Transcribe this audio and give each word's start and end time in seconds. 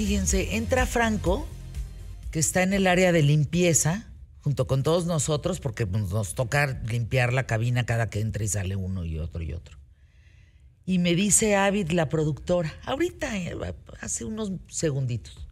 fíjense, 0.00 0.56
entra 0.56 0.86
Franco, 0.86 1.46
que 2.30 2.38
está 2.38 2.62
en 2.62 2.72
el 2.72 2.86
área 2.86 3.12
de 3.12 3.22
limpieza, 3.22 4.10
junto 4.40 4.66
con 4.66 4.82
todos 4.82 5.04
nosotros, 5.04 5.60
porque 5.60 5.84
nos 5.84 6.34
toca 6.34 6.80
limpiar 6.86 7.34
la 7.34 7.46
cabina 7.46 7.84
cada 7.84 8.08
que 8.08 8.20
entra 8.20 8.42
y 8.42 8.48
sale 8.48 8.76
uno 8.76 9.04
y 9.04 9.18
otro 9.18 9.42
y 9.42 9.52
otro. 9.52 9.76
Y 10.86 11.00
me 11.00 11.14
dice 11.14 11.54
Avid, 11.54 11.90
la 11.90 12.08
productora, 12.08 12.72
ahorita, 12.86 13.36
eh, 13.36 13.54
hace 14.00 14.24
unos 14.24 14.52
segunditos. 14.68 15.46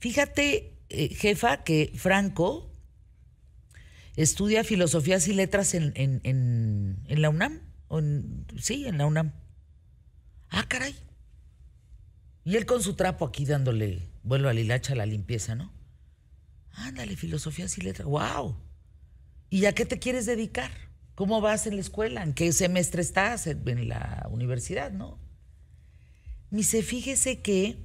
Fíjate, 0.00 0.76
eh, 0.90 1.08
jefa, 1.14 1.64
que 1.64 1.92
Franco 1.96 2.70
estudia 4.16 4.64
filosofías 4.64 5.28
y 5.28 5.32
letras 5.32 5.72
en, 5.72 5.94
en, 5.96 6.98
la 7.08 7.30
UNAM. 7.30 7.62
sí, 8.60 8.86
en 8.86 8.98
la 8.98 9.06
UNAM. 9.06 9.32
Ah, 10.50 10.66
caray. 10.68 10.94
Y 12.44 12.56
él 12.56 12.66
con 12.66 12.82
su 12.82 12.94
trapo 12.94 13.24
aquí 13.24 13.46
dándole 13.46 14.02
vuelo 14.22 14.48
a 14.48 14.52
Lilacha 14.52 14.92
a 14.92 14.96
la 14.96 15.06
limpieza, 15.06 15.54
¿no? 15.54 15.72
Ándale, 16.72 17.16
filosofías 17.16 17.78
y 17.78 17.82
letras. 17.82 18.06
¡Wow! 18.06 18.56
¿Y 19.48 19.66
a 19.66 19.72
qué 19.72 19.86
te 19.86 19.98
quieres 19.98 20.26
dedicar? 20.26 20.72
¿Cómo 21.14 21.40
vas 21.40 21.66
en 21.66 21.76
la 21.76 21.80
escuela? 21.80 22.22
¿En 22.22 22.34
qué 22.34 22.52
semestre 22.52 23.00
estás 23.00 23.46
en 23.46 23.88
la 23.88 24.26
universidad, 24.30 24.90
no? 24.90 25.18
Me 26.50 26.58
dice, 26.58 26.82
fíjese 26.82 27.40
que 27.40 27.78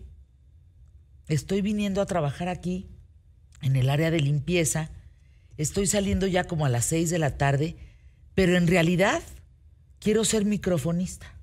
estoy 1.27 1.61
viniendo 1.61 2.01
a 2.01 2.05
trabajar 2.05 2.49
aquí 2.49 2.89
en 3.61 3.75
el 3.75 3.89
área 3.89 4.11
de 4.11 4.19
limpieza. 4.19 4.89
Estoy 5.57 5.87
saliendo 5.87 6.27
ya 6.27 6.45
como 6.45 6.65
a 6.65 6.69
las 6.69 6.85
seis 6.85 7.09
de 7.09 7.19
la 7.19 7.37
tarde, 7.37 7.77
pero 8.33 8.57
en 8.57 8.67
realidad 8.67 9.21
quiero 9.99 10.25
ser 10.25 10.45
microfonista. 10.45 11.38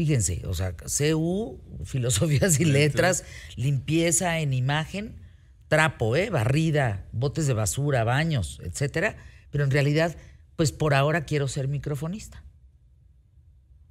Fíjense, 0.00 0.40
o 0.46 0.54
sea, 0.54 0.74
CU, 0.78 1.60
filosofías 1.84 2.58
y 2.58 2.64
letras, 2.64 3.22
limpieza 3.54 4.38
en 4.38 4.54
imagen, 4.54 5.20
trapo, 5.68 6.16
¿eh? 6.16 6.30
barrida, 6.30 7.06
botes 7.12 7.46
de 7.46 7.52
basura, 7.52 8.02
baños, 8.02 8.62
etcétera. 8.64 9.18
Pero 9.50 9.62
en 9.62 9.70
realidad, 9.70 10.16
pues 10.56 10.72
por 10.72 10.94
ahora 10.94 11.26
quiero 11.26 11.48
ser 11.48 11.68
microfonista. 11.68 12.42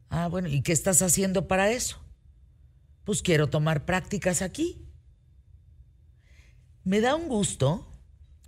Ah, 0.10 0.28
bueno, 0.30 0.48
¿y 0.48 0.64
qué 0.64 0.72
estás 0.72 1.04
haciendo 1.04 1.48
para 1.48 1.70
eso? 1.70 2.02
Pues 3.04 3.22
quiero 3.22 3.46
tomar 3.46 3.86
prácticas 3.86 4.42
aquí. 4.42 4.84
Me 6.84 7.02
da 7.02 7.14
un 7.14 7.28
gusto, 7.28 7.88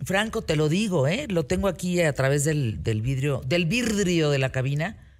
Franco, 0.04 0.42
te 0.42 0.56
lo 0.56 0.68
digo, 0.68 1.06
¿eh? 1.06 1.28
lo 1.28 1.46
tengo 1.46 1.68
aquí 1.68 2.00
a 2.00 2.12
través 2.12 2.42
del, 2.42 2.82
del 2.82 3.02
vidrio, 3.02 3.40
del 3.46 3.66
vidrio 3.66 4.30
de 4.30 4.40
la 4.40 4.50
cabina 4.50 5.11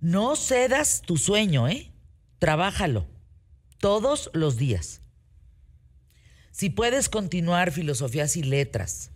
no 0.00 0.36
cedas 0.36 1.02
tu 1.02 1.16
sueño, 1.16 1.68
¿eh? 1.68 1.92
Trabájalo 2.38 3.06
todos 3.78 4.30
los 4.32 4.56
días. 4.56 5.02
Si 6.50 6.70
puedes 6.70 7.08
continuar 7.08 7.72
filosofías 7.72 8.36
y 8.36 8.42
letras, 8.42 9.10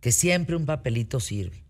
que 0.00 0.12
siempre 0.12 0.56
un 0.56 0.66
papelito 0.66 1.20
sirve, 1.20 1.64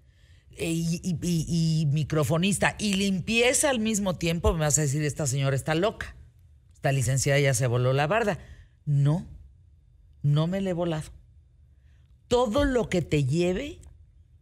e, 0.50 0.70
y, 0.72 1.88
microfonista 1.90 2.76
y 2.78 2.94
limpieza 2.94 3.70
al 3.70 3.78
mismo 3.78 4.16
tiempo, 4.16 4.52
me 4.52 4.60
vas 4.60 4.78
a 4.78 4.82
decir, 4.82 5.02
esta 5.02 5.26
señora 5.26 5.56
está 5.56 5.74
loca, 5.74 6.16
esta 6.74 6.92
licenciada 6.92 7.40
ya 7.40 7.54
se 7.54 7.66
voló 7.66 7.92
la 7.92 8.06
barda. 8.06 8.38
No, 8.84 9.26
no 10.22 10.46
me 10.46 10.60
le 10.60 10.70
he 10.70 10.74
volado. 10.74 11.10
Todo 12.28 12.64
lo 12.64 12.88
que 12.88 13.02
te 13.02 13.24
lleve 13.24 13.80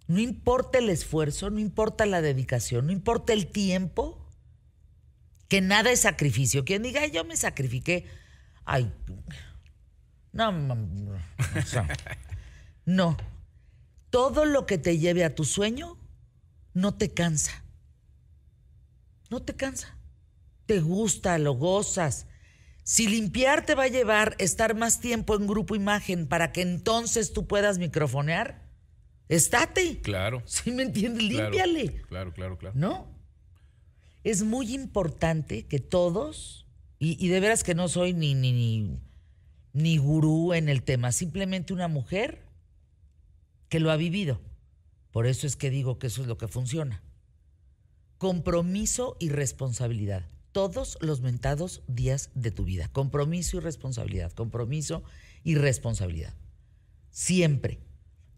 no 0.08 0.20
importa 0.20 0.78
el 0.78 0.88
esfuerzo, 0.88 1.50
no 1.50 1.60
importa 1.60 2.06
la 2.06 2.22
dedicación, 2.22 2.86
no 2.86 2.92
importa 2.92 3.34
el 3.34 3.46
tiempo, 3.46 4.26
que 5.48 5.60
nada 5.60 5.90
es 5.90 6.00
sacrificio. 6.00 6.64
Quien 6.64 6.82
diga, 6.82 7.06
yo 7.06 7.24
me 7.24 7.36
sacrifiqué, 7.36 8.06
ay, 8.64 8.90
no, 10.32 10.50
no, 10.52 10.76
no. 12.86 13.16
Todo 14.08 14.46
lo 14.46 14.64
que 14.64 14.78
te 14.78 14.98
lleve 14.98 15.24
a 15.24 15.34
tu 15.34 15.44
sueño 15.44 15.98
no 16.72 16.94
te 16.94 17.12
cansa. 17.12 17.62
No 19.28 19.42
te 19.42 19.54
cansa. 19.54 19.94
Te 20.64 20.80
gusta, 20.80 21.36
lo 21.36 21.52
gozas. 21.52 22.26
Si 22.82 23.06
limpiar 23.06 23.66
te 23.66 23.74
va 23.74 23.84
a 23.84 23.88
llevar 23.88 24.36
estar 24.38 24.74
más 24.74 25.00
tiempo 25.00 25.36
en 25.36 25.46
grupo 25.46 25.76
imagen 25.76 26.26
para 26.26 26.52
que 26.52 26.62
entonces 26.62 27.34
tú 27.34 27.46
puedas 27.46 27.76
microfonear, 27.76 28.67
estate. 29.28 30.00
Claro. 30.00 30.42
¿Sí 30.46 30.70
me 30.70 30.82
entiendes? 30.82 31.22
Límpiale. 31.22 32.02
Claro, 32.08 32.32
claro, 32.32 32.58
claro. 32.58 32.74
¿No? 32.76 33.08
Es 34.24 34.42
muy 34.42 34.74
importante 34.74 35.66
que 35.66 35.78
todos, 35.78 36.66
y, 36.98 37.28
de 37.28 37.40
veras 37.40 37.64
que 37.64 37.74
no 37.74 37.88
soy 37.88 38.12
ni, 38.12 38.34
ni, 38.34 38.52
ni, 38.52 38.98
ni 39.72 39.96
gurú 39.98 40.52
en 40.54 40.68
el 40.68 40.82
tema, 40.82 41.12
simplemente 41.12 41.72
una 41.72 41.88
mujer 41.88 42.42
que 43.68 43.80
lo 43.80 43.90
ha 43.90 43.96
vivido. 43.96 44.40
Por 45.12 45.26
eso 45.26 45.46
es 45.46 45.56
que 45.56 45.70
digo 45.70 45.98
que 45.98 46.08
eso 46.08 46.22
es 46.22 46.28
lo 46.28 46.36
que 46.36 46.48
funciona. 46.48 47.02
Compromiso 48.18 49.16
y 49.20 49.28
responsabilidad. 49.30 50.26
Todos 50.52 50.98
los 51.00 51.20
mentados 51.20 51.82
días 51.86 52.30
de 52.34 52.50
tu 52.50 52.64
vida. 52.64 52.88
Compromiso 52.88 53.56
y 53.58 53.60
responsabilidad. 53.60 54.32
Compromiso 54.32 55.04
y 55.44 55.54
responsabilidad. 55.54 56.34
Siempre 57.10 57.78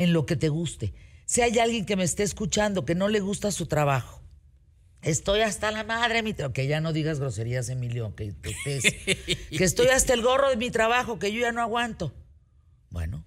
en 0.00 0.14
lo 0.14 0.24
que 0.24 0.34
te 0.34 0.48
guste. 0.48 0.94
Si 1.26 1.42
hay 1.42 1.58
alguien 1.58 1.84
que 1.84 1.94
me 1.94 2.04
esté 2.04 2.22
escuchando 2.22 2.86
que 2.86 2.94
no 2.94 3.08
le 3.08 3.20
gusta 3.20 3.52
su 3.52 3.66
trabajo, 3.66 4.22
estoy 5.02 5.42
hasta 5.42 5.70
la 5.70 5.84
madre, 5.84 6.22
mi 6.22 6.32
que 6.32 6.66
ya 6.66 6.80
no 6.80 6.94
digas 6.94 7.20
groserías, 7.20 7.68
Emilio, 7.68 8.14
que, 8.16 8.34
que 8.42 9.64
estoy 9.64 9.88
hasta 9.88 10.14
el 10.14 10.22
gorro 10.22 10.48
de 10.48 10.56
mi 10.56 10.70
trabajo, 10.70 11.18
que 11.18 11.30
yo 11.32 11.40
ya 11.40 11.52
no 11.52 11.60
aguanto. 11.60 12.14
Bueno, 12.88 13.26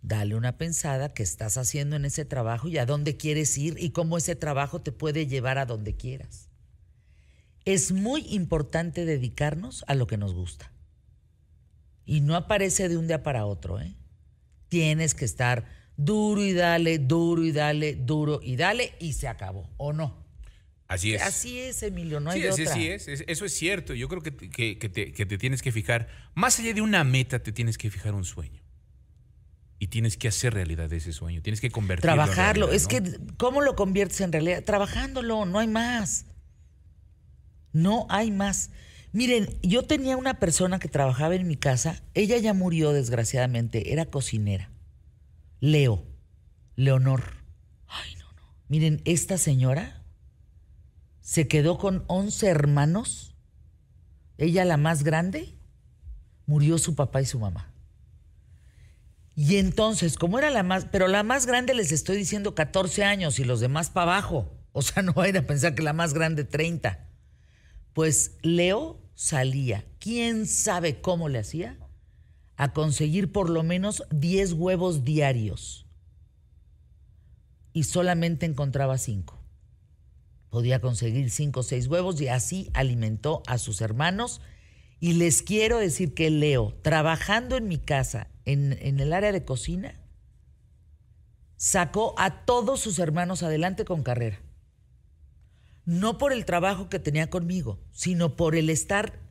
dale 0.00 0.36
una 0.36 0.58
pensada 0.58 1.12
que 1.12 1.24
estás 1.24 1.56
haciendo 1.56 1.96
en 1.96 2.04
ese 2.04 2.24
trabajo 2.24 2.68
y 2.68 2.78
a 2.78 2.86
dónde 2.86 3.16
quieres 3.16 3.58
ir 3.58 3.74
y 3.76 3.90
cómo 3.90 4.16
ese 4.16 4.36
trabajo 4.36 4.80
te 4.80 4.92
puede 4.92 5.26
llevar 5.26 5.58
a 5.58 5.66
donde 5.66 5.96
quieras. 5.96 6.50
Es 7.64 7.90
muy 7.90 8.24
importante 8.28 9.04
dedicarnos 9.04 9.84
a 9.88 9.96
lo 9.96 10.06
que 10.06 10.16
nos 10.16 10.34
gusta. 10.34 10.70
Y 12.06 12.20
no 12.20 12.36
aparece 12.36 12.88
de 12.88 12.96
un 12.96 13.08
día 13.08 13.24
para 13.24 13.44
otro, 13.44 13.80
¿eh? 13.80 13.96
Tienes 14.68 15.14
que 15.14 15.24
estar 15.24 15.79
duro 16.04 16.42
y 16.42 16.52
dale, 16.52 16.98
duro 16.98 17.44
y 17.44 17.52
dale, 17.52 17.94
duro 17.94 18.40
y 18.42 18.56
dale, 18.56 18.94
y 18.98 19.12
se 19.12 19.28
acabó, 19.28 19.68
¿o 19.76 19.92
no? 19.92 20.18
Así 20.88 21.14
es. 21.14 21.22
Así 21.22 21.60
es, 21.60 21.82
Emilio, 21.82 22.18
no 22.18 22.30
hay 22.30 22.40
sí, 22.40 22.48
otra. 22.48 22.74
Sí, 22.74 22.88
es, 22.88 23.06
eso 23.06 23.44
es 23.44 23.52
cierto. 23.54 23.94
Yo 23.94 24.08
creo 24.08 24.22
que, 24.22 24.34
que, 24.34 24.88
te, 24.88 25.12
que 25.12 25.26
te 25.26 25.38
tienes 25.38 25.62
que 25.62 25.70
fijar, 25.70 26.08
más 26.34 26.58
allá 26.58 26.74
de 26.74 26.80
una 26.80 27.04
meta, 27.04 27.38
te 27.38 27.52
tienes 27.52 27.78
que 27.78 27.90
fijar 27.90 28.14
un 28.14 28.24
sueño. 28.24 28.60
Y 29.78 29.86
tienes 29.86 30.16
que 30.16 30.28
hacer 30.28 30.52
realidad 30.52 30.92
ese 30.92 31.12
sueño, 31.12 31.42
tienes 31.42 31.60
que 31.60 31.70
convertirlo. 31.70 32.14
Trabajarlo, 32.14 32.72
es 32.72 32.86
que, 32.86 33.02
¿cómo 33.36 33.60
lo 33.60 33.76
conviertes 33.76 34.20
en 34.20 34.32
realidad? 34.32 34.64
Trabajándolo, 34.64 35.46
no 35.46 35.58
hay 35.58 35.68
más. 35.68 36.26
No 37.72 38.06
hay 38.10 38.30
más. 38.30 38.70
Miren, 39.12 39.48
yo 39.62 39.84
tenía 39.84 40.16
una 40.16 40.38
persona 40.38 40.78
que 40.80 40.88
trabajaba 40.88 41.34
en 41.34 41.46
mi 41.46 41.56
casa, 41.56 42.02
ella 42.14 42.36
ya 42.38 42.52
murió 42.52 42.92
desgraciadamente, 42.92 43.92
era 43.92 44.06
cocinera. 44.06 44.70
Leo, 45.60 46.06
Leonor. 46.76 47.22
Ay, 47.86 48.14
no, 48.16 48.32
no. 48.32 48.54
Miren, 48.68 49.02
esta 49.04 49.38
señora 49.38 50.02
se 51.20 51.46
quedó 51.46 51.78
con 51.78 52.04
11 52.08 52.46
hermanos. 52.48 53.36
Ella, 54.38 54.64
la 54.64 54.76
más 54.76 55.04
grande, 55.04 55.54
murió 56.46 56.78
su 56.78 56.94
papá 56.94 57.20
y 57.20 57.26
su 57.26 57.38
mamá. 57.38 57.72
Y 59.36 59.56
entonces, 59.56 60.16
como 60.16 60.38
era 60.38 60.50
la 60.50 60.62
más, 60.62 60.86
pero 60.90 61.08
la 61.08 61.22
más 61.22 61.46
grande 61.46 61.74
les 61.74 61.92
estoy 61.92 62.16
diciendo 62.16 62.54
14 62.54 63.04
años 63.04 63.38
y 63.38 63.44
los 63.44 63.60
demás 63.60 63.90
para 63.90 64.12
abajo. 64.12 64.52
O 64.72 64.82
sea, 64.82 65.02
no 65.04 65.12
vayan 65.12 65.38
a 65.38 65.46
pensar 65.46 65.74
que 65.74 65.82
la 65.82 65.92
más 65.92 66.14
grande 66.14 66.44
30. 66.44 67.06
Pues 67.92 68.36
Leo 68.42 69.00
salía, 69.14 69.84
quién 69.98 70.46
sabe 70.46 71.00
cómo 71.00 71.28
le 71.28 71.38
hacía, 71.38 71.78
a 72.60 72.74
conseguir 72.74 73.32
por 73.32 73.48
lo 73.48 73.62
menos 73.62 74.04
10 74.10 74.52
huevos 74.52 75.02
diarios. 75.02 75.86
Y 77.72 77.84
solamente 77.84 78.44
encontraba 78.44 78.98
5. 78.98 79.40
Podía 80.50 80.78
conseguir 80.82 81.30
5 81.30 81.60
o 81.60 81.62
6 81.62 81.86
huevos 81.86 82.20
y 82.20 82.28
así 82.28 82.68
alimentó 82.74 83.42
a 83.46 83.56
sus 83.56 83.80
hermanos. 83.80 84.42
Y 84.98 85.14
les 85.14 85.40
quiero 85.40 85.78
decir 85.78 86.12
que 86.12 86.28
Leo, 86.28 86.74
trabajando 86.82 87.56
en 87.56 87.66
mi 87.66 87.78
casa, 87.78 88.28
en, 88.44 88.76
en 88.82 89.00
el 89.00 89.14
área 89.14 89.32
de 89.32 89.46
cocina, 89.46 89.98
sacó 91.56 92.14
a 92.18 92.44
todos 92.44 92.78
sus 92.78 92.98
hermanos 92.98 93.42
adelante 93.42 93.86
con 93.86 94.02
carrera. 94.02 94.38
No 95.86 96.18
por 96.18 96.34
el 96.34 96.44
trabajo 96.44 96.90
que 96.90 96.98
tenía 96.98 97.30
conmigo, 97.30 97.80
sino 97.90 98.36
por 98.36 98.54
el 98.54 98.68
estar 98.68 99.29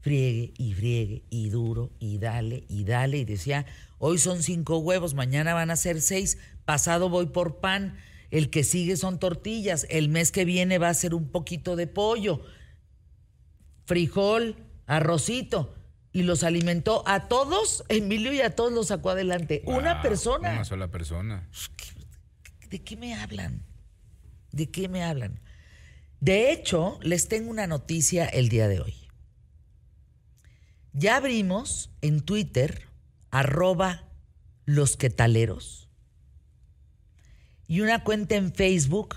friegue 0.00 0.52
y 0.56 0.72
friegue 0.72 1.24
y 1.30 1.50
duro 1.50 1.90
y 1.98 2.18
dale 2.18 2.64
y 2.68 2.84
dale 2.84 3.18
y 3.18 3.24
decía, 3.24 3.66
hoy 3.98 4.18
son 4.18 4.42
cinco 4.42 4.78
huevos, 4.78 5.14
mañana 5.14 5.54
van 5.54 5.70
a 5.70 5.76
ser 5.76 6.00
seis, 6.00 6.38
pasado 6.64 7.08
voy 7.08 7.26
por 7.26 7.60
pan, 7.60 7.96
el 8.30 8.50
que 8.50 8.64
sigue 8.64 8.96
son 8.96 9.18
tortillas, 9.18 9.86
el 9.90 10.08
mes 10.08 10.32
que 10.32 10.44
viene 10.44 10.78
va 10.78 10.88
a 10.88 10.94
ser 10.94 11.14
un 11.14 11.28
poquito 11.28 11.76
de 11.76 11.86
pollo, 11.86 12.42
frijol, 13.86 14.56
a 14.86 15.00
Rosito, 15.00 15.74
y 16.12 16.22
los 16.22 16.42
alimentó 16.42 17.04
a 17.06 17.28
todos, 17.28 17.84
Emilio 17.88 18.32
y 18.32 18.40
a 18.40 18.54
todos 18.56 18.72
los 18.72 18.88
sacó 18.88 19.10
adelante. 19.10 19.62
una 19.66 20.02
persona. 20.02 20.52
Una 20.52 20.64
sola 20.64 20.88
persona. 20.90 21.48
¿De 22.68 22.82
qué 22.82 22.96
me 22.96 23.14
hablan? 23.14 23.64
¿De 24.52 24.70
qué 24.70 24.88
me 24.88 25.02
hablan? 25.04 25.40
De 26.20 26.52
hecho, 26.52 26.98
les 27.02 27.28
tengo 27.28 27.50
una 27.50 27.66
noticia 27.66 28.26
el 28.26 28.48
día 28.48 28.68
de 28.68 28.80
hoy. 28.80 28.99
Ya 30.92 31.16
abrimos 31.16 31.90
en 32.00 32.20
Twitter, 32.20 32.88
arroba 33.30 34.08
los 34.64 34.96
quetaleros, 34.96 35.88
y 37.66 37.80
una 37.80 38.02
cuenta 38.02 38.34
en 38.34 38.52
Facebook 38.52 39.16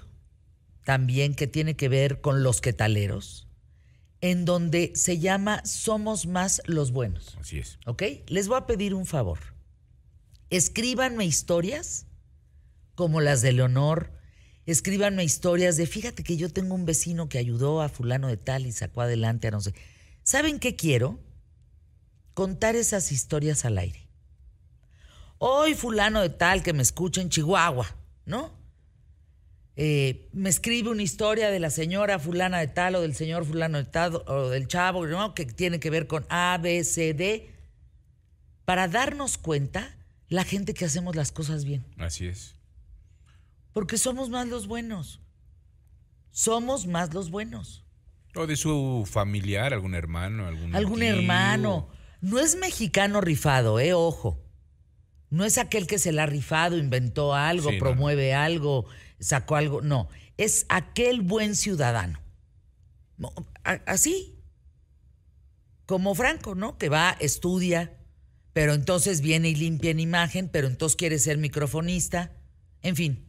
también 0.84 1.34
que 1.34 1.48
tiene 1.48 1.76
que 1.76 1.90
ver 1.90 2.22
con 2.22 2.44
los 2.44 2.62
quetaleros, 2.62 3.48
en 4.22 4.46
donde 4.46 4.92
se 4.96 5.18
llama 5.18 5.66
Somos 5.66 6.28
Más 6.28 6.62
los 6.66 6.92
Buenos. 6.92 7.36
Así 7.40 7.58
es. 7.60 7.80
¿Ok? 7.86 8.04
Les 8.28 8.48
voy 8.48 8.58
a 8.58 8.68
pedir 8.68 8.94
un 8.94 9.06
favor. 9.06 9.40
Escríbanme 10.50 11.26
historias 11.26 12.06
como 12.96 13.22
las 13.22 13.42
de 13.42 13.54
Leonor. 13.54 14.12
Escríbanme 14.66 15.24
historias 15.24 15.76
de, 15.76 15.88
fíjate 15.88 16.24
que 16.24 16.38
yo 16.38 16.50
tengo 16.50 16.76
un 16.76 16.86
vecino 16.86 17.28
que 17.28 17.40
ayudó 17.40 17.82
a 17.82 17.90
fulano 17.90 18.28
de 18.28 18.38
tal 18.38 18.68
y 18.68 18.72
sacó 18.72 19.02
adelante 19.02 19.48
a 19.48 19.52
no 19.52 19.62
sé. 19.62 19.74
¿Saben 20.24 20.60
qué 20.60 20.76
quiero? 20.76 21.20
Contar 22.34 22.76
esas 22.76 23.12
historias 23.12 23.66
al 23.66 23.78
aire. 23.78 24.08
Hoy 25.38 25.74
fulano 25.76 26.22
de 26.22 26.30
tal 26.30 26.64
que 26.64 26.74
me 26.74 26.82
escucha 26.82 27.22
en 27.22 27.30
Chihuahua, 27.30 27.96
¿no? 28.26 28.52
Eh, 29.76 30.30
me 30.34 30.50
escribe 30.50 30.90
una 30.90 31.02
historia 31.02 31.50
de 31.50 31.60
la 31.60 31.70
señora 31.70 32.20
fulana 32.20 32.60
de 32.60 32.68
tal 32.68 32.96
o 32.96 33.02
del 33.02 33.16
señor 33.16 33.44
fulano 33.46 33.78
de 33.80 33.86
tal 33.86 34.22
o 34.28 34.50
del 34.50 34.68
chavo, 34.68 35.06
¿no? 35.08 35.34
Que 35.34 35.46
tiene 35.46 35.80
que 35.80 35.90
ver 35.90 36.08
con 36.08 36.26
A, 36.30 36.58
B, 36.62 36.84
C, 36.84 37.14
D. 37.14 37.50
Para 38.66 38.88
darnos 38.88 39.38
cuenta 39.38 39.96
la 40.30 40.44
gente 40.44 40.74
que 40.74 40.86
hacemos 40.86 41.16
las 41.16 41.32
cosas 41.32 41.66
bien. 41.66 41.84
Así 41.98 42.28
es. 42.28 42.56
Porque 43.74 43.98
somos 43.98 44.30
más 44.30 44.48
los 44.48 44.68
buenos. 44.68 45.20
Somos 46.32 46.88
más 46.88 47.14
los 47.14 47.30
buenos. 47.32 47.84
O 48.36 48.48
de 48.48 48.56
su 48.56 49.08
familiar, 49.12 49.74
algún 49.74 49.94
hermano, 49.96 50.48
algún 50.48 50.76
Algún 50.76 51.00
tío. 51.00 51.10
hermano. 51.10 51.90
No 52.24 52.40
es 52.40 52.56
mexicano 52.56 53.20
rifado, 53.20 53.82
eh, 53.82 53.94
ojo. 53.94 54.42
No 55.30 55.44
es 55.44 55.58
aquel 55.58 55.88
que 55.88 56.00
se 56.00 56.14
la 56.14 56.24
ha 56.24 56.26
rifado, 56.26 56.78
inventó 56.78 57.34
algo, 57.34 57.70
Sí, 57.70 57.76
no, 57.76 57.80
promueve 57.80 58.34
algo, 58.34 58.86
sacó 59.20 59.58
algo. 59.58 59.82
No, 59.82 60.08
es 60.38 60.66
aquel 60.70 61.20
buen 61.20 61.54
ciudadano. 61.54 62.22
Así. 63.86 64.40
Como 65.86 66.16
Franco, 66.16 66.56
¿no? 66.56 66.78
Que 66.78 66.88
va, 66.88 67.18
estudia, 67.20 67.98
pero 68.54 68.74
entonces 68.74 69.20
viene 69.20 69.50
y 69.50 69.56
limpia 69.56 69.92
en 69.92 70.00
imagen, 70.00 70.48
pero 70.48 70.68
entonces 70.68 70.96
quiere 70.96 71.20
ser 71.20 71.38
microfonista. 71.38 72.32
En 72.84 72.96
fin, 72.96 73.26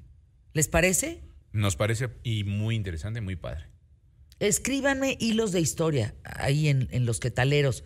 ¿les 0.52 0.68
parece? 0.68 1.24
Nos 1.50 1.74
parece 1.74 2.10
y 2.22 2.44
muy 2.44 2.76
interesante, 2.76 3.20
muy 3.20 3.34
padre. 3.34 3.66
Escríbanme 4.38 5.16
hilos 5.18 5.50
de 5.50 5.60
historia 5.60 6.14
ahí 6.22 6.68
en, 6.68 6.86
en 6.92 7.06
los 7.06 7.18
quetaleros. 7.18 7.82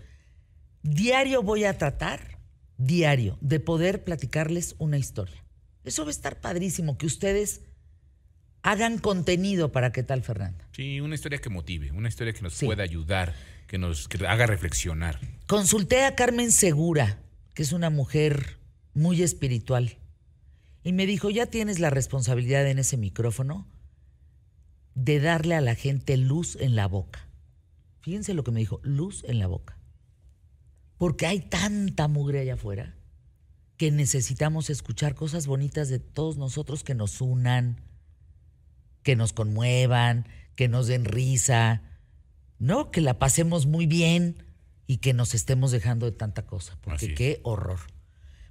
Diario 0.91 1.43
voy 1.43 1.65
a 1.65 1.77
tratar, 1.77 2.39
diario, 2.79 3.37
de 3.43 3.61
poder 3.61 4.05
platicarles 4.05 4.75
una 4.79 4.97
historia. 4.97 5.45
Eso 5.85 6.03
va 6.05 6.09
a 6.09 6.13
estar 6.13 6.41
padrísimo, 6.41 6.97
que 6.97 7.05
ustedes 7.05 7.61
hagan 8.63 8.97
contenido 8.97 9.71
para 9.71 9.93
qué 9.93 10.03
tal, 10.03 10.23
Fernanda. 10.23 10.67
Sí, 10.73 11.01
una 11.03 11.15
historia 11.15 11.39
que 11.41 11.51
motive, 11.51 11.93
una 11.93 12.09
historia 12.09 12.33
que 12.33 12.41
nos 12.41 12.55
Sí. 12.55 12.65
pueda 12.65 12.83
ayudar, 12.85 13.35
que 13.67 13.77
nos 13.77 14.09
que 14.09 14.27
haga 14.27 14.47
reflexionar. 14.47 15.21
Consulté 15.47 16.05
a 16.07 16.15
Carmen 16.15 16.51
Segura, 16.53 17.19
que 17.55 17.63
es 17.63 17.73
una 17.73 17.91
mujer 17.91 18.59
muy 18.95 19.23
espiritual, 19.23 19.99
y 20.85 20.93
me 20.93 21.05
dijo, 21.05 21.29
ya 21.29 21.45
tienes 21.47 21.81
la 21.81 21.91
responsabilidad 21.91 22.67
en 22.67 22.79
ese 22.79 22.97
micrófono 22.97 23.67
de 24.95 25.21
darle 25.21 25.55
a 25.55 25.61
la 25.61 25.75
gente 25.75 26.17
luz 26.17 26.57
en 26.59 26.77
la 26.77 26.87
boca. 26.89 27.29
Fíjense 28.01 28.33
lo 28.33 28.43
que 28.43 28.53
me 28.53 28.61
dijo, 28.61 28.81
luz 28.83 29.23
en 29.29 29.39
la 29.39 29.47
boca. 29.49 29.78
Porque 30.99 31.27
hay 31.27 31.41
tanta 31.41 32.09
mugre 32.09 32.41
allá 32.41 32.55
afuera 32.55 32.95
que 33.79 33.91
necesitamos 33.93 34.71
escuchar 34.71 35.15
cosas 35.15 35.47
bonitas 35.47 35.89
de 35.89 36.01
todos 36.01 36.37
nosotros 36.37 36.83
que 36.83 36.95
nos 36.95 37.21
unan, 37.21 37.81
que 39.05 39.15
nos 39.15 39.33
conmuevan, 39.33 40.27
que 40.57 40.69
nos 40.69 40.89
den 40.89 41.05
risa, 41.05 41.83
¿no? 42.59 42.91
Que 42.91 43.01
la 43.01 43.21
pasemos 43.21 43.67
muy 43.67 43.87
bien 43.87 44.43
y 44.89 44.99
que 44.99 45.15
nos 45.15 45.35
estemos 45.35 45.71
dejando 45.71 46.07
de 46.07 46.13
tanta 46.13 46.45
cosa, 46.45 46.77
porque 46.83 47.15
qué 47.15 47.41
horror. 47.45 47.79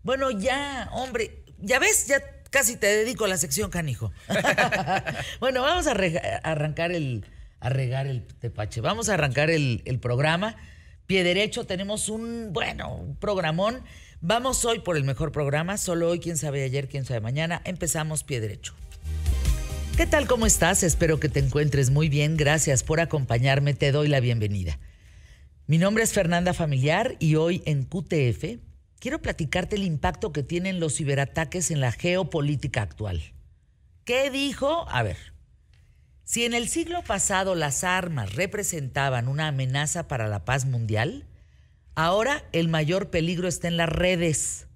Bueno, 0.04 0.32
ya, 0.32 0.90
hombre, 0.94 1.44
ya 1.60 1.80
ves, 1.80 2.08
ya 2.08 2.22
casi 2.50 2.78
te 2.78 2.88
dedico 2.88 3.26
a 3.26 3.28
la 3.28 3.38
sección 3.38 3.70
canijo. 3.70 4.14
bueno, 5.42 5.62
vamos 5.62 5.88
a, 5.88 5.92
arrancar 5.92 6.94
el, 6.94 7.26
a 7.60 7.68
regar 7.68 8.08
el 8.08 8.24
tepache. 8.24 8.80
Vamos 8.80 9.10
a 9.10 9.16
arrancar 9.16 9.50
el, 9.50 9.82
el 9.84 10.00
programa. 10.00 10.56
Pie 11.08 11.24
derecho, 11.24 11.66
tenemos 11.66 12.10
un, 12.10 12.52
bueno, 12.52 12.94
un 12.94 13.16
programón. 13.16 13.82
Vamos 14.20 14.66
hoy 14.66 14.80
por 14.80 14.98
el 14.98 15.06
mejor 15.06 15.32
programa, 15.32 15.78
solo 15.78 16.10
hoy, 16.10 16.20
quién 16.20 16.38
sabe 16.38 16.64
ayer, 16.64 16.90
quién 16.90 17.06
sabe 17.06 17.22
mañana. 17.22 17.62
Empezamos 17.64 18.26
pie 18.26 18.42
derecho. 18.42 18.74
¿Qué 19.96 20.06
tal? 20.06 20.28
¿Cómo 20.28 20.46
estás? 20.46 20.84
Espero 20.84 21.18
que 21.20 21.30
te 21.30 21.40
encuentres 21.40 21.92
muy 21.92 22.10
bien. 22.10 22.36
Gracias 22.36 22.84
por 22.84 23.00
acompañarme. 23.00 23.74
Te 23.74 23.94
doy 23.94 24.10
la 24.10 24.20
bienvenida. 24.20 24.80
Mi 25.66 25.78
nombre 25.78 26.04
es 26.04 26.12
Fernanda 26.12 26.54
Familiar 26.54 27.16
y 27.20 27.36
hoy 27.36 27.64
en 27.66 27.86
QTF 27.86 28.60
quiero 29.00 29.22
platicarte 29.22 29.78
el 29.78 29.84
impacto 29.84 30.34
que 30.34 30.44
tienen 30.44 30.82
los 30.82 30.96
ciberataques 30.98 31.72
en 31.72 31.80
la 31.80 31.94
geopolítica 31.94 32.82
actual. 32.82 33.22
¿Qué 34.04 34.30
dijo? 34.30 34.86
A 34.90 35.04
ver, 35.04 35.18
si 36.28 36.44
en 36.44 36.54
el 36.54 36.68
siglo 36.68 37.04
pasado 37.04 37.56
las 37.56 37.86
armas 37.86 38.36
representaban 38.36 39.30
una 39.30 39.48
amenaza 39.48 40.10
para 40.10 40.28
la 40.28 40.44
paz 40.44 40.66
mundial, 40.66 41.26
ahora 41.96 42.44
el 42.52 42.68
mayor 42.68 43.10
peligro 43.10 43.48
está 43.48 43.70
en 43.70 43.78
las 43.78 43.88
redes. 43.88 44.68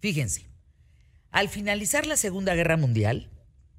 Fíjense, 0.00 0.50
al 1.30 1.48
finalizar 1.48 2.06
la 2.06 2.18
Segunda 2.18 2.54
Guerra 2.54 2.76
Mundial, 2.76 3.30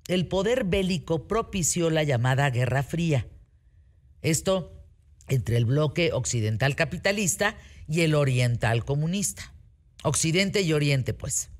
el 0.07 0.27
poder 0.27 0.63
bélico 0.63 1.27
propició 1.27 1.91
la 1.91 2.01
llamada 2.01 2.49
Guerra 2.49 2.81
Fría. 2.81 3.27
Esto 4.23 4.73
entre 5.27 5.57
el 5.57 5.65
bloque 5.65 6.13
occidental 6.13 6.75
capitalista 6.75 7.57
y 7.87 8.01
el 8.01 8.15
oriental 8.15 8.85
comunista. 8.85 9.53
Occidente 10.03 10.61
y 10.61 10.73
Oriente, 10.73 11.13
pues. 11.13 11.51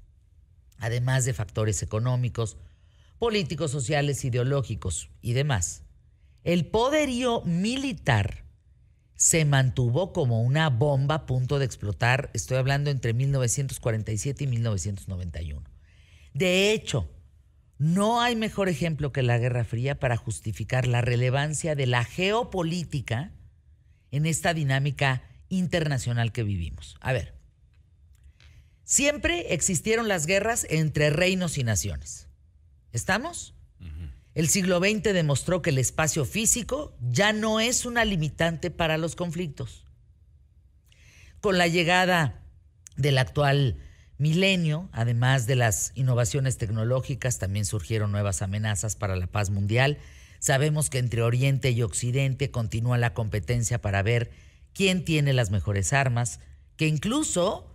Además 0.79 1.25
de 1.25 1.35
factores 1.35 1.83
económicos, 1.83 2.57
políticos, 3.19 3.71
sociales, 3.71 4.23
ideológicos 4.25 5.09
y 5.21 5.33
demás. 5.33 5.83
El 6.43 6.65
poderío 6.67 7.41
militar 7.41 8.45
se 9.15 9.45
mantuvo 9.45 10.13
como 10.13 10.41
una 10.41 10.69
bomba 10.69 11.15
a 11.15 11.25
punto 11.25 11.57
de 11.59 11.65
explotar, 11.65 12.29
estoy 12.33 12.57
hablando 12.57 12.91
entre 12.91 13.13
1947 13.13 14.43
y 14.43 14.47
1991. 14.47 15.63
De 16.33 16.71
hecho, 16.71 17.09
no 17.79 18.21
hay 18.21 18.35
mejor 18.35 18.69
ejemplo 18.69 19.11
que 19.11 19.23
la 19.23 19.39
Guerra 19.39 19.63
Fría 19.63 19.99
para 19.99 20.17
justificar 20.17 20.87
la 20.87 21.01
relevancia 21.01 21.75
de 21.75 21.87
la 21.87 22.03
geopolítica 22.03 23.33
en 24.11 24.25
esta 24.25 24.53
dinámica 24.53 25.23
internacional 25.49 26.31
que 26.31 26.43
vivimos. 26.43 26.95
A 27.01 27.13
ver, 27.13 27.35
siempre 28.83 29.53
existieron 29.53 30.07
las 30.07 30.27
guerras 30.27 30.65
entre 30.69 31.09
reinos 31.09 31.57
y 31.57 31.63
naciones. 31.63 32.26
¿Estamos? 32.97 33.53
El 34.33 34.49
siglo 34.49 34.79
XX 34.79 35.13
demostró 35.13 35.61
que 35.61 35.69
el 35.69 35.77
espacio 35.77 36.25
físico 36.25 36.97
ya 36.99 37.31
no 37.31 37.59
es 37.59 37.85
una 37.85 38.03
limitante 38.05 38.71
para 38.71 38.97
los 38.97 39.15
conflictos. 39.15 39.85
Con 41.39 41.59
la 41.59 41.67
llegada 41.67 42.41
del 42.95 43.19
actual 43.19 43.77
milenio, 44.17 44.89
además 44.93 45.45
de 45.45 45.57
las 45.57 45.91
innovaciones 45.93 46.57
tecnológicas, 46.57 47.37
también 47.37 47.65
surgieron 47.65 48.11
nuevas 48.11 48.41
amenazas 48.41 48.95
para 48.95 49.15
la 49.15 49.27
paz 49.27 49.51
mundial. 49.51 49.99
Sabemos 50.39 50.89
que 50.89 50.97
entre 50.97 51.21
Oriente 51.21 51.69
y 51.69 51.83
Occidente 51.83 52.49
continúa 52.49 52.97
la 52.97 53.13
competencia 53.13 53.79
para 53.79 54.01
ver 54.01 54.31
quién 54.73 55.05
tiene 55.05 55.33
las 55.33 55.51
mejores 55.51 55.93
armas, 55.93 56.39
que 56.77 56.87
incluso 56.87 57.71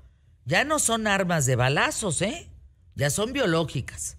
ya 0.46 0.64
no 0.64 0.80
son 0.80 1.06
armas 1.06 1.46
de 1.46 1.54
balazos, 1.54 2.22
¿eh? 2.22 2.48
Ya 2.96 3.08
son 3.08 3.32
biológicas. 3.32 4.16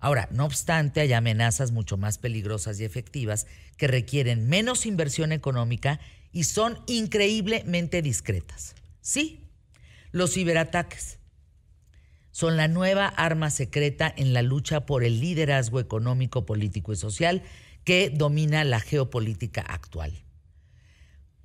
Ahora, 0.00 0.28
no 0.32 0.46
obstante, 0.46 1.00
hay 1.00 1.12
amenazas 1.12 1.72
mucho 1.72 1.98
más 1.98 2.16
peligrosas 2.16 2.80
y 2.80 2.84
efectivas 2.84 3.46
que 3.76 3.86
requieren 3.86 4.48
menos 4.48 4.86
inversión 4.86 5.30
económica 5.30 6.00
y 6.32 6.44
son 6.44 6.78
increíblemente 6.86 8.00
discretas. 8.00 8.74
Sí, 9.02 9.46
los 10.10 10.32
ciberataques 10.32 11.18
son 12.30 12.56
la 12.56 12.68
nueva 12.68 13.06
arma 13.06 13.50
secreta 13.50 14.12
en 14.16 14.32
la 14.32 14.40
lucha 14.40 14.86
por 14.86 15.04
el 15.04 15.20
liderazgo 15.20 15.80
económico, 15.80 16.46
político 16.46 16.92
y 16.92 16.96
social 16.96 17.42
que 17.84 18.10
domina 18.10 18.64
la 18.64 18.80
geopolítica 18.80 19.60
actual. 19.60 20.24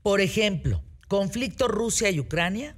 Por 0.01 0.21
ejemplo, 0.21 0.81
conflicto 1.07 1.67
Rusia 1.67 2.09
y 2.11 2.19
Ucrania, 2.19 2.77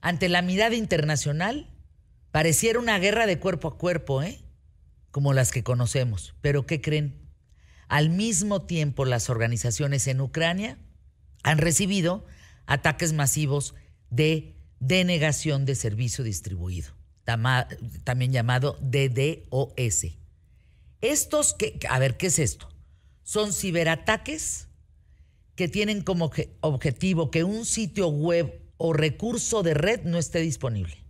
ante 0.00 0.28
la 0.28 0.42
mirada 0.42 0.76
internacional, 0.76 1.73
pareciera 2.34 2.80
una 2.80 2.98
guerra 2.98 3.28
de 3.28 3.38
cuerpo 3.38 3.68
a 3.68 3.78
cuerpo, 3.78 4.20
¿eh? 4.20 4.40
como 5.12 5.32
las 5.32 5.52
que 5.52 5.62
conocemos. 5.62 6.34
Pero 6.40 6.66
¿qué 6.66 6.80
creen? 6.80 7.30
Al 7.86 8.10
mismo 8.10 8.62
tiempo, 8.62 9.04
las 9.04 9.30
organizaciones 9.30 10.08
en 10.08 10.20
Ucrania 10.20 10.76
han 11.44 11.58
recibido 11.58 12.26
ataques 12.66 13.12
masivos 13.12 13.76
de 14.10 14.56
denegación 14.80 15.64
de 15.64 15.76
servicio 15.76 16.24
distribuido, 16.24 16.90
también 17.22 18.32
llamado 18.32 18.80
DDoS. 18.80 20.18
Estos 21.02 21.54
a 21.88 21.98
ver, 22.00 22.16
¿qué 22.16 22.26
es 22.26 22.40
esto? 22.40 22.68
Son 23.22 23.52
ciberataques 23.52 24.66
que 25.54 25.68
tienen 25.68 26.02
como 26.02 26.32
objetivo 26.62 27.30
que 27.30 27.44
un 27.44 27.64
sitio 27.64 28.08
web 28.08 28.60
o 28.76 28.92
recurso 28.92 29.62
de 29.62 29.74
red 29.74 30.02
no 30.02 30.18
esté 30.18 30.40
disponible. 30.40 31.03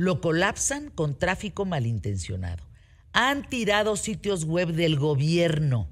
Lo 0.00 0.22
colapsan 0.22 0.88
con 0.88 1.18
tráfico 1.18 1.66
malintencionado. 1.66 2.64
Han 3.12 3.46
tirado 3.46 3.98
sitios 3.98 4.46
web 4.46 4.72
del 4.72 4.98
gobierno 4.98 5.90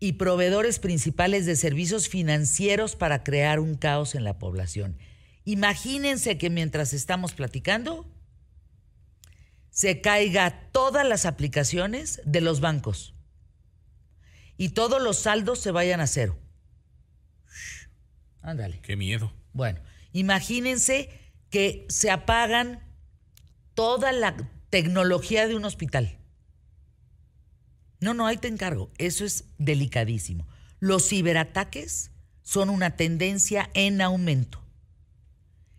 y 0.00 0.14
proveedores 0.14 0.78
principales 0.78 1.44
de 1.44 1.56
servicios 1.56 2.08
financieros 2.08 2.96
para 2.96 3.22
crear 3.22 3.60
un 3.60 3.74
caos 3.74 4.14
en 4.14 4.24
la 4.24 4.38
población. 4.38 4.96
Imagínense 5.44 6.38
que 6.38 6.48
mientras 6.48 6.94
estamos 6.94 7.34
platicando, 7.34 8.10
se 9.68 10.00
caiga 10.00 10.70
todas 10.72 11.06
las 11.06 11.26
aplicaciones 11.26 12.22
de 12.24 12.40
los 12.40 12.60
bancos 12.60 13.14
y 14.56 14.70
todos 14.70 15.02
los 15.02 15.18
saldos 15.18 15.58
se 15.58 15.70
vayan 15.70 16.00
a 16.00 16.06
cero. 16.06 16.38
Ándale. 18.40 18.80
Qué 18.80 18.96
miedo. 18.96 19.34
Bueno, 19.52 19.80
imagínense 20.14 21.20
que 21.52 21.84
se 21.90 22.10
apagan 22.10 22.80
toda 23.74 24.10
la 24.10 24.34
tecnología 24.70 25.46
de 25.46 25.54
un 25.54 25.66
hospital. 25.66 26.18
No, 28.00 28.14
no, 28.14 28.26
ahí 28.26 28.38
te 28.38 28.48
encargo. 28.48 28.90
Eso 28.96 29.26
es 29.26 29.44
delicadísimo. 29.58 30.48
Los 30.80 31.06
ciberataques 31.06 32.10
son 32.42 32.70
una 32.70 32.96
tendencia 32.96 33.70
en 33.74 34.00
aumento. 34.00 34.64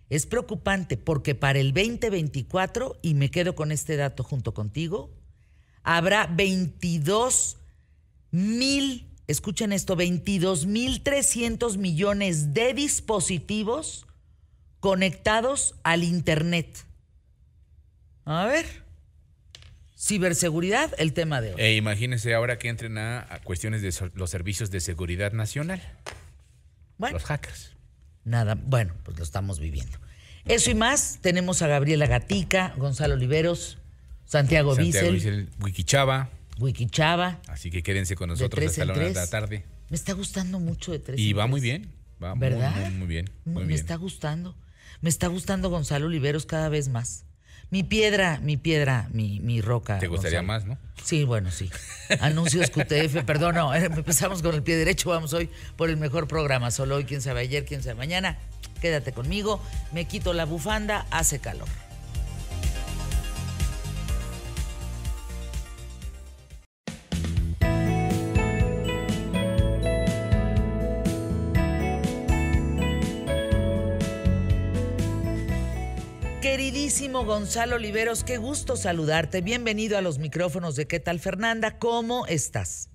Es 0.09 0.27
preocupante 0.27 0.95
porque 0.95 1.33
para 1.33 1.59
el 1.59 1.73
2024, 1.73 2.99
y 3.01 3.15
me 3.15 3.31
quedo 3.31 3.55
con 3.55 3.71
este 3.71 3.95
dato 3.95 4.23
junto 4.23 4.53
contigo, 4.53 5.09
habrá 5.81 6.27
22 6.27 7.57
mil, 8.29 9.09
escuchen 9.25 9.73
esto, 9.73 9.95
22 9.95 10.67
mil 10.67 11.01
300 11.01 11.77
millones 11.77 12.53
de 12.53 12.75
dispositivos 12.75 14.05
conectados 14.83 15.75
al 15.83 16.03
Internet. 16.03 16.85
A 18.25 18.45
ver. 18.47 18.65
Ciberseguridad, 19.97 20.91
el 20.97 21.13
tema 21.13 21.39
de 21.39 21.53
hoy. 21.53 21.61
E 21.61 21.75
imagínense 21.77 22.33
ahora 22.33 22.59
que 22.59 22.67
entren 22.67 22.97
a, 22.97 23.39
cuestiones 23.45 23.81
de 23.81 23.93
los 24.15 24.29
servicios 24.29 24.71
de 24.71 24.81
seguridad 24.81 25.31
nacional. 25.31 25.81
Bueno. 26.97 27.13
Los 27.13 27.23
hackers. 27.23 27.71
Nada, 28.25 28.55
bueno, 28.55 28.93
pues 29.03 29.17
lo 29.17 29.23
estamos 29.23 29.61
viviendo. 29.61 29.97
Eso 30.43 30.69
y 30.69 30.75
más, 30.75 31.19
tenemos 31.21 31.61
a 31.61 31.67
Gabriela 31.67 32.05
Gatica, 32.05 32.73
Gonzalo 32.75 33.13
Oliveros, 33.13 33.77
Santiago, 34.25 34.75
Santiago 34.75 35.11
Wikichava. 35.11 35.49
Wikichava. 35.61 36.29
Wikichava. 36.59 37.39
Así 37.47 37.71
que 37.71 37.83
quédense 37.83 38.17
con 38.17 38.27
nosotros 38.27 38.65
hasta 38.65 38.83
la 38.83 38.91
hora 38.91 39.07
de 39.07 39.13
la 39.13 39.27
tarde. 39.27 39.63
Me 39.89 39.95
está 39.95 40.11
gustando 40.11 40.59
mucho 40.59 40.91
de 40.91 40.99
tres. 40.99 41.17
Y 41.21 41.31
va 41.31 41.47
muy 41.47 41.61
bien. 41.61 41.89
Va 42.21 42.35
¿verdad? 42.35 42.91
Muy, 42.91 43.07
bien. 43.07 43.29
me 43.45 43.73
está 43.73 43.95
gustando. 43.95 44.57
Me 45.03 45.09
está 45.09 45.27
gustando 45.27 45.69
Gonzalo 45.69 46.05
Oliveros 46.05 46.45
cada 46.45 46.69
vez 46.69 46.87
más. 46.87 47.25
Mi 47.69 47.83
piedra, 47.83 48.39
mi 48.41 48.55
piedra, 48.55 49.09
mi, 49.11 49.41
mi 49.41 49.59
roca. 49.59 49.99
Te 49.99 50.07
gustaría 50.07 50.41
más, 50.41 50.63
¿no? 50.63 50.77
Sí, 51.03 51.25
bueno, 51.25 51.51
sí. 51.51 51.69
Anuncios 52.21 52.69
QTF, 52.69 53.21
perdón, 53.25 53.55
no, 53.55 53.75
eh, 53.75 53.83
empezamos 53.83 54.41
con 54.41 54.55
el 54.55 54.63
pie 54.63 54.77
derecho, 54.77 55.09
vamos 55.09 55.33
hoy 55.33 55.49
por 55.75 55.89
el 55.89 55.97
mejor 55.97 56.29
programa. 56.29 56.71
Solo 56.71 56.95
hoy, 56.95 57.03
quién 57.03 57.21
sabe 57.21 57.41
ayer, 57.41 57.65
quién 57.65 57.83
sabe 57.83 57.95
mañana. 57.95 58.37
Quédate 58.79 59.11
conmigo, 59.11 59.61
me 59.91 60.05
quito 60.05 60.31
la 60.31 60.45
bufanda, 60.45 61.05
hace 61.11 61.39
calor. 61.39 61.67
Queridísimo 76.93 77.25
Gonzalo 77.25 77.77
Oliveros, 77.77 78.23
qué 78.23 78.37
gusto 78.37 78.75
saludarte. 78.75 79.41
Bienvenido 79.41 79.97
a 79.97 80.01
los 80.01 80.19
micrófonos 80.19 80.75
de 80.75 80.85
¿Qué 80.85 80.99
tal 80.99 81.19
Fernanda? 81.19 81.79
¿Cómo 81.79 82.27
estás? 82.27 82.91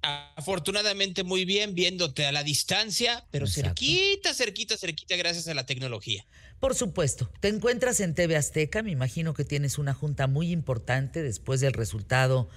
Afortunadamente 0.00 1.22
muy 1.22 1.44
bien, 1.44 1.74
viéndote 1.74 2.24
a 2.24 2.32
la 2.32 2.42
distancia, 2.42 3.26
pero 3.30 3.46
cerquita, 3.46 4.32
cerquita, 4.32 4.78
cerquita, 4.78 5.14
gracias 5.16 5.46
a 5.46 5.52
la 5.52 5.66
tecnología. 5.66 6.24
Por 6.58 6.74
supuesto, 6.74 7.30
te 7.40 7.48
encuentras 7.48 8.00
en 8.00 8.14
TV 8.14 8.34
Azteca, 8.34 8.82
me 8.82 8.92
imagino 8.92 9.34
que 9.34 9.44
tienes 9.44 9.76
una 9.76 9.92
junta 9.92 10.26
muy 10.26 10.50
importante 10.50 11.22
después 11.22 11.60
del 11.60 11.74
resultado 11.74 12.48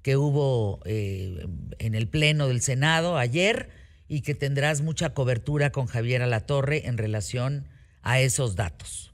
que 0.00 0.16
hubo 0.16 0.80
eh, 0.86 1.46
en 1.78 1.94
el 1.94 2.08
Pleno 2.08 2.48
del 2.48 2.62
Senado 2.62 3.18
ayer 3.18 3.68
y 4.08 4.22
que 4.22 4.34
tendrás 4.34 4.80
mucha 4.80 5.12
cobertura 5.12 5.70
con 5.70 5.84
Javier 5.84 6.22
Alatorre 6.22 6.86
en 6.86 6.96
relación 6.96 7.68
a 8.00 8.20
esos 8.20 8.56
datos 8.56 9.11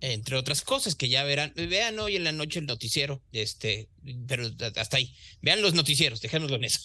entre 0.00 0.36
otras 0.36 0.62
cosas 0.62 0.94
que 0.94 1.08
ya 1.08 1.24
verán, 1.24 1.52
vean 1.54 1.98
hoy 1.98 2.16
en 2.16 2.24
la 2.24 2.32
noche 2.32 2.58
el 2.58 2.66
noticiero, 2.66 3.22
este, 3.32 3.88
pero 4.26 4.50
hasta 4.76 4.96
ahí, 4.96 5.14
vean 5.42 5.62
los 5.62 5.74
noticieros, 5.74 6.20
dejémoslo 6.20 6.56
en 6.56 6.64
eso. 6.64 6.80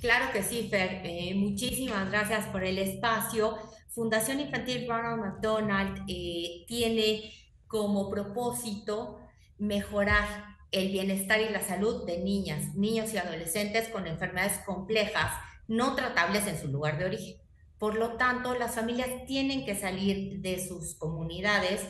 Claro 0.00 0.32
que 0.32 0.42
sí, 0.42 0.68
Fer. 0.70 1.02
Eh, 1.04 1.34
muchísimas 1.34 2.10
gracias 2.10 2.46
por 2.46 2.64
el 2.64 2.78
espacio. 2.78 3.58
Fundación 3.90 4.40
Infantil 4.40 4.86
Ronald 4.88 5.20
McDonald 5.20 6.04
eh, 6.08 6.64
tiene 6.66 7.32
como 7.66 8.10
propósito 8.10 9.20
mejorar 9.58 10.56
el 10.72 10.90
bienestar 10.90 11.40
y 11.40 11.48
la 11.48 11.60
salud 11.60 12.06
de 12.06 12.18
niñas, 12.18 12.74
niños 12.74 13.12
y 13.12 13.18
adolescentes 13.18 13.88
con 13.88 14.06
enfermedades 14.06 14.58
complejas 14.64 15.32
no 15.66 15.94
tratables 15.94 16.46
en 16.46 16.60
su 16.60 16.68
lugar 16.68 16.98
de 16.98 17.06
origen. 17.06 17.40
Por 17.78 17.96
lo 17.96 18.16
tanto, 18.16 18.54
las 18.54 18.74
familias 18.74 19.08
tienen 19.26 19.64
que 19.64 19.74
salir 19.74 20.40
de 20.40 20.66
sus 20.66 20.96
comunidades 20.96 21.82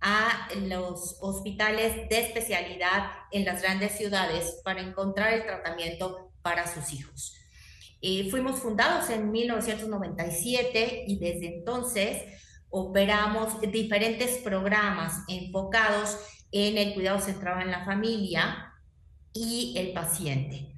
a 0.00 0.48
los 0.56 1.16
hospitales 1.20 2.08
de 2.08 2.20
especialidad 2.20 3.10
en 3.32 3.44
las 3.44 3.62
grandes 3.62 3.92
ciudades 3.92 4.60
para 4.62 4.80
encontrar 4.80 5.32
el 5.32 5.44
tratamiento 5.44 6.32
para 6.42 6.72
sus 6.72 6.92
hijos. 6.92 7.34
Eh, 8.00 8.30
fuimos 8.30 8.60
fundados 8.60 9.10
en 9.10 9.30
1997 9.32 11.04
y 11.08 11.18
desde 11.18 11.56
entonces 11.58 12.22
operamos 12.70 13.60
diferentes 13.72 14.38
programas 14.38 15.24
enfocados 15.26 16.16
en 16.52 16.78
el 16.78 16.94
cuidado 16.94 17.20
centrado 17.20 17.60
en 17.60 17.70
la 17.70 17.84
familia 17.84 18.74
y 19.32 19.74
el 19.76 19.92
paciente. 19.92 20.74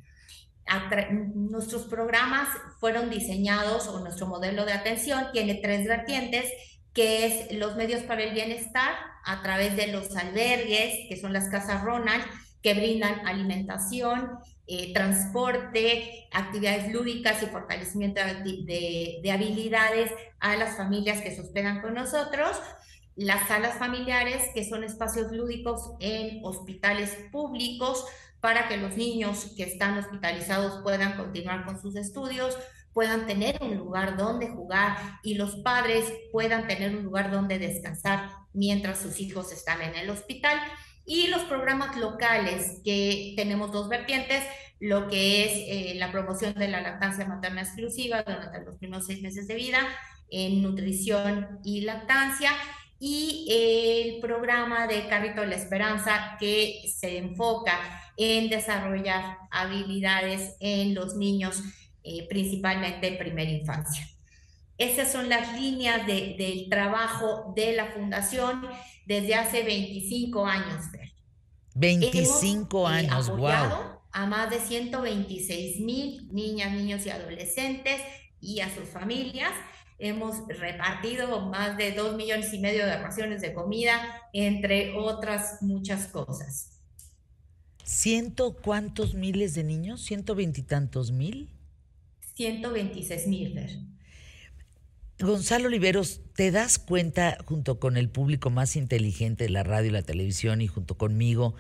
Nuestros 1.35 1.83
programas 1.85 2.49
fueron 2.79 3.11
diseñados 3.11 3.89
o 3.89 4.00
nuestro 4.00 4.27
modelo 4.27 4.65
de 4.65 4.73
atención 4.73 5.27
tiene 5.33 5.57
tres 5.57 5.87
vertientes, 5.87 6.45
que 6.95 7.27
es 7.27 7.53
los 7.59 7.77
medios 7.77 8.03
para 8.03 8.23
el 8.23 8.35
bienestar 8.35 8.95
a 9.25 9.43
través 9.43 9.77
de 9.77 9.89
los 9.89 10.15
albergues, 10.17 11.09
que 11.09 11.19
son 11.21 11.33
las 11.33 11.49
casas 11.49 11.83
Ronald, 11.83 12.25
que 12.62 12.75
brindan 12.75 13.27
alimentación, 13.27 14.39
eh, 14.67 14.93
transporte, 14.93 16.29
actividades 16.33 16.93
lúdicas 16.93 17.43
y 17.43 17.47
fortalecimiento 17.47 18.21
de, 18.21 19.19
de, 19.21 19.33
habilidades 19.33 20.12
a 20.39 20.55
las 20.55 20.77
familias 20.77 21.21
que 21.23 21.35
se 21.35 21.41
hospedan 21.41 21.81
con 21.81 21.95
nosotros. 21.95 22.57
Las 23.21 23.49
salas 23.49 23.77
familiares, 23.77 24.49
que 24.55 24.67
son 24.67 24.83
espacios 24.83 25.31
lúdicos 25.31 25.93
en 26.00 26.41
hospitales 26.43 27.15
públicos 27.31 28.07
para 28.41 28.67
que 28.67 28.79
los 28.79 28.97
niños 28.97 29.53
que 29.59 29.65
están 29.65 29.99
hospitalizados 29.99 30.81
puedan 30.83 31.19
continuar 31.19 31.67
con 31.67 31.79
sus 31.79 31.97
estudios, 31.97 32.57
puedan 32.95 33.27
tener 33.27 33.59
un 33.61 33.77
lugar 33.77 34.17
donde 34.17 34.49
jugar 34.49 34.97
y 35.23 35.35
los 35.35 35.57
padres 35.57 36.11
puedan 36.33 36.67
tener 36.67 36.97
un 36.97 37.05
lugar 37.05 37.31
donde 37.31 37.59
descansar 37.59 38.31
mientras 38.55 39.00
sus 39.00 39.21
hijos 39.21 39.53
están 39.53 39.83
en 39.83 39.97
el 39.97 40.09
hospital. 40.09 40.59
Y 41.05 41.27
los 41.27 41.43
programas 41.43 41.99
locales, 41.99 42.81
que 42.87 43.35
tenemos 43.37 43.71
dos 43.71 43.91
vertientes, 43.91 44.45
lo 44.79 45.09
que 45.09 45.45
es 45.45 45.53
eh, 45.53 45.95
la 45.99 46.11
promoción 46.11 46.55
de 46.55 46.69
la 46.69 46.81
lactancia 46.81 47.27
materna 47.27 47.61
exclusiva 47.61 48.23
durante 48.23 48.65
los 48.65 48.77
primeros 48.77 49.05
seis 49.05 49.21
meses 49.21 49.47
de 49.47 49.57
vida, 49.57 49.81
en 50.31 50.62
nutrición 50.62 51.61
y 51.65 51.83
lactancia, 51.83 52.53
y 53.00 53.47
el 53.49 54.21
programa 54.21 54.87
de 54.87 55.09
Carrito 55.09 55.40
de 55.40 55.47
la 55.47 55.57
Esperanza, 55.57 56.37
que 56.38 56.83
se 56.87 57.16
enfoca 57.16 57.80
en 58.19 58.50
desarrollar 58.50 59.38
habilidades 59.50 60.57
en 60.61 60.95
los 60.95 61.16
niños, 61.16 61.62
eh, 62.04 62.28
principalmente 62.28 63.09
en 63.09 63.19
primera 63.19 63.50
infancia. 63.50 64.07
Esas 64.76 65.11
son 65.11 65.30
las 65.30 65.59
líneas 65.59 66.07
de, 66.07 66.37
del 66.38 66.69
trabajo 66.69 67.52
de 67.57 67.73
la 67.73 67.87
fundación 67.87 68.69
desde 69.07 69.35
hace 69.35 69.62
25 69.62 70.47
años. 70.47 70.85
25 71.75 72.78
Hemos, 72.78 72.92
eh, 72.92 72.95
años, 72.95 73.28
apoyado 73.28 74.02
A 74.12 74.26
más 74.26 74.50
de 74.50 74.59
126 74.59 75.80
mil 75.80 76.28
niñas, 76.33 76.73
niños 76.73 77.07
y 77.07 77.11
adolescentes 77.11 78.02
y 78.40 78.61
a 78.61 78.75
sus 78.75 78.88
familias. 78.88 79.52
Hemos 80.00 80.49
repartido 80.49 81.47
más 81.50 81.76
de 81.76 81.92
2 81.92 82.16
millones 82.16 82.52
y 82.54 82.59
medio 82.59 82.87
de 82.87 82.97
raciones 82.97 83.42
de 83.42 83.52
comida, 83.52 84.00
entre 84.33 84.97
otras 84.97 85.61
muchas 85.61 86.07
cosas. 86.07 86.80
¿Ciento 87.85 88.57
cuántos 88.57 89.14
miles 89.14 89.54
de 89.54 89.62
niños? 89.62 90.02
¿Ciento 90.02 90.35
veintitantos 90.35 91.12
mil? 91.12 91.50
126 92.35 93.26
mil, 93.26 93.52
Fer. 93.52 93.71
Gonzalo 95.19 95.66
Oliveros, 95.66 96.23
¿te 96.35 96.50
das 96.50 96.78
cuenta, 96.78 97.37
junto 97.45 97.78
con 97.78 97.99
el 97.99 98.09
público 98.09 98.49
más 98.49 98.76
inteligente 98.76 99.45
de 99.45 99.50
la 99.50 99.64
radio 99.64 99.90
y 99.90 99.92
la 99.92 100.02
televisión 100.02 100.62
y 100.62 100.66
junto 100.66 100.97
conmigo, 100.97 101.57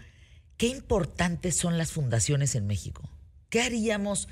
qué 0.56 0.68
importantes 0.68 1.56
son 1.56 1.76
las 1.76 1.92
fundaciones 1.92 2.54
en 2.54 2.66
México? 2.66 3.10
¿Qué 3.50 3.60
haríamos? 3.60 4.28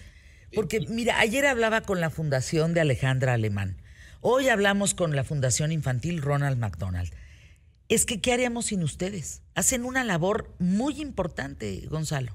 Porque, 0.54 0.80
mira, 0.80 1.20
ayer 1.20 1.44
hablaba 1.44 1.82
con 1.82 2.00
la 2.00 2.08
fundación 2.08 2.72
de 2.72 2.80
Alejandra 2.80 3.34
Alemán. 3.34 3.76
Hoy 4.20 4.48
hablamos 4.48 4.94
con 4.94 5.14
la 5.14 5.22
Fundación 5.22 5.70
Infantil 5.70 6.20
Ronald 6.20 6.58
McDonald. 6.58 7.12
Es 7.88 8.04
que, 8.04 8.20
¿qué 8.20 8.32
haríamos 8.32 8.66
sin 8.66 8.82
ustedes? 8.82 9.42
Hacen 9.54 9.84
una 9.84 10.02
labor 10.02 10.52
muy 10.58 11.00
importante, 11.00 11.86
Gonzalo 11.88 12.34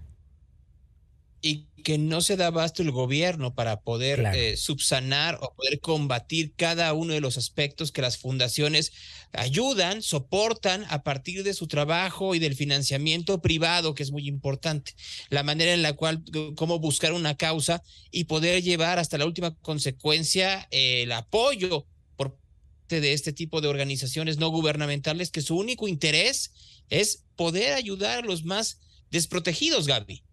y 1.46 1.68
que 1.84 1.98
no 1.98 2.22
se 2.22 2.38
da 2.38 2.48
abasto 2.48 2.82
el 2.82 2.92
gobierno 2.92 3.54
para 3.54 3.82
poder 3.82 4.26
eh, 4.34 4.56
subsanar 4.56 5.38
o 5.42 5.54
poder 5.54 5.82
combatir 5.82 6.54
cada 6.56 6.94
uno 6.94 7.14
de 7.14 7.20
los 7.20 7.38
aspectos 7.38 7.92
que 7.92 8.02
las 8.02 8.18
fundaciones 8.18 8.94
ayudan, 9.34 10.02
soportan 10.02 10.86
a 10.88 11.04
partir 11.04 11.44
de 11.44 11.54
su 11.54 11.68
trabajo 11.68 12.34
y 12.34 12.40
del 12.40 12.56
financiamiento 12.56 13.42
privado, 13.42 13.94
que 13.94 14.04
es 14.04 14.12
muy 14.12 14.26
importante. 14.26 14.94
La 15.30 15.44
manera 15.44 15.74
en 15.74 15.82
la 15.82 15.94
cual, 15.94 16.24
cómo 16.56 16.80
buscar 16.80 17.12
una 17.12 17.36
causa 17.36 17.84
y 18.10 18.24
poder 18.24 18.64
llevar 18.64 18.98
hasta 18.98 19.18
la 19.18 19.26
última 19.26 19.54
consecuencia 19.56 20.70
el 20.72 21.12
apoyo 21.12 21.86
por 22.16 22.38
parte 22.38 23.02
de 23.02 23.12
este 23.12 23.34
tipo 23.34 23.60
de 23.60 23.68
organizaciones 23.68 24.38
no 24.38 24.48
gubernamentales 24.48 25.30
que 25.30 25.42
su 25.42 25.58
único 25.58 25.90
interés 25.90 26.54
es 26.90 27.26
poder 27.36 27.74
ayudar 27.74 28.20
a 28.20 28.26
los 28.26 28.46
más 28.46 28.80
desprotegidos, 29.12 29.88
Gaby. 29.88 30.24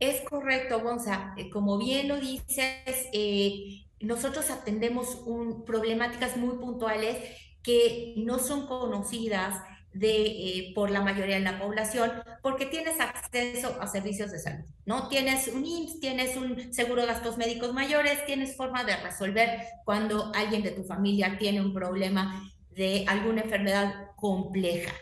Es 0.00 0.20
correcto, 0.22 0.80
Gonza. 0.80 1.34
Eh, 1.36 1.50
como 1.50 1.78
bien 1.78 2.08
lo 2.08 2.18
dices, 2.18 3.08
eh, 3.12 3.86
nosotros 4.00 4.50
atendemos 4.50 5.16
un, 5.26 5.64
problemáticas 5.64 6.36
muy 6.36 6.56
puntuales 6.58 7.16
que 7.62 8.14
no 8.16 8.38
son 8.38 8.66
conocidas 8.66 9.62
de, 9.92 10.26
eh, 10.26 10.72
por 10.74 10.90
la 10.90 11.00
mayoría 11.00 11.36
de 11.36 11.42
la 11.42 11.58
población 11.58 12.10
porque 12.42 12.66
tienes 12.66 12.98
acceso 13.00 13.80
a 13.80 13.86
servicios 13.86 14.32
de 14.32 14.40
salud, 14.40 14.64
¿no? 14.84 15.08
Tienes 15.08 15.48
un 15.48 15.64
IMSS, 15.64 16.00
tienes 16.00 16.36
un 16.36 16.74
seguro 16.74 17.02
de 17.02 17.06
gastos 17.06 17.38
médicos 17.38 17.72
mayores, 17.72 18.26
tienes 18.26 18.56
forma 18.56 18.84
de 18.84 18.96
resolver 18.96 19.50
cuando 19.84 20.32
alguien 20.34 20.62
de 20.62 20.72
tu 20.72 20.82
familia 20.82 21.38
tiene 21.38 21.60
un 21.60 21.72
problema 21.72 22.42
de 22.70 23.04
alguna 23.06 23.42
enfermedad 23.42 24.10
compleja 24.16 24.92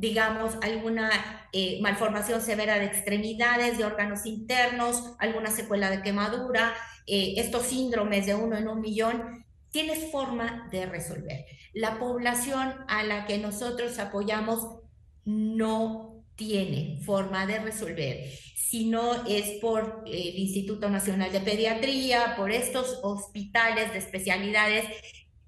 digamos, 0.00 0.56
alguna 0.62 1.10
eh, 1.52 1.78
malformación 1.82 2.40
severa 2.40 2.78
de 2.78 2.86
extremidades, 2.86 3.76
de 3.76 3.84
órganos 3.84 4.24
internos, 4.24 5.12
alguna 5.18 5.50
secuela 5.50 5.90
de 5.90 6.00
quemadura, 6.00 6.74
eh, 7.06 7.34
estos 7.36 7.66
síndromes 7.66 8.24
de 8.24 8.34
uno 8.34 8.56
en 8.56 8.66
un 8.66 8.80
millón, 8.80 9.44
tienes 9.70 10.10
forma 10.10 10.68
de 10.72 10.86
resolver. 10.86 11.44
La 11.74 11.98
población 11.98 12.74
a 12.88 13.02
la 13.02 13.26
que 13.26 13.36
nosotros 13.36 13.98
apoyamos 13.98 14.78
no 15.26 16.24
tiene 16.34 16.98
forma 17.04 17.46
de 17.46 17.58
resolver, 17.58 18.30
si 18.56 18.86
no 18.86 19.26
es 19.26 19.60
por 19.60 20.02
el 20.06 20.38
Instituto 20.38 20.88
Nacional 20.88 21.30
de 21.30 21.40
Pediatría, 21.40 22.36
por 22.36 22.50
estos 22.50 23.00
hospitales 23.02 23.92
de 23.92 23.98
especialidades 23.98 24.86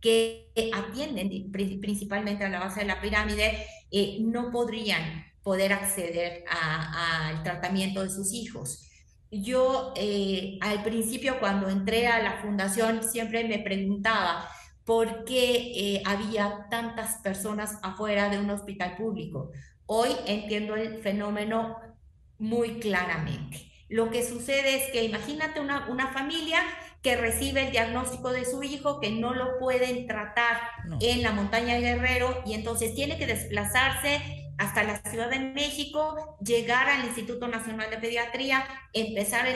que 0.01 0.51
atienden 0.75 1.51
principalmente 1.51 2.45
a 2.45 2.51
la 2.51 2.59
base 2.59 2.81
de 2.81 2.87
la 2.87 3.01
pirámide, 3.01 3.65
eh, 3.93 4.19
no 4.21 4.51
podrían 4.51 5.27
poder 5.43 5.73
acceder 5.73 6.45
al 6.49 7.43
tratamiento 7.43 8.03
de 8.03 8.11
sus 8.11 8.33
hijos. 8.33 8.89
Yo 9.31 9.93
eh, 9.97 10.59
al 10.61 10.83
principio 10.83 11.39
cuando 11.41 11.69
entré 11.69 12.07
a 12.07 12.23
la 12.23 12.43
fundación 12.43 13.03
siempre 13.03 13.45
me 13.49 13.59
preguntaba 13.59 14.49
por 14.85 15.25
qué 15.25 15.73
eh, 15.75 16.03
había 16.05 16.67
tantas 16.71 17.17
personas 17.23 17.79
afuera 17.83 18.29
de 18.29 18.39
un 18.39 18.51
hospital 18.51 18.97
público. 18.97 19.51
Hoy 19.87 20.11
entiendo 20.27 20.75
el 20.77 20.99
fenómeno 21.03 21.77
muy 22.39 22.79
claramente. 22.79 23.71
Lo 23.89 24.11
que 24.11 24.27
sucede 24.27 24.77
es 24.77 24.91
que 24.91 25.05
imagínate 25.05 25.61
una, 25.61 25.89
una 25.89 26.13
familia 26.13 26.61
que 27.03 27.17
recibe 27.17 27.67
el 27.67 27.73
diagnóstico 27.73 28.33
de 28.33 28.45
su 28.45 28.63
hijo, 28.63 29.01
que 29.01 29.11
no 29.11 29.35
lo 29.35 29.59
pueden 29.59 30.07
tratar 30.07 30.61
en 31.01 31.23
la 31.23 31.33
montaña 31.33 31.79
Guerrero 31.79 32.43
y 32.47 32.55
entonces 32.55 32.95
tiene 32.95 33.19
que 33.19 33.27
desplazarse 33.27 34.53
hasta 34.57 34.85
la 34.85 34.99
Ciudad 35.03 35.29
de 35.29 35.41
México, 35.41 36.39
llegar 36.41 36.89
al 36.89 37.05
Instituto 37.05 37.49
Nacional 37.49 37.91
de 37.91 37.99
Pediatría, 37.99 38.65
empezar 38.93 39.47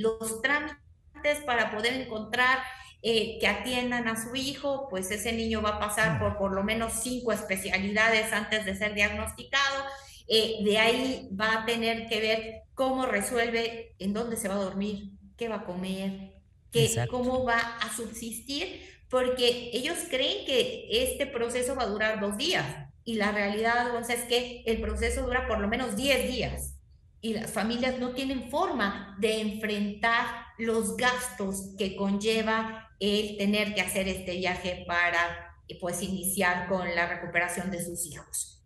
los 0.00 0.40
trámites 0.40 1.40
para 1.44 1.70
poder 1.70 1.92
encontrar 1.92 2.58
eh, 3.02 3.38
que 3.38 3.46
atiendan 3.46 4.08
a 4.08 4.20
su 4.20 4.34
hijo, 4.34 4.88
pues 4.88 5.10
ese 5.10 5.32
niño 5.32 5.60
va 5.60 5.70
a 5.70 5.78
pasar 5.78 6.18
por 6.18 6.38
por 6.38 6.52
lo 6.52 6.64
menos 6.64 6.94
cinco 7.02 7.32
especialidades 7.32 8.32
antes 8.32 8.64
de 8.64 8.74
ser 8.74 8.94
diagnosticado. 8.94 9.84
Eh, 10.26 10.56
de 10.64 10.78
ahí 10.78 11.28
va 11.38 11.62
a 11.62 11.66
tener 11.66 12.06
que 12.08 12.20
ver 12.20 12.62
cómo 12.74 13.06
resuelve, 13.06 13.94
en 13.98 14.14
dónde 14.14 14.36
se 14.36 14.48
va 14.48 14.54
a 14.54 14.58
dormir, 14.58 15.10
qué 15.36 15.48
va 15.48 15.56
a 15.56 15.64
comer, 15.64 16.37
que 16.72 17.06
cómo 17.10 17.44
va 17.44 17.58
a 17.58 17.94
subsistir, 17.96 18.82
porque 19.08 19.70
ellos 19.72 19.98
creen 20.10 20.44
que 20.44 20.86
este 20.90 21.26
proceso 21.26 21.74
va 21.74 21.84
a 21.84 21.88
durar 21.88 22.20
dos 22.20 22.36
días 22.36 22.66
y 23.04 23.14
la 23.14 23.32
realidad 23.32 23.98
es 24.10 24.24
que 24.24 24.62
el 24.66 24.82
proceso 24.82 25.22
dura 25.22 25.48
por 25.48 25.60
lo 25.60 25.68
menos 25.68 25.96
10 25.96 26.28
días 26.28 26.74
y 27.22 27.32
las 27.32 27.50
familias 27.50 27.98
no 27.98 28.10
tienen 28.12 28.50
forma 28.50 29.16
de 29.18 29.40
enfrentar 29.40 30.26
los 30.58 30.96
gastos 30.96 31.74
que 31.78 31.96
conlleva 31.96 32.90
el 33.00 33.38
tener 33.38 33.74
que 33.74 33.80
hacer 33.80 34.08
este 34.08 34.36
viaje 34.36 34.84
para 34.86 35.56
pues 35.80 36.02
iniciar 36.02 36.68
con 36.68 36.94
la 36.94 37.08
recuperación 37.08 37.70
de 37.70 37.84
sus 37.84 38.06
hijos. 38.06 38.62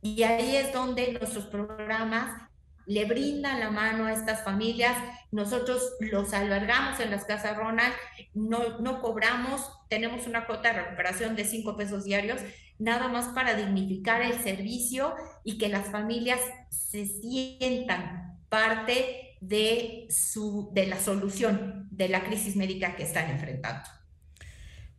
Y 0.00 0.22
ahí 0.22 0.56
es 0.56 0.72
donde 0.72 1.12
nuestros 1.12 1.46
programas 1.46 2.48
le 2.86 3.04
brindan 3.04 3.60
la 3.60 3.70
mano 3.70 4.06
a 4.06 4.12
estas 4.12 4.44
familias. 4.44 4.96
Nosotros 5.30 5.82
los 6.00 6.32
albergamos 6.32 7.00
en 7.00 7.10
las 7.10 7.24
casas 7.24 7.56
Ronald, 7.56 7.94
no, 8.34 8.78
no 8.80 9.00
cobramos, 9.00 9.62
tenemos 9.88 10.26
una 10.26 10.46
cuota 10.46 10.72
de 10.72 10.82
recuperación 10.82 11.36
de 11.36 11.44
cinco 11.44 11.76
pesos 11.76 12.04
diarios, 12.04 12.40
nada 12.78 13.08
más 13.08 13.28
para 13.28 13.54
dignificar 13.54 14.22
el 14.22 14.40
servicio 14.42 15.14
y 15.44 15.58
que 15.58 15.68
las 15.68 15.88
familias 15.88 16.40
se 16.70 17.06
sientan 17.06 18.40
parte 18.48 19.36
de, 19.40 20.06
su, 20.10 20.70
de 20.72 20.86
la 20.86 21.00
solución 21.00 21.88
de 21.90 22.08
la 22.08 22.24
crisis 22.24 22.56
médica 22.56 22.96
que 22.96 23.02
están 23.02 23.30
enfrentando. 23.30 23.88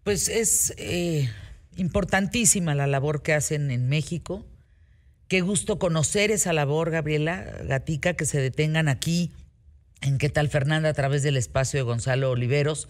Pues 0.03 0.27
es 0.27 0.73
eh, 0.77 1.29
importantísima 1.77 2.75
la 2.75 2.87
labor 2.87 3.23
que 3.23 3.33
hacen 3.33 3.71
en 3.71 3.87
México 3.87 4.45
Qué 5.33 5.41
gusto 5.41 5.79
conocer 5.79 6.29
esa 6.29 6.53
labor, 6.53 6.91
Gabriela 6.91 7.43
Gatica, 7.63 8.13
que 8.13 8.27
se 8.27 8.39
detengan 8.39 8.87
aquí 8.87 9.31
en 10.01 10.19
qué 10.19 10.29
tal 10.29 10.47
Fernanda 10.47 10.89
a 10.89 10.93
través 10.93 11.23
del 11.23 11.37
espacio 11.37 11.79
de 11.79 11.83
Gonzalo 11.83 12.29
Oliveros, 12.29 12.87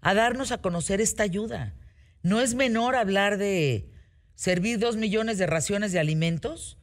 a 0.00 0.14
darnos 0.14 0.50
a 0.50 0.62
conocer 0.62 1.02
esta 1.02 1.24
ayuda. 1.24 1.74
No 2.22 2.40
es 2.40 2.54
menor 2.54 2.96
hablar 2.96 3.36
de 3.36 3.90
servir 4.34 4.78
dos 4.78 4.96
millones 4.96 5.36
de 5.36 5.46
raciones 5.46 5.92
de 5.92 5.98
alimentos, 5.98 6.78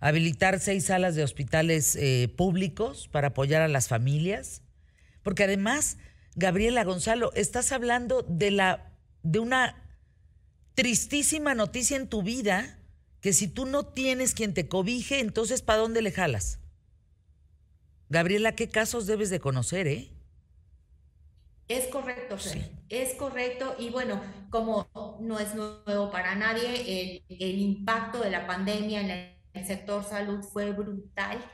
habilitar 0.00 0.58
seis 0.58 0.86
salas 0.86 1.14
de 1.14 1.22
hospitales 1.22 1.94
eh, 1.94 2.32
públicos 2.34 3.08
para 3.12 3.28
apoyar 3.28 3.60
a 3.60 3.68
las 3.68 3.88
familias, 3.88 4.62
porque 5.22 5.44
además, 5.44 5.98
Gabriela 6.34 6.82
Gonzalo, 6.82 7.30
estás 7.34 7.72
hablando 7.72 8.22
de 8.22 8.52
la 8.52 8.90
de 9.22 9.38
una 9.38 9.84
tristísima 10.74 11.54
noticia 11.54 11.98
en 11.98 12.08
tu 12.08 12.22
vida 12.22 12.75
que 13.26 13.32
si 13.32 13.48
tú 13.48 13.66
no 13.66 13.84
tienes 13.84 14.34
quien 14.34 14.54
te 14.54 14.68
cobije, 14.68 15.18
entonces 15.18 15.60
¿para 15.60 15.80
dónde 15.80 16.00
le 16.00 16.12
jalas? 16.12 16.60
Gabriela, 18.08 18.54
¿qué 18.54 18.68
casos 18.68 19.08
debes 19.08 19.30
de 19.30 19.40
conocer, 19.40 19.88
eh? 19.88 20.12
Es 21.66 21.88
correcto, 21.88 22.36
es 22.88 23.14
correcto. 23.14 23.74
Y 23.80 23.90
bueno, 23.90 24.22
como 24.48 24.88
no 25.18 25.40
es 25.40 25.56
nuevo 25.56 26.12
para 26.12 26.36
nadie, 26.36 27.24
el, 27.28 27.58
impacto 27.58 28.20
de 28.20 28.30
la 28.30 28.46
pandemia 28.46 29.00
en 29.00 29.36
el 29.54 29.66
sector 29.66 30.04
salud 30.04 30.44
fue 30.44 30.70
brutal. 30.70 31.44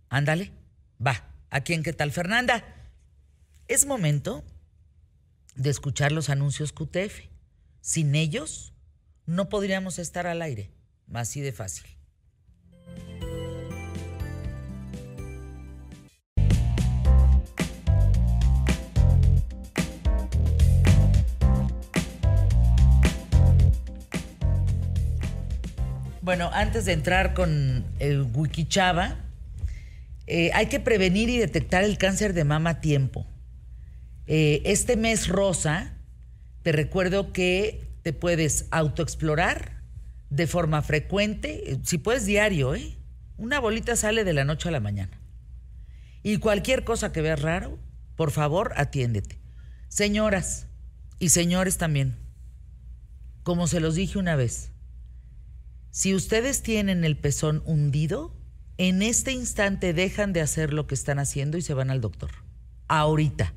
Ándale. 0.10 0.52
Va. 1.06 1.34
¿A 1.50 1.62
quién 1.62 1.84
qué 1.84 1.92
tal, 1.94 2.12
Fernanda? 2.12 2.64
Es 3.68 3.86
momento 3.86 4.44
de 5.56 5.70
escuchar 5.70 6.12
los 6.12 6.30
anuncios 6.30 6.72
QTF. 6.72 7.30
Sin 7.82 8.16
ellos, 8.16 8.74
no 9.26 9.50
podríamos 9.50 10.00
estar 10.00 10.28
al 10.28 10.42
aire. 10.42 10.72
Así 11.14 11.42
de 11.42 11.52
fácil. 11.52 11.86
Bueno, 26.22 26.50
antes 26.52 26.86
de 26.86 26.94
entrar 26.94 27.36
con 27.36 27.86
el 28.00 28.24
Wikichava, 28.24 29.16
eh, 30.26 30.50
hay 30.56 30.66
que 30.66 30.80
prevenir 30.80 31.30
y 31.30 31.38
detectar 31.38 31.84
el 31.84 32.00
cáncer 32.00 32.34
de 32.34 32.44
mama 32.44 32.72
a 32.72 32.82
tiempo. 32.82 33.28
Eh, 34.28 34.62
este 34.66 34.98
mes 34.98 35.28
rosa, 35.28 35.98
te 36.64 36.72
recuerdo 36.72 37.32
que 37.32 38.00
te 38.02 38.14
puedes 38.14 38.68
autoexplorar 38.72 39.84
de 40.30 40.48
forma 40.48 40.82
frecuente, 40.82 41.72
eh, 41.72 41.80
si 41.84 41.98
puedes 41.98 42.26
diario, 42.26 42.76
¿eh? 42.76 42.98
Una 43.38 43.60
bolita 43.60 43.96
sale 43.96 44.24
de 44.24 44.34
la 44.34 44.46
noche 44.46 44.70
a 44.70 44.72
la 44.72 44.80
mañana. 44.80 45.20
Y 46.24 46.38
cualquier 46.38 46.84
cosa 46.84 47.12
que 47.12 47.22
veas 47.22 47.42
raro, 47.42 47.78
por 48.16 48.32
favor, 48.32 48.74
atiéndete. 48.78 49.40
Señoras 49.90 50.68
y 51.20 51.30
señores 51.30 51.78
también, 51.78 52.18
como 53.44 53.68
se 53.68 53.80
los 53.80 53.96
dije 53.96 54.18
una 54.18 54.36
vez, 54.36 54.72
si 55.92 56.16
ustedes 56.16 56.64
tienen 56.64 57.06
el 57.06 57.18
pezón 57.18 57.62
hundido, 57.66 58.36
en 58.78 59.02
este 59.02 59.32
instante 59.32 59.94
dejan 59.94 60.34
de 60.34 60.42
hacer 60.42 60.74
lo 60.74 60.88
que 60.88 60.96
están 60.96 61.20
haciendo 61.20 61.58
y 61.58 61.62
se 61.62 61.74
van 61.74 61.90
al 61.90 62.02
doctor. 62.02 62.32
Ahorita 62.88 63.54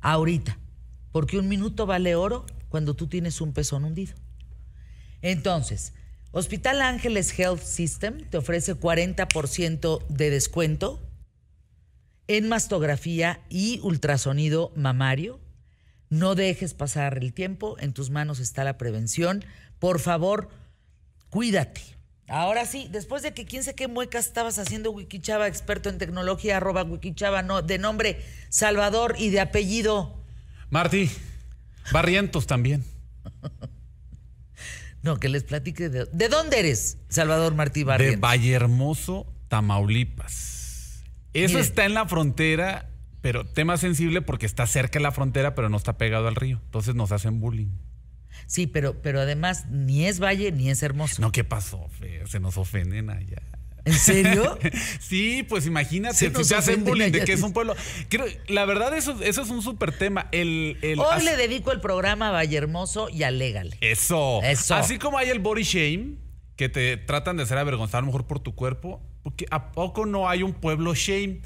ahorita, 0.00 0.58
porque 1.12 1.38
un 1.38 1.48
minuto 1.48 1.86
vale 1.86 2.14
oro 2.14 2.46
cuando 2.68 2.94
tú 2.94 3.06
tienes 3.06 3.40
un 3.40 3.52
pezón 3.52 3.84
hundido. 3.84 4.14
Entonces, 5.22 5.92
Hospital 6.32 6.80
Ángeles 6.80 7.36
Health 7.38 7.62
System 7.62 8.24
te 8.30 8.38
ofrece 8.38 8.76
40% 8.76 10.06
de 10.08 10.30
descuento 10.30 11.00
en 12.28 12.48
mastografía 12.48 13.40
y 13.48 13.80
ultrasonido 13.82 14.72
mamario. 14.76 15.40
No 16.08 16.36
dejes 16.36 16.74
pasar 16.74 17.18
el 17.18 17.32
tiempo, 17.32 17.76
en 17.80 17.92
tus 17.92 18.10
manos 18.10 18.38
está 18.38 18.62
la 18.62 18.78
prevención. 18.78 19.44
Por 19.80 19.98
favor, 19.98 20.48
cuídate. 21.28 21.99
Ahora 22.30 22.64
sí, 22.64 22.86
después 22.90 23.22
de 23.24 23.34
que 23.34 23.44
quién 23.44 23.64
sé 23.64 23.74
qué 23.74 23.88
muecas 23.88 24.26
estabas 24.26 24.58
haciendo 24.60 24.92
Wikichava, 24.92 25.48
experto 25.48 25.88
en 25.88 25.98
tecnología, 25.98 26.58
arroba 26.58 26.84
Wikichava, 26.84 27.42
no, 27.42 27.60
de 27.60 27.78
nombre 27.78 28.24
Salvador 28.50 29.16
y 29.18 29.30
de 29.30 29.40
apellido. 29.40 30.16
Martí, 30.70 31.10
Barrientos 31.92 32.46
también. 32.46 32.84
no, 35.02 35.18
que 35.18 35.28
les 35.28 35.42
platique 35.42 35.88
de, 35.88 36.04
de 36.04 36.28
dónde 36.28 36.60
eres, 36.60 36.98
Salvador 37.08 37.56
Martí 37.56 37.82
Barrientos. 37.82 38.20
De 38.20 38.20
Vallehermoso, 38.20 39.26
Tamaulipas. 39.48 41.02
Eso 41.32 41.58
está 41.58 41.84
en 41.84 41.94
la 41.94 42.06
frontera, 42.06 42.90
pero 43.22 43.44
tema 43.44 43.76
sensible 43.76 44.22
porque 44.22 44.46
está 44.46 44.68
cerca 44.68 45.00
de 45.00 45.02
la 45.02 45.10
frontera, 45.10 45.56
pero 45.56 45.68
no 45.68 45.76
está 45.76 45.98
pegado 45.98 46.28
al 46.28 46.36
río. 46.36 46.60
Entonces 46.64 46.94
nos 46.94 47.10
hacen 47.10 47.40
bullying. 47.40 47.72
Sí, 48.50 48.66
pero, 48.66 49.00
pero 49.00 49.20
además 49.20 49.66
ni 49.70 50.06
es 50.06 50.18
valle 50.18 50.50
ni 50.50 50.70
es 50.70 50.82
hermoso. 50.82 51.22
No, 51.22 51.30
¿qué 51.30 51.44
pasó? 51.44 51.88
Se 52.26 52.40
nos 52.40 52.56
ofenden 52.56 53.08
allá. 53.08 53.40
¿En 53.84 53.92
serio? 53.92 54.58
sí, 54.98 55.46
pues 55.48 55.66
imagínate, 55.66 56.16
se, 56.16 56.44
se 56.44 56.56
hacen 56.56 56.82
bullying 56.82 57.12
de 57.12 57.22
que 57.24 57.32
es 57.32 57.42
un 57.42 57.52
pueblo. 57.52 57.76
la 58.48 58.64
verdad, 58.64 58.98
eso, 58.98 59.22
eso 59.22 59.42
es 59.42 59.50
un 59.50 59.62
súper 59.62 59.96
tema. 59.96 60.26
El, 60.32 60.76
Hoy 60.82 61.22
le 61.22 61.36
dedico 61.36 61.70
el 61.70 61.80
programa 61.80 62.30
a 62.30 62.32
Valle 62.32 62.56
Hermoso 62.56 63.08
y 63.08 63.22
alégale. 63.22 63.76
Eso. 63.80 64.42
Eso. 64.42 64.74
Así 64.74 64.98
como 64.98 65.16
hay 65.18 65.28
el 65.28 65.38
body 65.38 65.62
shame, 65.62 66.16
que 66.56 66.68
te 66.68 66.96
tratan 66.96 67.36
de 67.36 67.44
hacer 67.44 67.56
avergonzado 67.56 67.98
a 67.98 68.00
lo 68.00 68.06
mejor 68.06 68.26
por 68.26 68.40
tu 68.40 68.56
cuerpo, 68.56 69.00
porque 69.22 69.46
¿a 69.52 69.70
poco 69.70 70.06
no 70.06 70.28
hay 70.28 70.42
un 70.42 70.54
pueblo 70.54 70.92
shame? 70.96 71.40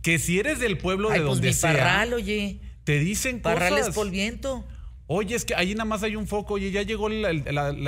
Que 0.00 0.20
si 0.20 0.38
eres 0.38 0.60
del 0.60 0.78
pueblo 0.78 1.08
de 1.08 1.16
pues 1.16 1.28
donde 1.28 1.48
mi 1.48 1.54
sea. 1.54 1.72
Parral, 1.72 2.14
oye. 2.14 2.60
Te 2.84 3.00
dicen 3.00 3.42
parral 3.42 3.70
cosas. 3.70 3.88
es 3.88 3.94
polviento. 3.96 4.64
Oye, 5.06 5.36
es 5.36 5.44
que 5.44 5.54
ahí 5.54 5.74
nada 5.74 5.84
más 5.84 6.02
hay 6.02 6.16
un 6.16 6.26
foco, 6.26 6.54
oye, 6.54 6.70
ya 6.70 6.82
llegó 6.82 7.08
la, 7.08 7.30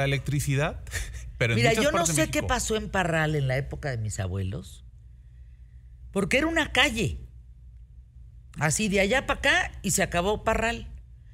electricidad. 0.05 0.81
Pero 1.39 1.55
Mira, 1.55 1.73
yo 1.73 1.93
no 1.93 2.07
sé 2.07 2.31
qué 2.31 2.43
pasó 2.43 2.77
en 2.77 2.91
Parral 2.91 3.37
en 3.37 3.47
la 3.47 3.57
época 3.57 3.91
de 3.91 3.99
mis 3.99 4.19
abuelos, 4.19 4.85
porque 6.11 6.39
era 6.39 6.47
una 6.47 6.73
calle. 6.73 7.19
Así 8.59 8.89
de 8.89 9.01
allá 9.01 9.27
para 9.27 9.39
acá 9.39 9.73
y 9.83 9.93
se 9.93 10.03
acabó 10.03 10.43
Parral. 10.43 10.89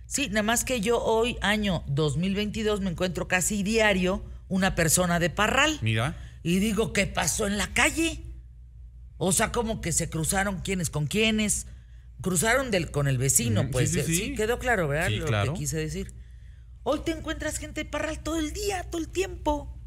Sí, 0.06 0.28
nada 0.28 0.42
más 0.42 0.64
que 0.64 0.80
yo 0.82 1.02
hoy, 1.02 1.38
año 1.40 1.82
2022, 1.86 2.80
me 2.80 2.90
encuentro 2.90 3.28
casi 3.28 3.62
diario 3.62 4.22
una 4.48 4.74
persona 4.74 5.18
de 5.18 5.30
Parral. 5.30 5.78
Mira. 5.80 6.16
Y 6.42 6.58
digo, 6.58 6.92
¿qué 6.92 7.06
pasó 7.06 7.46
en 7.46 7.56
la 7.56 7.68
calle? 7.68 8.22
O 9.16 9.32
sea, 9.32 9.52
como 9.52 9.80
que 9.80 9.92
se 9.92 10.10
cruzaron 10.10 10.60
quiénes 10.60 10.90
con 10.90 11.06
quiénes. 11.06 11.66
Cruzaron 12.20 12.70
del, 12.70 12.90
con 12.90 13.08
el 13.08 13.18
vecino, 13.18 13.70
pues. 13.70 13.92
Sí, 13.92 14.02
sí, 14.02 14.34
quedó 14.34 14.58
claro, 14.58 14.88
¿verdad? 14.88 15.10
Lo 15.10 15.52
que 15.52 15.58
quise 15.58 15.76
decir. 15.76 16.14
Hoy 16.82 17.00
te 17.04 17.12
encuentras 17.12 17.58
gente 17.58 17.84
de 17.84 17.90
Parral 17.90 18.22
todo 18.22 18.38
el 18.38 18.52
día, 18.52 18.84
todo 18.84 19.00
el 19.00 19.08
tiempo. 19.08 19.78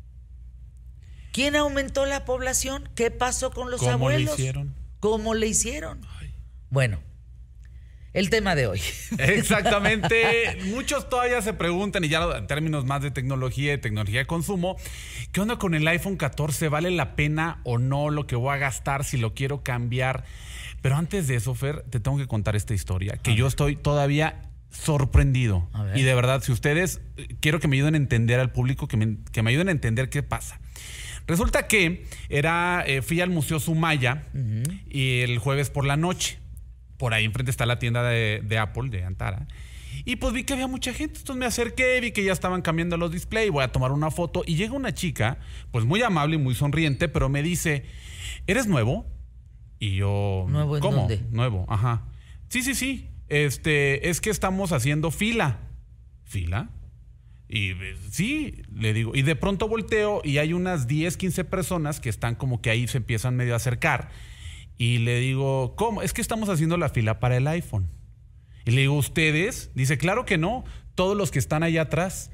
¿Quién 1.32 1.56
aumentó 1.56 2.06
la 2.06 2.26
población? 2.26 2.90
¿Qué 2.96 3.12
pasó 3.12 3.52
con 3.52 3.70
los 3.70 3.84
abuelos? 3.84 4.32
¿Cómo 4.32 4.36
le 4.36 4.42
hicieron? 4.42 4.76
¿Cómo 5.00 5.34
le 5.36 5.48
hicieron? 5.48 6.02
Bueno, 6.70 7.00
el 8.14 8.32
tema 8.32 8.56
de 8.56 8.66
hoy. 8.66 8.82
Exactamente. 9.20 10.58
Muchos 10.66 11.08
todavía 11.08 11.40
se 11.44 11.54
preguntan, 11.54 12.04
y 12.04 12.10
ya 12.10 12.24
en 12.36 12.48
términos 12.48 12.86
más 12.86 13.04
de 13.04 13.12
tecnología 13.12 13.74
y 13.74 13.78
tecnología 13.78 14.22
de 14.22 14.26
consumo, 14.26 14.78
¿qué 15.32 15.42
onda 15.42 15.60
con 15.60 15.76
el 15.76 15.88
iPhone 15.88 16.18
14? 16.18 16.68
¿Vale 16.70 16.90
la 16.90 17.16
pena 17.16 17.62
o 17.64 17.78
no 17.78 18.10
lo 18.10 18.26
que 18.26 18.36
voy 18.36 18.56
a 18.56 18.58
gastar 18.58 19.04
si 19.04 19.18
lo 19.18 19.36
quiero 19.36 19.62
cambiar? 19.62 20.26
Pero 20.82 20.96
antes 20.96 21.28
de 21.28 21.36
eso, 21.36 21.56
Fer, 21.56 21.84
te 21.90 22.00
tengo 22.00 22.18
que 22.18 22.28
contar 22.28 22.56
esta 22.56 22.74
historia, 22.74 23.18
que 23.18 23.36
yo 23.36 23.48
estoy 23.48 23.76
todavía 23.76 24.42
sorprendido. 24.70 25.70
Y 25.96 26.04
de 26.04 26.14
verdad, 26.14 26.42
si 26.44 26.52
ustedes, 26.52 27.02
quiero 27.40 27.60
que 27.60 27.68
me 27.68 27.76
ayuden 27.78 27.96
a 27.96 27.98
entender 27.98 28.40
al 28.40 28.52
público, 28.52 28.88
que 28.88 28.98
me, 28.98 29.18
que 29.32 29.42
me 29.42 29.50
ayuden 29.50 29.70
a 29.70 29.72
entender 29.72 30.10
qué 30.10 30.24
pasa. 30.24 30.60
Resulta 31.26 31.68
que 31.68 32.06
era, 32.30 32.84
eh, 32.86 33.02
fui 33.02 33.20
al 33.22 33.30
Museo 33.30 33.60
Sumaya 33.60 34.28
y 34.90 35.20
el 35.22 35.40
jueves 35.40 35.70
por 35.70 35.86
la 35.86 35.98
noche 35.98 36.40
por 36.98 37.14
ahí 37.14 37.26
enfrente 37.26 37.52
está 37.52 37.66
la 37.66 37.80
tienda 37.80 38.04
de, 38.04 38.58
Apple, 38.60 38.90
de 38.90 39.04
Antara. 39.04 39.48
Y 40.06 40.18
pues 40.18 40.34
vi 40.34 40.44
que 40.44 40.54
había 40.54 40.68
mucha 40.68 40.94
gente, 40.94 41.20
entonces 41.20 41.40
me 41.40 41.46
acerqué, 41.46 42.00
vi 42.02 42.12
que 42.12 42.24
ya 42.24 42.34
estaban 42.34 42.62
cambiando 42.62 42.98
los 42.98 43.12
displays, 43.12 43.52
voy 43.52 43.64
a 43.64 43.72
tomar 43.72 43.92
una 43.92 44.12
foto 44.12 44.44
y 44.46 44.56
llega 44.56 44.74
una 44.74 44.94
chica, 44.94 45.40
pues 45.72 45.86
muy 45.86 46.02
amable 46.02 46.36
y 46.36 46.40
muy 46.40 46.56
sonriente, 46.56 47.08
pero 47.08 47.30
me 47.30 47.42
dice, 47.42 47.86
¿eres 48.46 48.68
nuevo? 48.68 49.06
Y 49.80 49.96
yo, 49.96 50.46
¿nuevo 50.50 50.78
en 50.78 50.82
¿cómo? 50.82 50.98
Dónde? 50.98 51.22
Nuevo, 51.32 51.66
ajá. 51.70 52.06
Sí, 52.50 52.64
sí, 52.64 52.76
sí. 52.76 53.10
Este, 53.30 54.10
es 54.10 54.22
que 54.22 54.30
estamos 54.30 54.72
haciendo 54.72 55.12
fila. 55.12 55.60
¿Fila? 56.24 56.70
Y 57.50 57.74
sí, 58.12 58.62
le 58.74 58.94
digo, 58.94 59.16
y 59.16 59.22
de 59.22 59.36
pronto 59.36 59.68
volteo 59.70 60.22
y 60.24 60.38
hay 60.38 60.54
unas 60.54 60.88
10, 60.88 61.16
15 61.16 61.46
personas 61.46 62.00
que 62.00 62.10
están 62.10 62.36
como 62.36 62.62
que 62.62 62.70
ahí 62.70 62.88
se 62.88 62.98
empiezan 62.98 63.36
medio 63.36 63.54
a 63.54 63.58
acercar. 63.58 64.10
Y 64.78 65.00
le 65.00 65.20
digo, 65.20 65.76
¿cómo? 65.76 66.02
Es 66.02 66.14
que 66.14 66.22
estamos 66.22 66.50
haciendo 66.50 66.78
la 66.78 66.90
fila 66.90 67.20
para 67.20 67.38
el 67.38 67.48
iPhone. 67.48 67.90
Y 68.66 68.72
le 68.72 68.82
digo, 68.82 68.96
¿ustedes? 68.96 69.72
Dice, 69.76 69.98
claro 69.98 70.26
que 70.26 70.38
no. 70.38 70.66
Todos 70.94 71.16
los 71.16 71.32
que 71.32 71.40
están 71.40 71.64
allá 71.64 71.84
atrás. 71.84 72.32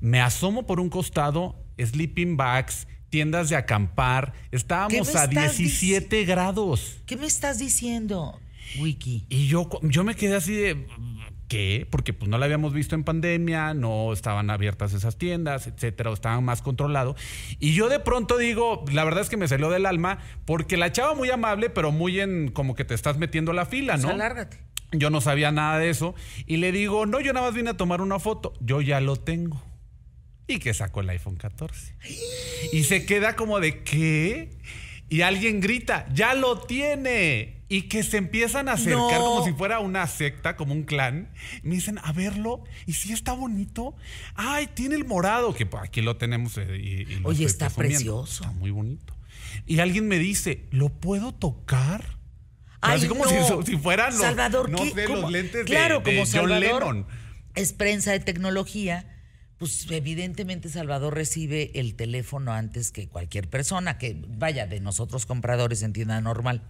Me 0.00 0.20
asomo 0.20 0.66
por 0.66 0.80
un 0.80 0.90
costado, 0.90 1.64
sleeping 1.78 2.36
bags, 2.36 2.88
tiendas 3.10 3.48
de 3.48 3.56
acampar. 3.56 4.32
Estábamos 4.50 5.14
a 5.14 5.26
17 5.26 6.24
grados. 6.24 6.98
¿Qué 7.06 7.16
me 7.16 7.26
estás 7.26 7.58
diciendo, 7.58 8.40
Wiki? 8.78 9.24
Y 9.28 9.46
yo, 9.46 9.68
yo 9.82 10.04
me 10.04 10.14
quedé 10.14 10.36
así 10.36 10.54
de, 10.54 10.86
¿Qué? 11.48 11.86
Porque 11.90 12.12
pues 12.12 12.28
no 12.30 12.36
la 12.36 12.44
habíamos 12.44 12.74
visto 12.74 12.94
en 12.94 13.04
pandemia, 13.04 13.72
no 13.72 14.12
estaban 14.12 14.50
abiertas 14.50 14.92
esas 14.92 15.16
tiendas, 15.16 15.66
etcétera, 15.66 16.10
o 16.10 16.12
estaban 16.12 16.44
más 16.44 16.60
controlados. 16.60 17.16
Y 17.58 17.72
yo 17.72 17.88
de 17.88 18.00
pronto 18.00 18.36
digo, 18.36 18.84
la 18.92 19.02
verdad 19.04 19.22
es 19.22 19.30
que 19.30 19.38
me 19.38 19.48
salió 19.48 19.70
del 19.70 19.86
alma, 19.86 20.18
porque 20.44 20.76
la 20.76 20.92
chava 20.92 21.14
muy 21.14 21.30
amable, 21.30 21.70
pero 21.70 21.90
muy 21.90 22.20
en 22.20 22.50
como 22.50 22.74
que 22.74 22.84
te 22.84 22.94
estás 22.94 23.16
metiendo 23.16 23.54
la 23.54 23.64
fila, 23.64 23.96
¿no? 23.96 24.10
alárgate. 24.10 24.58
Yo 24.92 25.10
no 25.10 25.20
sabía 25.20 25.50
nada 25.50 25.78
de 25.78 25.90
eso. 25.90 26.14
Y 26.46 26.58
le 26.58 26.72
digo, 26.72 27.04
no, 27.06 27.20
yo 27.20 27.32
nada 27.32 27.46
más 27.46 27.54
vine 27.54 27.70
a 27.70 27.76
tomar 27.76 28.00
una 28.00 28.18
foto. 28.18 28.54
Yo 28.60 28.80
ya 28.80 29.00
lo 29.00 29.16
tengo. 29.16 29.62
Y 30.48 30.58
que 30.58 30.74
sacó 30.74 31.02
el 31.02 31.10
iPhone 31.10 31.36
14. 31.36 31.94
Y 32.72 32.84
se 32.84 33.06
queda 33.06 33.36
como 33.36 33.60
de, 33.60 33.84
¿qué? 33.84 34.50
Y 35.10 35.20
alguien 35.20 35.60
grita, 35.60 36.06
ya 36.12 36.34
lo 36.34 36.58
tiene 36.62 37.58
y 37.68 37.82
que 37.82 38.02
se 38.02 38.16
empiezan 38.16 38.68
a 38.68 38.72
acercar 38.72 39.18
como 39.18 39.44
si 39.44 39.52
fuera 39.52 39.78
una 39.80 40.06
secta, 40.06 40.56
como 40.56 40.72
un 40.72 40.84
clan. 40.84 41.30
me 41.62 41.74
dicen, 41.74 41.98
a 42.02 42.12
verlo, 42.12 42.64
y 42.86 42.94
si 42.94 43.12
está 43.12 43.34
bonito. 43.34 43.94
Ay, 44.34 44.68
tiene 44.68 44.96
el 44.96 45.04
morado, 45.04 45.54
que 45.54 45.68
aquí 45.80 46.00
lo 46.00 46.16
tenemos. 46.16 46.56
Eh, 46.56 47.20
Oye, 47.24 47.44
está 47.44 47.68
precioso. 47.68 48.44
Está 48.44 48.54
muy 48.54 48.70
bonito. 48.70 49.14
Y 49.66 49.80
alguien 49.80 50.08
me 50.08 50.18
dice, 50.18 50.64
¿lo 50.70 50.88
puedo 50.88 51.32
tocar? 51.32 52.16
Así 52.80 53.06
como 53.08 53.24
si, 53.26 53.76
fueran 53.76 54.12
los, 54.12 54.20
Salvador, 54.20 54.70
no 54.70 54.78
sé, 54.78 55.08
los 55.08 55.30
lentes 55.30 55.64
claro, 55.64 56.00
de, 56.00 56.04
como 56.04 56.30
John 56.30 56.60
Lennon. 56.60 57.06
Es 57.54 57.72
prensa 57.72 58.12
de 58.12 58.20
tecnología. 58.20 59.17
Pues 59.58 59.86
evidentemente 59.90 60.68
Salvador 60.68 61.14
recibe 61.14 61.72
el 61.74 61.96
teléfono 61.96 62.52
antes 62.52 62.92
que 62.92 63.08
cualquier 63.08 63.48
persona 63.48 63.98
que 63.98 64.22
vaya 64.28 64.66
de 64.66 64.80
nosotros 64.80 65.26
compradores 65.26 65.82
en 65.82 65.92
tienda 65.92 66.20
normal. 66.20 66.62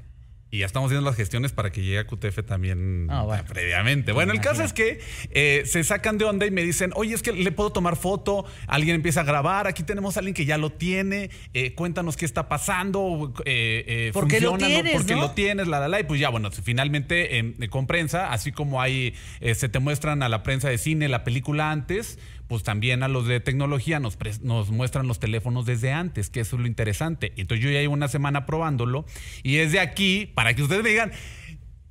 Y 0.50 0.60
ya 0.60 0.66
estamos 0.66 0.88
haciendo 0.88 1.06
las 1.06 1.16
gestiones 1.16 1.52
para 1.52 1.70
que 1.70 1.82
llegue 1.82 1.98
a 1.98 2.06
QTF 2.06 2.42
también 2.46 3.06
ah, 3.10 3.44
previamente. 3.46 4.12
Bueno, 4.12 4.32
el 4.32 4.40
caso 4.40 4.62
es 4.62 4.72
que 4.72 4.98
eh, 5.30 5.64
se 5.66 5.84
sacan 5.84 6.16
de 6.16 6.24
onda 6.24 6.46
y 6.46 6.50
me 6.50 6.62
dicen, 6.62 6.90
oye, 6.94 7.14
es 7.14 7.22
que 7.22 7.32
le 7.32 7.52
puedo 7.52 7.68
tomar 7.68 7.96
foto, 7.96 8.46
alguien 8.66 8.94
empieza 8.94 9.20
a 9.20 9.24
grabar, 9.24 9.66
aquí 9.66 9.82
tenemos 9.82 10.16
a 10.16 10.20
alguien 10.20 10.32
que 10.32 10.46
ya 10.46 10.56
lo 10.56 10.70
tiene, 10.70 11.28
eh, 11.52 11.74
cuéntanos 11.74 12.16
qué 12.16 12.24
está 12.24 12.48
pasando, 12.48 13.34
eh, 13.44 14.10
¿por 14.14 14.26
qué 14.26 14.40
lo 14.40 14.56
tienes? 14.56 14.96
Porque 14.96 15.16
lo 15.16 15.32
tienes, 15.32 15.68
la, 15.68 15.80
la, 15.80 15.88
la. 15.88 16.00
Y 16.00 16.04
pues 16.04 16.18
ya, 16.18 16.30
bueno, 16.30 16.50
finalmente 16.50 17.54
con 17.68 17.86
prensa, 17.86 18.32
así 18.32 18.50
como 18.50 18.80
hay, 18.80 19.14
se 19.54 19.68
te 19.68 19.80
muestran 19.80 20.22
a 20.22 20.30
la 20.30 20.42
prensa 20.42 20.70
de 20.70 20.78
cine 20.78 21.08
la 21.08 21.24
película 21.24 21.70
antes, 21.70 22.18
pues 22.48 22.62
también 22.62 23.02
a 23.02 23.08
los 23.08 23.26
de 23.26 23.40
tecnología 23.40 24.00
nos, 24.00 24.18
nos 24.42 24.70
muestran 24.70 25.06
los 25.06 25.20
teléfonos 25.20 25.66
desde 25.66 25.92
antes, 25.92 26.30
que 26.30 26.40
eso 26.40 26.56
es 26.56 26.62
lo 26.62 26.66
interesante. 26.66 27.32
Entonces 27.36 27.64
yo 27.64 27.70
ya 27.70 27.80
llevo 27.80 27.94
una 27.94 28.08
semana 28.08 28.46
probándolo 28.46 29.04
y 29.42 29.56
es 29.56 29.72
de 29.72 29.80
aquí 29.80 30.26
para 30.34 30.54
que 30.54 30.62
ustedes 30.62 30.82
me 30.82 30.90
digan, 30.90 31.12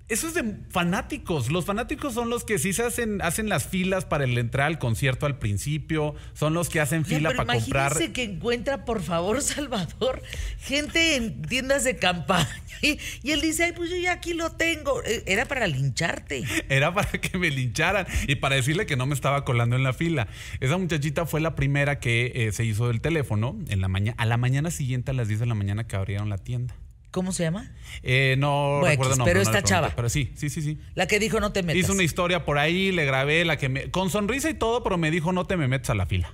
eso 0.10 0.28
es 0.28 0.34
de 0.34 0.56
fanáticos. 0.70 1.52
Los 1.52 1.66
fanáticos 1.66 2.14
son 2.14 2.30
los 2.30 2.46
que 2.46 2.60
sí 2.60 2.72
se 2.72 2.84
hacen, 2.84 3.22
hacen 3.22 3.50
las 3.50 3.68
filas 3.68 4.06
para 4.06 4.24
el 4.24 4.38
entrar 4.38 4.68
al 4.68 4.80
concierto 4.80 5.26
al 5.26 5.38
principio, 5.38 6.16
son 6.34 6.54
los 6.54 6.70
que 6.70 6.80
hacen 6.80 7.04
fila 7.04 7.32
para 7.36 7.60
comprar. 7.60 8.12
que 8.14 8.24
encuentra, 8.24 8.86
por 8.86 9.02
favor, 9.02 9.42
Salvador, 9.48 10.22
gente 10.60 11.16
en 11.16 11.42
tiendas 11.42 11.84
de 11.84 11.98
campaña. 11.98 12.48
Y, 12.82 13.00
él 13.30 13.42
dice, 13.42 13.66
ay, 13.66 13.74
pues 13.74 13.90
yo 13.90 13.98
ya 13.98 14.14
aquí 14.14 14.34
lo 14.34 14.52
tengo. 14.52 15.04
E, 15.04 15.24
era 15.26 15.46
para 15.46 15.68
lincharte. 15.68 16.44
Era 16.70 16.94
para 16.94 17.10
que 17.20 17.38
me 17.38 17.50
lincharan 17.50 18.06
y 18.28 18.36
para 18.36 18.56
decirle 18.56 18.86
que 18.86 18.96
no 18.96 19.06
me 19.06 19.16
estaba 19.16 19.44
colando 19.46 19.76
en 19.76 19.84
la 19.84 19.94
fila. 19.94 20.28
Esa 20.60 20.78
muchachita 20.78 21.26
fue 21.26 21.42
la 21.42 21.56
primera 21.56 22.00
que 22.00 22.32
eh, 22.36 22.52
se 22.52 22.66
hizo 22.66 22.88
del 22.88 23.02
teléfono 23.02 23.58
en 23.68 23.82
la 23.82 23.88
mañana, 23.88 24.16
a 24.18 24.26
la 24.26 24.38
mañana 24.38 24.70
siguiente 24.70 25.12
a 25.12 25.14
las 25.14 25.28
10 25.28 25.42
de 25.42 25.46
la 25.48 25.56
mañana 25.56 25.88
que 25.88 25.96
abrieron 25.96 26.30
la 26.30 26.38
tienda. 26.38 26.76
¿Cómo 27.18 27.32
se 27.32 27.42
llama? 27.42 27.72
Eh, 28.04 28.36
no 28.38 28.80
recuerdo 28.84 29.16
nombre. 29.16 29.34
Pero 29.34 29.42
esta 29.42 29.64
chava. 29.64 29.92
Pero 29.96 30.08
sí, 30.08 30.34
sí, 30.36 30.52
sí, 30.52 30.62
sí. 30.62 30.78
La 30.94 31.08
que 31.08 31.18
dijo 31.18 31.40
no 31.40 31.52
te 31.52 31.64
metas. 31.64 31.80
Hizo 31.80 31.94
una 31.94 32.04
historia 32.04 32.46
por 32.46 32.60
ahí, 32.60 32.92
le 32.92 33.06
grabé, 33.06 33.44
la 33.44 33.58
que 33.58 33.70
me. 33.70 33.90
Con 33.90 34.12
sonrisa 34.12 34.52
y 34.52 34.54
todo, 34.54 34.84
pero 34.84 35.00
me 35.00 35.10
dijo 35.10 35.34
no 35.34 35.48
te 35.48 35.58
me 35.58 35.68
metas 35.68 35.90
a 35.90 35.96
la 35.96 36.06
fila. 36.06 36.32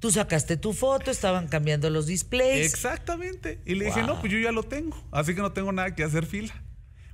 Tú 0.00 0.10
sacaste 0.10 0.58
tu 0.58 0.74
foto, 0.74 1.10
estaban 1.10 1.48
cambiando 1.48 1.88
los 1.88 2.06
displays. 2.06 2.66
Exactamente. 2.66 3.62
Y 3.64 3.76
le 3.76 3.86
dije, 3.86 4.02
no, 4.02 4.20
pues 4.20 4.30
yo 4.30 4.38
ya 4.38 4.52
lo 4.52 4.64
tengo. 4.64 5.02
Así 5.12 5.34
que 5.34 5.40
no 5.40 5.52
tengo 5.52 5.72
nada 5.72 5.94
que 5.94 6.04
hacer 6.04 6.26
fila. 6.26 6.52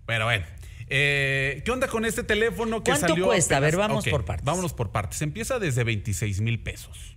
Pero 0.04 0.24
bueno, 0.24 0.44
eh, 0.88 1.62
¿Qué 1.64 1.70
onda 1.70 1.88
con 1.88 2.04
este 2.04 2.22
teléfono 2.22 2.82
que 2.82 2.92
¿Cuánto 2.92 3.16
cuesta? 3.24 3.56
A 3.56 3.60
ver, 3.60 3.76
vamos 3.76 4.06
por 4.06 4.24
partes. 4.24 4.44
Vámonos 4.44 4.72
por 4.72 4.90
partes. 4.90 5.22
Empieza 5.22 5.58
desde 5.58 5.84
26 5.84 6.40
mil 6.40 6.60
pesos. 6.60 7.16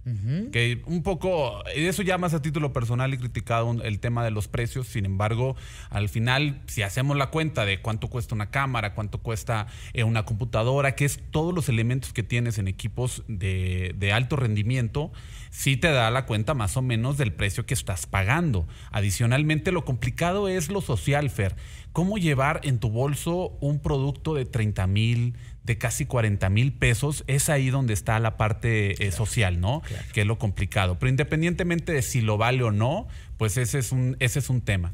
Que 0.52 0.84
un 0.86 1.02
poco, 1.02 1.64
eso 1.74 2.04
ya 2.04 2.20
más 2.20 2.36
a 2.36 2.42
título 2.42 2.74
personal 2.74 3.14
y 3.14 3.18
criticado 3.18 3.76
el 3.84 4.00
tema 4.00 4.24
de 4.24 4.32
los 4.32 4.48
precios. 4.48 4.88
Sin 4.88 5.06
embargo, 5.06 5.56
al 5.90 6.10
final, 6.10 6.62
si 6.68 6.84
hacemos 6.84 7.18
la 7.18 7.32
cuenta 7.32 7.66
de 7.66 7.82
cuánto 7.82 8.08
cuesta 8.08 8.36
una 8.36 8.52
cámara, 8.52 8.94
cuánto 8.94 9.18
cuesta 9.20 9.68
eh, 9.94 10.04
una 10.04 10.24
computadora, 10.24 10.96
que 10.96 11.06
es 11.06 11.20
todos 11.32 11.56
los 11.56 11.70
elementos 11.70 12.14
que 12.14 12.24
tienes 12.24 12.60
en 12.60 12.68
equipos 12.68 13.24
de, 13.28 13.96
de 13.98 14.14
alto 14.14 14.36
rendimiento, 14.36 15.12
sí 15.56 15.78
te 15.78 15.92
da 15.92 16.12
la 16.12 16.26
cuenta 16.26 16.54
más 16.54 16.78
o 16.78 16.82
menos 16.82 17.18
del 17.18 17.34
precio 17.34 17.66
que 17.66 17.74
estás 17.74 18.06
pagando. 18.08 18.68
Adicionalmente, 18.92 19.72
lo 19.72 19.86
complicado 19.86 20.48
es 20.48 20.70
lo 20.70 20.82
social, 20.82 21.30
Fer 21.30 21.56
cómo 21.96 22.18
llevar 22.18 22.60
en 22.66 22.78
tu 22.78 22.90
bolso 22.90 23.58
un 23.62 23.80
producto 23.80 24.34
de 24.34 24.44
30 24.44 24.86
mil, 24.86 25.38
de 25.64 25.78
casi 25.78 26.06
40 26.06 26.50
mil 26.50 26.74
pesos, 26.74 27.24
es 27.28 27.48
ahí 27.48 27.70
donde 27.70 27.94
está 27.94 28.20
la 28.20 28.36
parte 28.36 29.08
eh, 29.08 29.14
social, 29.14 29.62
¿no? 29.62 29.82
Que 30.12 30.22
es 30.22 30.28
lo 30.28 30.38
complicado. 30.38 31.00
Pero 31.00 31.10
independientemente 31.10 31.94
de 31.94 32.02
si 32.02 32.20
lo 32.20 32.38
vale 32.38 32.64
o 32.64 32.72
no, 32.72 33.08
pues 33.38 33.56
ese 33.56 33.80
es 33.80 33.94
un, 33.94 34.18
ese 34.20 34.40
es 34.40 34.50
un 34.50 34.60
tema. 34.60 34.92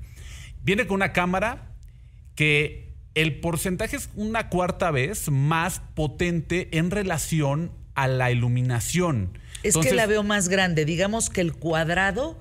Viene 0.61 0.85
con 0.85 0.97
una 0.97 1.11
cámara 1.11 1.71
que 2.35 2.93
el 3.15 3.39
porcentaje 3.39 3.95
es 3.95 4.11
una 4.13 4.49
cuarta 4.49 4.91
vez 4.91 5.31
más 5.31 5.81
potente 5.95 6.77
en 6.77 6.91
relación 6.91 7.71
a 7.95 8.07
la 8.07 8.29
iluminación. 8.29 9.39
Es 9.63 9.77
que 9.77 9.93
la 9.93 10.05
veo 10.05 10.23
más 10.23 10.49
grande. 10.49 10.85
Digamos 10.85 11.29
que 11.29 11.41
el 11.41 11.53
cuadrado, 11.53 12.39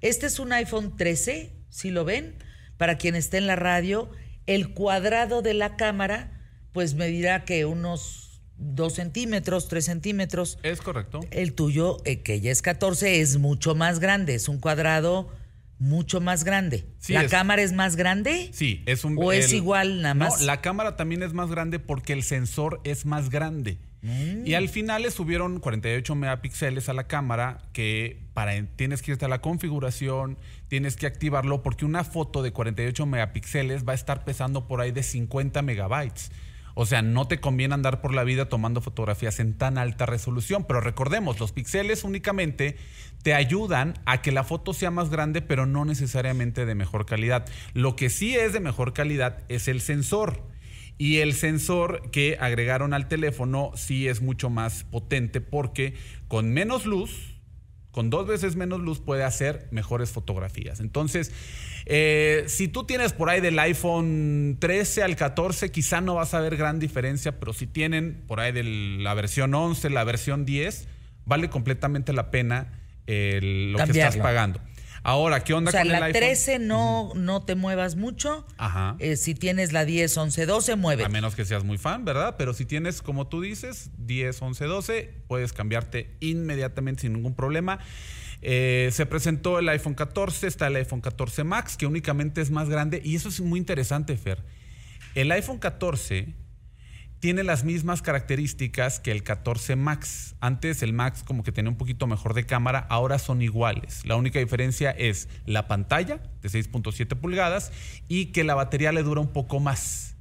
este 0.00 0.26
es 0.26 0.38
un 0.38 0.52
iPhone 0.52 0.96
13, 0.96 1.52
si 1.68 1.90
lo 1.90 2.04
ven, 2.04 2.36
para 2.76 2.98
quien 2.98 3.14
esté 3.14 3.38
en 3.38 3.46
la 3.46 3.56
radio, 3.56 4.10
el 4.46 4.72
cuadrado 4.72 5.42
de 5.42 5.54
la 5.54 5.76
cámara, 5.76 6.40
pues 6.72 6.94
me 6.94 7.06
dirá 7.08 7.44
que 7.44 7.64
unos 7.64 8.42
2 8.58 8.94
centímetros, 8.94 9.68
3 9.68 9.84
centímetros. 9.84 10.58
Es 10.62 10.80
correcto. 10.80 11.20
El 11.30 11.54
tuyo, 11.54 11.98
eh, 12.04 12.22
que 12.22 12.40
ya 12.40 12.50
es 12.50 12.62
14, 12.62 13.20
es 13.20 13.38
mucho 13.38 13.74
más 13.74 14.00
grande, 14.00 14.34
es 14.34 14.48
un 14.48 14.58
cuadrado 14.58 15.30
mucho 15.78 16.20
más 16.20 16.44
grande. 16.44 16.86
¿La 17.08 17.28
cámara 17.28 17.62
es 17.62 17.72
más 17.72 17.94
grande? 17.96 18.50
Sí, 18.52 18.82
es 18.86 19.04
un... 19.04 19.16
¿O 19.18 19.32
es 19.32 19.52
igual 19.52 20.02
nada 20.02 20.14
más? 20.14 20.40
No, 20.40 20.46
la 20.46 20.60
cámara 20.60 20.96
también 20.96 21.22
es 21.22 21.32
más 21.32 21.50
grande 21.50 21.78
porque 21.78 22.12
el 22.12 22.24
sensor 22.24 22.80
es 22.84 23.06
más 23.06 23.30
grande. 23.30 23.78
Y 24.02 24.54
al 24.54 24.68
final 24.68 25.02
le 25.02 25.10
subieron 25.10 25.58
48 25.58 26.14
megapíxeles 26.14 26.88
a 26.88 26.92
la 26.92 27.08
cámara 27.08 27.58
que 27.72 28.20
para 28.32 28.52
tienes 28.76 29.02
que 29.02 29.12
irte 29.12 29.24
a 29.24 29.28
la 29.28 29.40
configuración, 29.40 30.38
tienes 30.68 30.94
que 30.96 31.06
activarlo 31.06 31.62
porque 31.62 31.84
una 31.84 32.04
foto 32.04 32.42
de 32.42 32.52
48 32.52 33.06
megapíxeles 33.06 33.84
va 33.86 33.92
a 33.92 33.96
estar 33.96 34.24
pesando 34.24 34.68
por 34.68 34.80
ahí 34.80 34.92
de 34.92 35.02
50 35.02 35.62
megabytes. 35.62 36.30
O 36.80 36.86
sea, 36.86 37.02
no 37.02 37.26
te 37.26 37.40
conviene 37.40 37.74
andar 37.74 38.00
por 38.00 38.14
la 38.14 38.22
vida 38.22 38.48
tomando 38.48 38.80
fotografías 38.80 39.40
en 39.40 39.54
tan 39.54 39.78
alta 39.78 40.06
resolución. 40.06 40.64
Pero 40.64 40.80
recordemos, 40.80 41.40
los 41.40 41.50
píxeles 41.50 42.04
únicamente 42.04 42.76
te 43.24 43.34
ayudan 43.34 43.94
a 44.06 44.22
que 44.22 44.30
la 44.30 44.44
foto 44.44 44.72
sea 44.72 44.92
más 44.92 45.10
grande, 45.10 45.42
pero 45.42 45.66
no 45.66 45.84
necesariamente 45.84 46.66
de 46.66 46.76
mejor 46.76 47.04
calidad. 47.04 47.46
Lo 47.74 47.96
que 47.96 48.10
sí 48.10 48.36
es 48.36 48.52
de 48.52 48.60
mejor 48.60 48.92
calidad 48.92 49.42
es 49.48 49.66
el 49.66 49.80
sensor. 49.80 50.40
Y 50.98 51.18
el 51.18 51.32
sensor 51.34 52.10
que 52.10 52.36
agregaron 52.40 52.92
al 52.92 53.06
teléfono 53.06 53.70
sí 53.76 54.08
es 54.08 54.20
mucho 54.20 54.50
más 54.50 54.82
potente 54.82 55.40
porque 55.40 55.94
con 56.26 56.52
menos 56.52 56.86
luz, 56.86 57.36
con 57.92 58.10
dos 58.10 58.26
veces 58.26 58.56
menos 58.56 58.80
luz 58.80 58.98
puede 58.98 59.22
hacer 59.22 59.68
mejores 59.70 60.10
fotografías. 60.10 60.80
Entonces, 60.80 61.32
eh, 61.86 62.44
si 62.48 62.66
tú 62.66 62.84
tienes 62.84 63.12
por 63.12 63.30
ahí 63.30 63.40
del 63.40 63.58
iPhone 63.60 64.56
13 64.58 65.04
al 65.04 65.14
14, 65.14 65.70
quizá 65.70 66.00
no 66.00 66.16
vas 66.16 66.34
a 66.34 66.40
ver 66.40 66.56
gran 66.56 66.80
diferencia, 66.80 67.38
pero 67.38 67.52
si 67.52 67.66
tienen 67.68 68.24
por 68.26 68.40
ahí 68.40 68.52
de 68.52 68.64
la 68.64 69.14
versión 69.14 69.54
11, 69.54 69.90
la 69.90 70.02
versión 70.04 70.44
10, 70.44 70.88
vale 71.24 71.48
completamente 71.48 72.12
la 72.12 72.30
pena 72.30 72.80
lo 73.06 73.78
que 73.78 73.90
estás 73.92 74.16
pagando. 74.16 74.60
Ahora, 75.08 75.42
¿qué 75.42 75.54
onda 75.54 75.70
o 75.70 75.72
sea, 75.72 75.86
la 75.86 76.12
13 76.12 76.58
no, 76.58 77.12
no 77.14 77.42
te 77.42 77.54
muevas 77.54 77.96
mucho. 77.96 78.46
Ajá. 78.58 78.94
Eh, 78.98 79.16
si 79.16 79.34
tienes 79.34 79.72
la 79.72 79.86
10, 79.86 80.14
11, 80.14 80.44
12, 80.44 80.76
mueve. 80.76 81.02
A 81.02 81.08
menos 81.08 81.34
que 81.34 81.46
seas 81.46 81.64
muy 81.64 81.78
fan, 81.78 82.04
¿verdad? 82.04 82.34
Pero 82.36 82.52
si 82.52 82.66
tienes, 82.66 83.00
como 83.00 83.26
tú 83.26 83.40
dices, 83.40 83.90
10, 83.96 84.42
11, 84.42 84.64
12, 84.66 85.14
puedes 85.26 85.54
cambiarte 85.54 86.14
inmediatamente 86.20 87.00
sin 87.00 87.14
ningún 87.14 87.34
problema. 87.34 87.78
Eh, 88.42 88.90
se 88.92 89.06
presentó 89.06 89.58
el 89.58 89.70
iPhone 89.70 89.94
14, 89.94 90.46
está 90.46 90.66
el 90.66 90.76
iPhone 90.76 91.00
14 91.00 91.42
Max, 91.42 91.78
que 91.78 91.86
únicamente 91.86 92.42
es 92.42 92.50
más 92.50 92.68
grande. 92.68 93.00
Y 93.02 93.16
eso 93.16 93.30
es 93.30 93.40
muy 93.40 93.58
interesante, 93.58 94.14
Fer. 94.18 94.44
El 95.14 95.32
iPhone 95.32 95.56
14 95.56 96.34
tiene 97.20 97.42
las 97.42 97.64
mismas 97.64 98.02
características 98.02 99.00
que 99.00 99.10
el 99.10 99.22
14 99.22 99.76
Max. 99.76 100.36
Antes 100.40 100.82
el 100.82 100.92
Max 100.92 101.22
como 101.24 101.42
que 101.42 101.52
tenía 101.52 101.70
un 101.70 101.76
poquito 101.76 102.06
mejor 102.06 102.34
de 102.34 102.46
cámara, 102.46 102.86
ahora 102.88 103.18
son 103.18 103.42
iguales. 103.42 104.04
La 104.04 104.16
única 104.16 104.38
diferencia 104.38 104.90
es 104.90 105.28
la 105.44 105.66
pantalla 105.66 106.20
de 106.42 106.48
6.7 106.48 107.16
pulgadas 107.16 107.72
y 108.06 108.26
que 108.26 108.44
la 108.44 108.54
batería 108.54 108.92
le 108.92 109.02
dura 109.02 109.20
un 109.20 109.32
poco 109.32 109.58
más, 109.58 110.14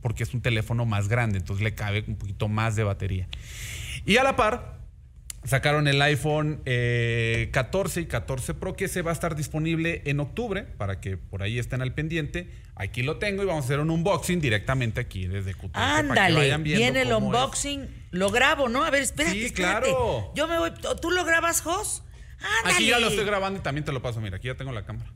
porque 0.00 0.24
es 0.24 0.34
un 0.34 0.42
teléfono 0.42 0.84
más 0.84 1.08
grande, 1.08 1.38
entonces 1.38 1.64
le 1.64 1.74
cabe 1.74 2.04
un 2.06 2.16
poquito 2.16 2.48
más 2.48 2.76
de 2.76 2.84
batería. 2.84 3.28
Y 4.04 4.18
a 4.18 4.24
la 4.24 4.36
par, 4.36 4.81
Sacaron 5.44 5.88
el 5.88 6.00
iPhone 6.00 6.62
14 6.64 6.64
eh, 6.66 8.02
y 8.02 8.06
14 8.06 8.54
Pro 8.54 8.76
que 8.76 8.86
se 8.86 9.02
va 9.02 9.10
a 9.10 9.14
estar 9.14 9.34
disponible 9.34 10.02
en 10.04 10.20
octubre 10.20 10.62
para 10.62 11.00
que 11.00 11.16
por 11.16 11.42
ahí 11.42 11.58
estén 11.58 11.82
al 11.82 11.94
pendiente. 11.94 12.48
Aquí 12.76 13.02
lo 13.02 13.18
tengo 13.18 13.42
y 13.42 13.46
vamos 13.46 13.64
a 13.64 13.66
hacer 13.66 13.80
un 13.80 13.90
unboxing 13.90 14.40
directamente 14.40 15.00
aquí 15.00 15.26
desde 15.26 15.54
QT. 15.54 15.70
Ándale, 15.74 16.56
viene 16.58 17.02
el 17.02 17.12
unboxing, 17.12 17.88
lo 18.12 18.30
grabo, 18.30 18.68
¿no? 18.68 18.84
A 18.84 18.90
ver, 18.90 19.02
espérate. 19.02 19.48
Sí, 19.48 19.52
claro. 19.52 20.32
Yo 20.36 20.46
me 20.46 20.58
voy, 20.58 20.70
¿tú 21.00 21.10
lo 21.10 21.24
grabas, 21.24 21.60
Jos? 21.60 22.04
Ándale. 22.60 22.76
Aquí 22.76 22.86
ya 22.86 23.00
lo 23.00 23.08
estoy 23.08 23.24
grabando 23.24 23.58
y 23.58 23.62
también 23.62 23.84
te 23.84 23.92
lo 23.92 24.00
paso, 24.00 24.20
mira, 24.20 24.36
aquí 24.36 24.46
ya 24.46 24.54
tengo 24.54 24.70
la 24.70 24.84
cámara. 24.84 25.12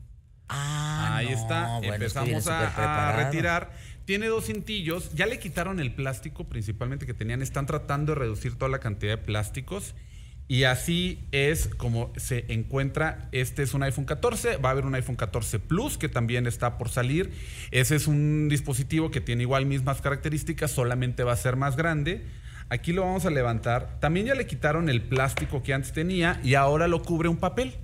Ah, 0.49 1.17
ahí 1.17 1.27
está, 1.27 1.79
empezamos 1.81 2.47
a, 2.47 3.09
a 3.09 3.23
retirar 3.23 3.71
tiene 4.07 4.27
dos 4.27 4.45
cintillos. 4.45 5.13
Ya 5.15 5.25
le 5.25 5.37
quitaron 5.37 5.81
el 5.81 5.93
plástico 5.93 6.47
principalmente 6.47 7.05
que 7.05 7.13
tenían. 7.13 7.41
Están 7.41 7.65
tratando 7.65 8.13
de 8.13 8.19
reducir 8.19 8.57
toda 8.57 8.71
la 8.71 8.79
cantidad 8.79 9.11
de 9.11 9.17
plásticos. 9.17 9.95
Y 10.49 10.63
así 10.63 11.27
es 11.31 11.67
como 11.67 12.13
se 12.15 12.45
encuentra. 12.53 13.27
Este 13.33 13.63
es 13.63 13.73
un 13.73 13.83
iPhone 13.83 14.05
14. 14.05 14.57
Va 14.57 14.69
a 14.69 14.71
haber 14.71 14.85
un 14.85 14.95
iPhone 14.95 15.17
14 15.17 15.59
Plus 15.59 15.97
que 15.97 16.07
también 16.07 16.47
está 16.47 16.77
por 16.77 16.89
salir. 16.89 17.31
Ese 17.71 17.95
es 17.95 18.07
un 18.07 18.47
dispositivo 18.47 19.11
que 19.11 19.19
tiene 19.19 19.43
igual 19.43 19.65
mismas 19.65 20.01
características, 20.01 20.71
solamente 20.71 21.23
va 21.23 21.33
a 21.33 21.37
ser 21.37 21.57
más 21.57 21.75
grande. 21.75 22.25
Aquí 22.69 22.93
lo 22.93 23.01
vamos 23.01 23.25
a 23.25 23.29
levantar. 23.29 23.99
También 23.99 24.27
ya 24.27 24.35
le 24.35 24.47
quitaron 24.47 24.89
el 24.89 25.01
plástico 25.01 25.63
que 25.63 25.73
antes 25.73 25.91
tenía 25.91 26.39
y 26.43 26.55
ahora 26.55 26.87
lo 26.87 27.01
cubre 27.01 27.27
un 27.27 27.37
papel. 27.37 27.75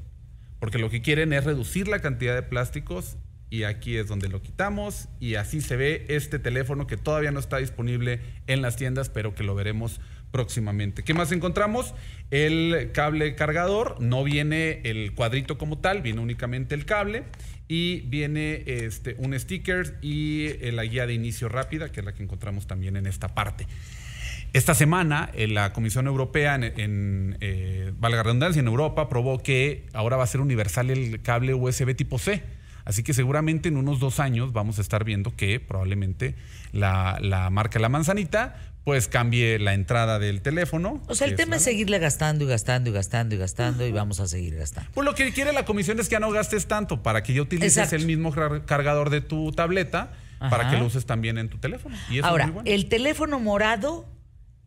Porque 0.59 0.77
lo 0.77 0.89
que 0.89 1.01
quieren 1.01 1.33
es 1.33 1.43
reducir 1.43 1.89
la 1.89 1.99
cantidad 1.99 2.33
de 2.33 2.43
plásticos 2.43 3.17
y 3.49 3.65
aquí 3.65 3.97
es 3.97 4.07
donde 4.07 4.29
lo 4.29 4.41
quitamos 4.41 5.09
y 5.19 5.35
así 5.35 5.61
se 5.61 5.75
ve 5.75 6.05
este 6.07 6.39
teléfono 6.39 6.87
que 6.87 6.97
todavía 6.97 7.31
no 7.31 7.39
está 7.39 7.57
disponible 7.57 8.19
en 8.47 8.61
las 8.61 8.77
tiendas, 8.77 9.09
pero 9.09 9.35
que 9.35 9.43
lo 9.43 9.53
veremos 9.53 10.01
próximamente. 10.33 11.03
¿Qué 11.03 11.13
más 11.13 11.31
encontramos? 11.31 11.93
El 12.31 12.89
cable 12.91 13.35
cargador, 13.35 14.01
no 14.01 14.23
viene 14.23 14.81
el 14.83 15.13
cuadrito 15.13 15.59
como 15.59 15.77
tal, 15.77 16.01
viene 16.01 16.19
únicamente 16.19 16.73
el 16.73 16.85
cable 16.85 17.23
y 17.67 18.01
viene 18.01 18.63
este, 18.65 19.15
un 19.19 19.39
sticker 19.39 19.99
y 20.01 20.47
eh, 20.47 20.71
la 20.73 20.83
guía 20.85 21.05
de 21.05 21.13
inicio 21.13 21.49
rápida, 21.49 21.91
que 21.91 21.99
es 21.99 22.05
la 22.05 22.13
que 22.13 22.23
encontramos 22.23 22.65
también 22.65 22.97
en 22.97 23.05
esta 23.05 23.29
parte. 23.29 23.67
Esta 24.53 24.73
semana, 24.73 25.29
en 25.33 25.51
eh, 25.51 25.53
la 25.53 25.71
Comisión 25.71 26.07
Europea, 26.07 26.55
en, 26.55 27.37
eh, 27.39 27.93
valga 27.99 28.23
redundancia, 28.23 28.59
en 28.59 28.67
Europa, 28.67 29.09
probó 29.09 29.43
que 29.43 29.85
ahora 29.93 30.17
va 30.17 30.23
a 30.23 30.27
ser 30.27 30.41
universal 30.41 30.89
el 30.89 31.21
cable 31.21 31.53
USB 31.53 31.95
tipo 31.95 32.17
C. 32.17 32.41
Así 32.85 33.03
que 33.03 33.13
seguramente 33.13 33.69
en 33.69 33.77
unos 33.77 33.99
dos 33.99 34.19
años 34.19 34.51
vamos 34.51 34.79
a 34.79 34.81
estar 34.81 35.05
viendo 35.05 35.35
que 35.35 35.59
probablemente 35.61 36.35
la 36.73 37.47
marca 37.49 37.79
La 37.79 37.87
Manzanita 37.87 38.72
pues 38.83 39.07
cambie 39.07 39.59
la 39.59 39.73
entrada 39.73 40.19
del 40.19 40.41
teléfono. 40.41 41.01
O 41.07 41.15
sea, 41.15 41.27
el 41.27 41.35
tema 41.35 41.55
es 41.55 41.63
seguirle 41.63 41.99
gastando 41.99 42.43
y 42.43 42.47
gastando 42.47 42.89
y 42.89 42.93
gastando 42.93 43.35
y 43.35 43.37
gastando 43.37 43.87
y 43.87 43.91
vamos 43.91 44.19
a 44.19 44.27
seguir 44.27 44.55
gastando. 44.55 44.89
Pues 44.93 45.05
lo 45.05 45.15
que 45.15 45.31
quiere 45.31 45.53
la 45.53 45.63
comisión 45.65 45.99
es 45.99 46.09
que 46.09 46.13
ya 46.13 46.19
no 46.19 46.31
gastes 46.31 46.67
tanto 46.67 47.01
para 47.01 47.23
que 47.23 47.33
ya 47.33 47.41
utilices 47.41 47.93
el 47.93 48.05
mismo 48.05 48.33
cargador 48.65 49.09
de 49.09 49.21
tu 49.21 49.51
tableta 49.51 50.11
para 50.49 50.69
que 50.69 50.77
lo 50.77 50.85
uses 50.85 51.05
también 51.05 51.37
en 51.37 51.49
tu 51.49 51.57
teléfono. 51.57 51.95
Ahora, 52.23 52.51
el 52.65 52.89
teléfono 52.89 53.39
morado 53.39 54.05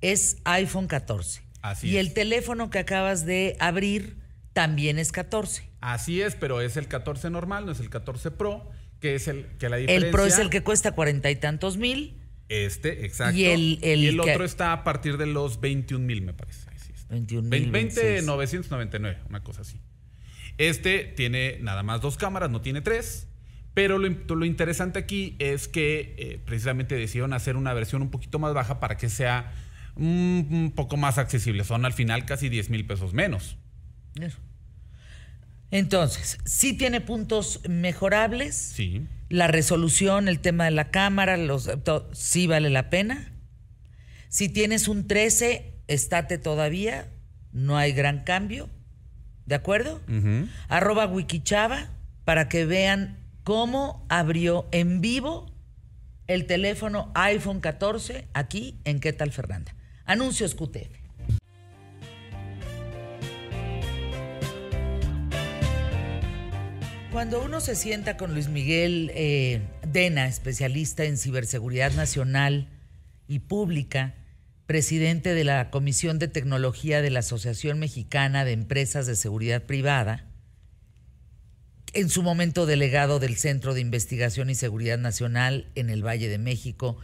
es 0.00 0.38
iPhone 0.44 0.86
14. 0.86 1.42
Así 1.60 1.88
y 1.88 1.96
el 1.96 2.14
teléfono 2.14 2.70
que 2.70 2.78
acabas 2.78 3.26
de 3.26 3.56
abrir 3.60 4.18
también 4.52 4.98
es 4.98 5.12
14. 5.12 5.68
Así 5.80 6.22
es, 6.22 6.34
pero 6.34 6.60
es 6.60 6.76
el 6.76 6.88
14 6.88 7.28
normal, 7.28 7.66
no 7.66 7.72
es 7.72 7.80
el 7.80 7.90
14 7.90 8.30
Pro, 8.30 8.70
que 9.00 9.14
es 9.14 9.28
el 9.28 9.46
que 9.58 9.68
la 9.68 9.76
diferencia... 9.76 10.06
El 10.06 10.12
Pro 10.12 10.24
es 10.24 10.38
el 10.38 10.48
que 10.48 10.62
cuesta 10.62 10.92
cuarenta 10.92 11.30
y 11.30 11.36
tantos 11.36 11.76
mil 11.76 12.16
este, 12.48 13.04
exacto. 13.04 13.36
Y 13.36 13.44
el, 13.44 14.20
otro 14.20 14.44
está 14.44 14.72
a 14.72 14.84
partir 14.84 15.16
de 15.18 15.26
los 15.26 15.60
21 15.60 16.04
mil, 16.04 16.22
me 16.22 16.32
parece. 16.32 16.66
21 17.08 17.48
mil. 17.48 17.70
20,999, 17.70 19.18
una 19.28 19.42
cosa 19.42 19.62
así. 19.62 19.80
Este 20.58 21.04
tiene 21.04 21.58
nada 21.60 21.82
más 21.82 22.00
dos 22.00 22.16
cámaras, 22.16 22.50
no 22.50 22.60
tiene 22.60 22.80
tres. 22.80 23.28
Pero 23.74 23.98
lo, 23.98 24.46
interesante 24.46 24.98
aquí 24.98 25.36
es 25.38 25.68
que 25.68 26.14
eh, 26.16 26.40
precisamente 26.46 26.94
decidieron 26.94 27.34
hacer 27.34 27.56
una 27.56 27.74
versión 27.74 28.00
un 28.00 28.10
poquito 28.10 28.38
más 28.38 28.54
baja 28.54 28.80
para 28.80 28.96
que 28.96 29.10
sea 29.10 29.52
un, 29.96 30.72
poco 30.74 30.96
más 30.96 31.18
accesible. 31.18 31.62
Son 31.62 31.84
al 31.84 31.92
final 31.92 32.24
casi 32.24 32.48
10 32.48 32.70
mil 32.70 32.86
pesos 32.86 33.12
menos. 33.12 33.58
Entonces, 35.70 36.38
sí 36.44 36.72
tiene 36.72 37.00
puntos 37.00 37.60
mejorables. 37.68 38.56
Sí. 38.56 39.06
La 39.28 39.48
resolución, 39.48 40.28
el 40.28 40.40
tema 40.40 40.64
de 40.64 40.70
la 40.70 40.90
cámara, 40.90 41.36
los, 41.36 41.68
sí 42.12 42.46
vale 42.46 42.70
la 42.70 42.90
pena. 42.90 43.32
Si 44.28 44.48
tienes 44.48 44.88
un 44.88 45.06
13, 45.06 45.74
estate 45.88 46.38
todavía, 46.38 47.08
no 47.52 47.76
hay 47.76 47.92
gran 47.92 48.22
cambio. 48.24 48.70
¿De 49.46 49.54
acuerdo? 49.54 50.00
Arroba 50.68 51.06
Wikichava 51.06 51.90
para 52.24 52.48
que 52.48 52.66
vean 52.66 53.18
cómo 53.44 54.04
abrió 54.08 54.68
en 54.72 55.00
vivo 55.00 55.46
el 56.26 56.46
teléfono 56.46 57.12
iPhone 57.14 57.60
14 57.60 58.26
aquí 58.34 58.80
en 58.84 58.98
¿Qué 58.98 59.12
tal 59.12 59.30
Fernanda? 59.30 59.74
Anuncios 60.04 60.56
QTF. 60.56 60.95
Cuando 67.16 67.42
uno 67.42 67.62
se 67.62 67.76
sienta 67.76 68.18
con 68.18 68.34
Luis 68.34 68.50
Miguel 68.50 69.10
eh, 69.14 69.62
Dena, 69.90 70.26
especialista 70.26 71.04
en 71.04 71.16
ciberseguridad 71.16 71.92
nacional 71.92 72.68
y 73.26 73.38
pública, 73.38 74.14
presidente 74.66 75.32
de 75.32 75.42
la 75.42 75.70
Comisión 75.70 76.18
de 76.18 76.28
Tecnología 76.28 77.00
de 77.00 77.08
la 77.08 77.20
Asociación 77.20 77.78
Mexicana 77.78 78.44
de 78.44 78.52
Empresas 78.52 79.06
de 79.06 79.16
Seguridad 79.16 79.62
Privada, 79.62 80.26
en 81.94 82.10
su 82.10 82.22
momento 82.22 82.66
delegado 82.66 83.18
del 83.18 83.36
Centro 83.36 83.72
de 83.72 83.80
Investigación 83.80 84.50
y 84.50 84.54
Seguridad 84.54 84.98
Nacional 84.98 85.70
en 85.74 85.88
el 85.88 86.06
Valle 86.06 86.28
de 86.28 86.36
México 86.36 86.98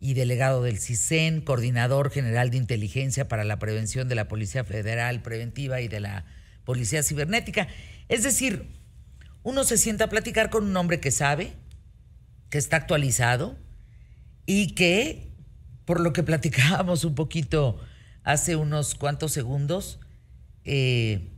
y 0.00 0.14
delegado 0.14 0.62
del 0.62 0.78
CISEN, 0.78 1.42
coordinador 1.42 2.10
general 2.10 2.48
de 2.48 2.56
inteligencia 2.56 3.28
para 3.28 3.44
la 3.44 3.58
prevención 3.58 4.08
de 4.08 4.14
la 4.14 4.28
Policía 4.28 4.64
Federal 4.64 5.20
Preventiva 5.20 5.82
y 5.82 5.88
de 5.88 6.00
la 6.00 6.24
Policía 6.64 7.02
Cibernética. 7.02 7.68
Es 8.08 8.22
decir, 8.22 8.77
uno 9.48 9.64
se 9.64 9.78
sienta 9.78 10.04
a 10.04 10.08
platicar 10.10 10.50
con 10.50 10.66
un 10.66 10.76
hombre 10.76 11.00
que 11.00 11.10
sabe, 11.10 11.54
que 12.50 12.58
está 12.58 12.76
actualizado 12.76 13.56
y 14.44 14.74
que, 14.74 15.32
por 15.86 16.00
lo 16.00 16.12
que 16.12 16.22
platicábamos 16.22 17.04
un 17.04 17.14
poquito 17.14 17.80
hace 18.24 18.56
unos 18.56 18.94
cuantos 18.94 19.32
segundos, 19.32 20.00
eh, 20.64 21.30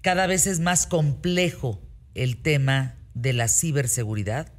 cada 0.00 0.26
vez 0.26 0.46
es 0.46 0.60
más 0.60 0.86
complejo 0.86 1.82
el 2.14 2.40
tema 2.40 2.96
de 3.12 3.34
la 3.34 3.48
ciberseguridad, 3.48 4.50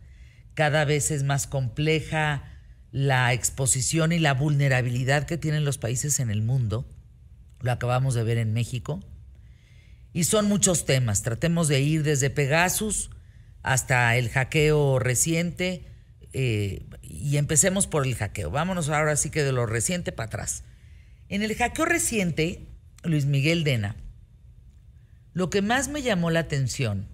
cada 0.54 0.86
vez 0.86 1.10
es 1.10 1.24
más 1.24 1.48
compleja 1.48 2.44
la 2.92 3.34
exposición 3.34 4.12
y 4.12 4.20
la 4.20 4.36
vulnerabilidad 4.36 5.26
que 5.26 5.40
tienen 5.40 5.66
los 5.66 5.80
países 5.80 6.20
en 6.20 6.30
el 6.30 6.44
mundo. 6.44 6.88
Lo 7.62 7.72
acabamos 7.72 8.14
de 8.14 8.24
ver 8.24 8.38
en 8.38 8.54
México. 8.54 9.00
Y 10.16 10.24
son 10.24 10.48
muchos 10.48 10.86
temas. 10.86 11.24
Tratemos 11.24 11.68
de 11.68 11.82
ir 11.82 12.02
desde 12.02 12.30
Pegasus 12.30 13.10
hasta 13.64 14.16
el 14.16 14.30
hackeo 14.30 14.98
reciente. 14.98 15.92
Eh, 16.32 16.86
y 17.02 17.36
empecemos 17.36 17.86
por 17.86 18.08
el 18.08 18.16
hackeo. 18.16 18.50
Vámonos 18.50 18.88
ahora 18.88 19.18
sí 19.18 19.30
que 19.30 19.44
de 19.44 19.52
lo 19.52 19.66
reciente 19.66 20.14
para 20.14 20.28
atrás. 20.28 20.64
En 21.28 21.42
el 21.42 21.54
hackeo 21.54 21.84
reciente, 21.84 22.66
Luis 23.04 23.26
Miguel 23.26 23.66
Dena, 23.66 23.98
lo 25.34 25.50
que 25.50 25.62
más 25.62 25.90
me 25.90 26.02
llamó 26.02 26.32
la 26.32 26.40
atención, 26.40 27.10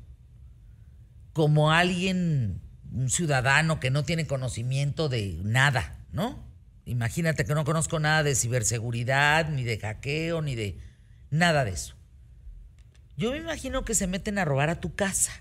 como 1.33 1.71
alguien 1.71 2.61
un 2.91 3.09
ciudadano 3.09 3.79
que 3.79 3.89
no 3.89 4.03
tiene 4.03 4.27
conocimiento 4.27 5.09
de 5.09 5.39
nada, 5.41 5.97
¿no? 6.11 6.45
Imagínate 6.85 7.45
que 7.45 7.55
no 7.55 7.65
conozco 7.65 7.99
nada 7.99 8.21
de 8.21 8.35
ciberseguridad, 8.35 9.49
ni 9.49 9.63
de 9.63 9.79
hackeo, 9.79 10.43
ni 10.43 10.53
de 10.53 10.77
nada 11.31 11.65
de 11.65 11.71
eso. 11.71 11.95
Yo 13.21 13.29
me 13.33 13.37
imagino 13.37 13.85
que 13.85 13.93
se 13.93 14.07
meten 14.07 14.39
a 14.39 14.45
robar 14.45 14.71
a 14.71 14.79
tu 14.79 14.95
casa. 14.95 15.31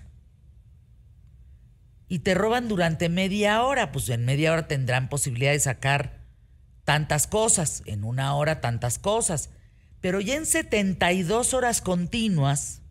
Y 2.07 2.19
te 2.19 2.35
roban 2.35 2.67
durante 2.67 3.09
media 3.09 3.63
hora, 3.63 3.91
pues 3.91 4.07
en 4.09 4.23
media 4.23 4.53
hora 4.53 4.67
tendrán 4.67 5.09
posibilidad 5.09 5.51
de 5.51 5.59
sacar 5.59 6.27
tantas 6.83 7.25
cosas, 7.25 7.81
en 7.87 8.03
una 8.03 8.35
hora 8.35 8.61
tantas 8.61 8.99
cosas. 8.99 9.49
Pero 9.99 10.21
ya 10.21 10.35
en 10.35 10.45
72 10.45 11.55
horas 11.55 11.81
continuas, 11.81 12.83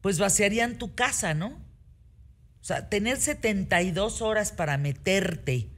pues 0.00 0.20
vaciarían 0.20 0.78
tu 0.78 0.94
casa, 0.94 1.34
¿no? 1.34 1.48
O 1.48 2.64
sea, 2.64 2.88
tener 2.90 3.16
72 3.16 4.22
horas 4.22 4.52
para 4.52 4.78
meterte 4.78 5.68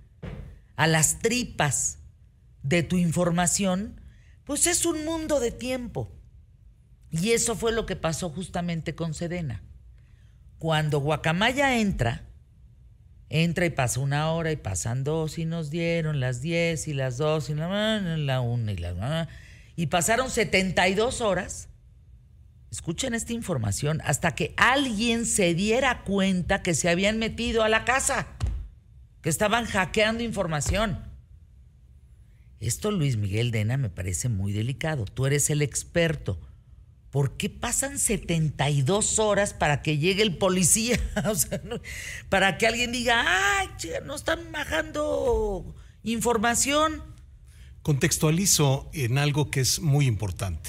a 0.74 0.86
las 0.86 1.20
tripas 1.20 1.96
de 2.62 2.82
tu 2.82 2.98
información, 2.98 4.02
pues 4.44 4.66
es 4.66 4.84
un 4.84 5.06
mundo 5.06 5.40
de 5.40 5.50
tiempo. 5.50 6.15
Y 7.10 7.32
eso 7.32 7.56
fue 7.56 7.72
lo 7.72 7.86
que 7.86 7.96
pasó 7.96 8.30
justamente 8.30 8.94
con 8.94 9.14
Sedena. 9.14 9.62
Cuando 10.58 11.00
Guacamaya 11.00 11.78
entra, 11.78 12.24
entra 13.28 13.66
y 13.66 13.70
pasa 13.70 14.00
una 14.00 14.32
hora 14.32 14.52
y 14.52 14.56
pasan 14.56 15.04
dos 15.04 15.38
y 15.38 15.44
nos 15.44 15.70
dieron 15.70 16.20
las 16.20 16.40
10 16.40 16.88
y 16.88 16.94
las 16.94 17.18
dos 17.18 17.50
y 17.50 17.54
la, 17.54 18.00
la 18.00 18.40
una 18.40 18.72
y 18.72 18.76
la... 18.76 19.28
Y 19.76 19.86
pasaron 19.86 20.30
72 20.30 21.20
horas 21.20 21.68
escuchen 22.76 23.14
esta 23.14 23.32
información, 23.32 24.02
hasta 24.04 24.34
que 24.34 24.52
alguien 24.58 25.24
se 25.24 25.54
diera 25.54 26.02
cuenta 26.04 26.62
que 26.62 26.74
se 26.74 26.90
habían 26.90 27.18
metido 27.18 27.62
a 27.62 27.70
la 27.70 27.86
casa, 27.86 28.26
que 29.22 29.30
estaban 29.30 29.64
hackeando 29.64 30.22
información. 30.22 31.02
Esto, 32.60 32.90
Luis 32.90 33.16
Miguel 33.16 33.50
Dena, 33.50 33.78
me 33.78 33.88
parece 33.88 34.28
muy 34.28 34.52
delicado. 34.52 35.06
Tú 35.06 35.26
eres 35.26 35.48
el 35.48 35.62
experto. 35.62 36.38
¿Por 37.16 37.38
qué 37.38 37.48
pasan 37.48 37.98
72 37.98 39.18
horas 39.18 39.54
para 39.54 39.80
que 39.80 39.96
llegue 39.96 40.22
el 40.22 40.36
policía? 40.36 41.00
o 41.24 41.34
sea, 41.34 41.62
para 42.28 42.58
que 42.58 42.66
alguien 42.66 42.92
diga, 42.92 43.24
ay, 43.58 43.68
no 44.04 44.14
están 44.14 44.52
bajando 44.52 45.74
información. 46.02 47.02
Contextualizo 47.80 48.90
en 48.92 49.16
algo 49.16 49.50
que 49.50 49.60
es 49.60 49.80
muy 49.80 50.04
importante. 50.04 50.68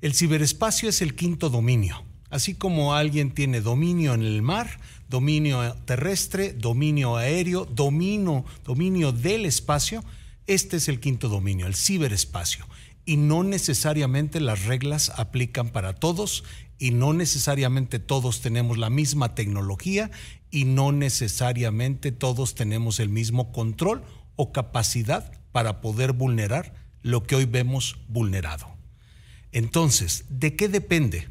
El 0.00 0.14
ciberespacio 0.14 0.88
es 0.88 1.02
el 1.02 1.14
quinto 1.14 1.50
dominio. 1.50 2.06
Así 2.30 2.54
como 2.54 2.94
alguien 2.94 3.34
tiene 3.34 3.60
dominio 3.60 4.14
en 4.14 4.22
el 4.22 4.40
mar, 4.40 4.80
dominio 5.10 5.74
terrestre, 5.84 6.54
dominio 6.54 7.16
aéreo, 7.16 7.66
dominio, 7.66 8.46
dominio 8.64 9.12
del 9.12 9.44
espacio, 9.44 10.02
este 10.46 10.78
es 10.78 10.88
el 10.88 11.00
quinto 11.00 11.28
dominio, 11.28 11.66
el 11.66 11.74
ciberespacio. 11.74 12.66
Y 13.06 13.16
no 13.16 13.44
necesariamente 13.44 14.40
las 14.40 14.64
reglas 14.64 15.10
aplican 15.16 15.70
para 15.70 15.94
todos 15.94 16.44
y 16.78 16.90
no 16.90 17.14
necesariamente 17.14 17.98
todos 17.98 18.40
tenemos 18.40 18.76
la 18.76 18.90
misma 18.90 19.34
tecnología 19.34 20.10
y 20.50 20.64
no 20.64 20.92
necesariamente 20.92 22.12
todos 22.12 22.54
tenemos 22.54 23.00
el 23.00 23.08
mismo 23.08 23.52
control 23.52 24.02
o 24.36 24.52
capacidad 24.52 25.32
para 25.52 25.80
poder 25.80 26.12
vulnerar 26.12 26.74
lo 27.02 27.22
que 27.22 27.36
hoy 27.36 27.46
vemos 27.46 27.98
vulnerado. 28.08 28.66
Entonces, 29.52 30.24
¿de 30.28 30.54
qué 30.54 30.68
depende? 30.68 31.28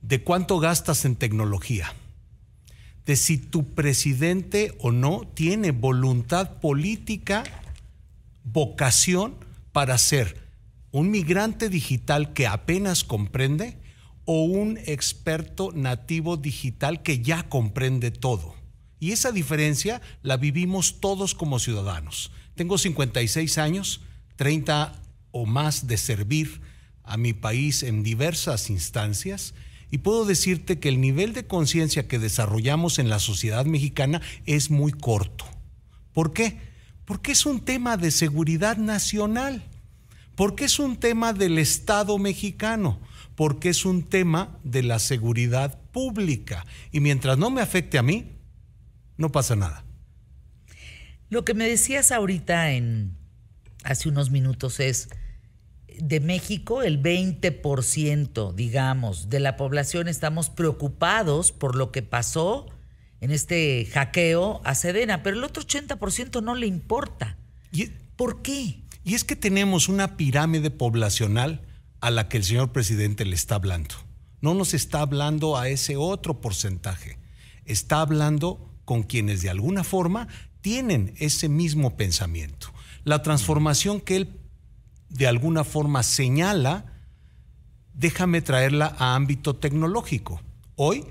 De 0.00 0.22
cuánto 0.22 0.58
gastas 0.58 1.04
en 1.04 1.16
tecnología, 1.16 1.92
de 3.04 3.16
si 3.16 3.36
tu 3.36 3.74
presidente 3.74 4.74
o 4.78 4.92
no 4.92 5.28
tiene 5.34 5.72
voluntad 5.72 6.60
política, 6.60 7.44
vocación 8.44 9.34
para 9.72 9.98
ser 9.98 10.47
un 10.90 11.10
migrante 11.10 11.68
digital 11.68 12.32
que 12.32 12.46
apenas 12.46 13.04
comprende 13.04 13.78
o 14.24 14.44
un 14.44 14.78
experto 14.86 15.72
nativo 15.74 16.36
digital 16.36 17.02
que 17.02 17.20
ya 17.20 17.48
comprende 17.48 18.10
todo. 18.10 18.54
Y 19.00 19.12
esa 19.12 19.32
diferencia 19.32 20.02
la 20.22 20.36
vivimos 20.36 21.00
todos 21.00 21.34
como 21.34 21.58
ciudadanos. 21.58 22.30
Tengo 22.54 22.78
56 22.78 23.58
años, 23.58 24.00
30 24.36 25.00
o 25.30 25.46
más 25.46 25.86
de 25.86 25.96
servir 25.96 26.60
a 27.04 27.16
mi 27.16 27.32
país 27.32 27.82
en 27.82 28.02
diversas 28.02 28.70
instancias 28.70 29.54
y 29.90 29.98
puedo 29.98 30.24
decirte 30.24 30.78
que 30.78 30.88
el 30.88 31.00
nivel 31.00 31.32
de 31.32 31.46
conciencia 31.46 32.06
que 32.06 32.18
desarrollamos 32.18 32.98
en 32.98 33.08
la 33.08 33.18
sociedad 33.18 33.64
mexicana 33.64 34.20
es 34.44 34.70
muy 34.70 34.92
corto. 34.92 35.46
¿Por 36.12 36.32
qué? 36.32 36.58
Porque 37.04 37.32
es 37.32 37.46
un 37.46 37.60
tema 37.60 37.96
de 37.96 38.10
seguridad 38.10 38.76
nacional, 38.76 39.64
porque 40.38 40.66
es 40.66 40.78
un 40.78 40.98
tema 40.98 41.32
del 41.32 41.58
Estado 41.58 42.16
mexicano, 42.16 43.00
porque 43.34 43.70
es 43.70 43.84
un 43.84 44.04
tema 44.04 44.56
de 44.62 44.84
la 44.84 45.00
seguridad 45.00 45.80
pública. 45.90 46.64
Y 46.92 47.00
mientras 47.00 47.38
no 47.38 47.50
me 47.50 47.60
afecte 47.60 47.98
a 47.98 48.04
mí, 48.04 48.36
no 49.16 49.32
pasa 49.32 49.56
nada. 49.56 49.84
Lo 51.28 51.44
que 51.44 51.54
me 51.54 51.68
decías 51.68 52.12
ahorita 52.12 52.70
en 52.70 53.16
hace 53.82 54.08
unos 54.08 54.30
minutos 54.30 54.78
es 54.78 55.08
de 55.98 56.20
México, 56.20 56.82
el 56.82 57.02
20%, 57.02 58.54
digamos, 58.54 59.30
de 59.30 59.40
la 59.40 59.56
población 59.56 60.06
estamos 60.06 60.50
preocupados 60.50 61.50
por 61.50 61.74
lo 61.74 61.90
que 61.90 62.02
pasó 62.02 62.66
en 63.20 63.32
este 63.32 63.86
hackeo 63.86 64.60
a 64.62 64.76
Sedena, 64.76 65.24
pero 65.24 65.36
el 65.36 65.42
otro 65.42 65.64
80% 65.64 66.44
no 66.44 66.54
le 66.54 66.68
importa. 66.68 67.38
¿Por 68.14 68.40
qué? 68.42 68.84
Y 69.08 69.14
es 69.14 69.24
que 69.24 69.36
tenemos 69.36 69.88
una 69.88 70.18
pirámide 70.18 70.70
poblacional 70.70 71.62
a 72.02 72.10
la 72.10 72.28
que 72.28 72.36
el 72.36 72.44
señor 72.44 72.72
presidente 72.72 73.24
le 73.24 73.36
está 73.36 73.54
hablando. 73.54 73.94
No 74.42 74.52
nos 74.52 74.74
está 74.74 75.00
hablando 75.00 75.56
a 75.56 75.70
ese 75.70 75.96
otro 75.96 76.42
porcentaje. 76.42 77.18
Está 77.64 78.02
hablando 78.02 78.70
con 78.84 79.02
quienes 79.02 79.40
de 79.40 79.48
alguna 79.48 79.82
forma 79.82 80.28
tienen 80.60 81.14
ese 81.16 81.48
mismo 81.48 81.96
pensamiento. 81.96 82.68
La 83.04 83.22
transformación 83.22 84.02
que 84.02 84.16
él 84.16 84.40
de 85.08 85.26
alguna 85.26 85.64
forma 85.64 86.02
señala, 86.02 86.84
déjame 87.94 88.42
traerla 88.42 88.94
a 88.98 89.14
ámbito 89.14 89.56
tecnológico. 89.56 90.42
Hoy 90.76 91.06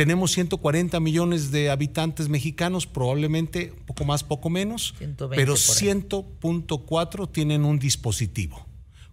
tenemos 0.00 0.32
140 0.32 0.98
millones 0.98 1.50
de 1.50 1.68
habitantes 1.68 2.30
mexicanos, 2.30 2.86
probablemente 2.86 3.74
poco 3.84 4.06
más, 4.06 4.24
poco 4.24 4.48
menos, 4.48 4.94
pero 5.28 5.56
100.4 5.56 7.30
tienen 7.30 7.66
un 7.66 7.78
dispositivo. 7.78 8.66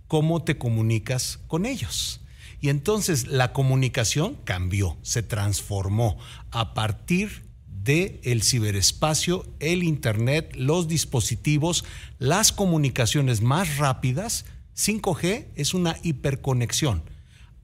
¿Cómo 0.08 0.46
te 0.46 0.58
comunicas 0.58 1.42
con 1.48 1.66
ellos? 1.66 2.22
Y 2.62 2.70
entonces 2.70 3.28
la 3.28 3.52
comunicación 3.52 4.38
cambió, 4.46 4.96
se 5.02 5.24
transformó 5.24 6.18
a 6.52 6.74
partir 6.74 7.44
el 8.24 8.42
ciberespacio, 8.42 9.46
el 9.60 9.84
Internet, 9.84 10.56
los 10.56 10.88
dispositivos, 10.88 11.84
las 12.18 12.54
comunicaciones 12.54 13.42
más 13.42 13.76
rápidas. 13.76 14.46
5G 14.78 15.48
es 15.56 15.74
una 15.74 15.98
hiperconexión. 16.02 17.04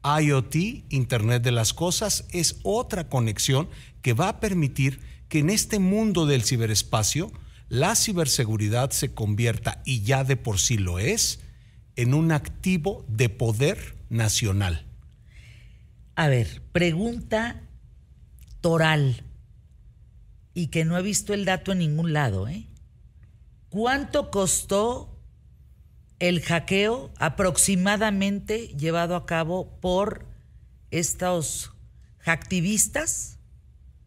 IoT, 0.04 0.56
Internet 0.90 1.44
de 1.44 1.52
las 1.52 1.74
Cosas, 1.74 2.26
es 2.32 2.60
otra 2.64 3.10
conexión 3.10 3.70
que 4.02 4.14
va 4.14 4.30
a 4.30 4.40
permitir 4.40 5.00
que 5.30 5.40
en 5.40 5.50
este 5.50 5.80
mundo 5.80 6.26
del 6.26 6.44
ciberespacio 6.44 7.32
la 7.70 7.96
ciberseguridad 7.96 8.92
se 8.92 9.14
convierta, 9.14 9.82
y 9.86 10.02
ya 10.02 10.24
de 10.24 10.38
por 10.38 10.60
sí 10.60 10.78
lo 10.78 11.00
es, 11.00 11.40
en 11.96 12.14
un 12.14 12.32
activo 12.32 13.06
de 13.08 13.30
poder 13.30 13.96
nacional. 14.10 14.86
A 16.16 16.28
ver, 16.28 16.62
pregunta 16.72 17.64
toral 18.62 19.24
y 20.54 20.68
que 20.68 20.86
no 20.86 20.98
he 20.98 21.02
visto 21.02 21.34
el 21.34 21.46
dato 21.46 21.72
en 21.72 21.80
ningún 21.80 22.14
lado. 22.14 22.48
¿eh? 22.48 22.68
¿Cuánto 23.70 24.30
costó 24.30 25.13
el 26.24 26.42
hackeo 26.42 27.12
aproximadamente 27.20 28.70
llevado 28.78 29.18
a 29.18 29.26
cabo 29.26 29.78
por 29.82 30.26
estos 30.90 31.74
hacktivistas, 32.20 33.40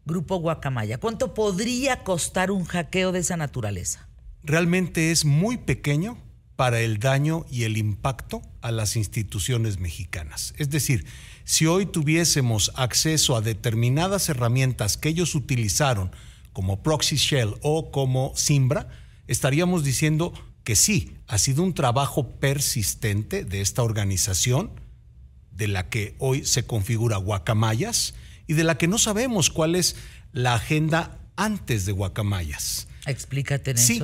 Grupo 0.03 0.37
Guacamaya? 0.37 0.97
¿Cuánto 0.97 1.35
podría 1.35 2.03
costar 2.03 2.49
un 2.49 2.65
hackeo 2.65 3.11
de 3.11 3.19
esa 3.19 3.37
naturaleza? 3.37 4.09
Realmente 4.41 5.11
es 5.11 5.25
muy 5.25 5.57
pequeño 5.57 6.17
para 6.55 6.79
el 6.79 6.97
daño 6.97 7.45
y 7.51 7.65
el 7.65 7.77
impacto 7.77 8.41
a 8.61 8.71
las 8.71 8.95
instituciones 8.95 9.77
mexicanas. 9.77 10.55
Es 10.57 10.71
decir, 10.71 11.05
si 11.43 11.67
hoy 11.67 11.85
tuviésemos 11.85 12.71
acceso 12.73 13.35
a 13.35 13.41
determinadas 13.41 14.27
herramientas 14.29 14.97
que 14.97 15.09
ellos 15.09 15.35
utilizaron, 15.35 16.09
como 16.51 16.81
Proxy 16.81 17.17
Shell 17.17 17.53
o 17.61 17.91
como 17.91 18.33
Simbra, 18.35 18.89
estaríamos 19.27 19.83
diciendo 19.83 20.33
que 20.63 20.75
sí, 20.75 21.16
ha 21.27 21.37
sido 21.37 21.63
un 21.63 21.73
trabajo 21.73 22.39
persistente 22.39 23.43
de 23.43 23.61
esta 23.61 23.83
organización, 23.83 24.71
de 25.51 25.67
la 25.67 25.89
que 25.89 26.15
hoy 26.19 26.45
se 26.45 26.65
configura 26.65 27.17
Guacamayas 27.17 28.13
y 28.45 28.53
de 28.53 28.63
la 28.63 28.77
que 28.77 28.87
no 28.87 28.97
sabemos 28.97 29.49
cuál 29.49 29.75
es 29.75 29.95
la 30.31 30.53
agenda 30.53 31.19
antes 31.35 31.85
de 31.85 31.91
Guacamayas. 31.91 32.87
Explícate 33.05 33.71
en 33.71 33.77
sí, 33.77 34.01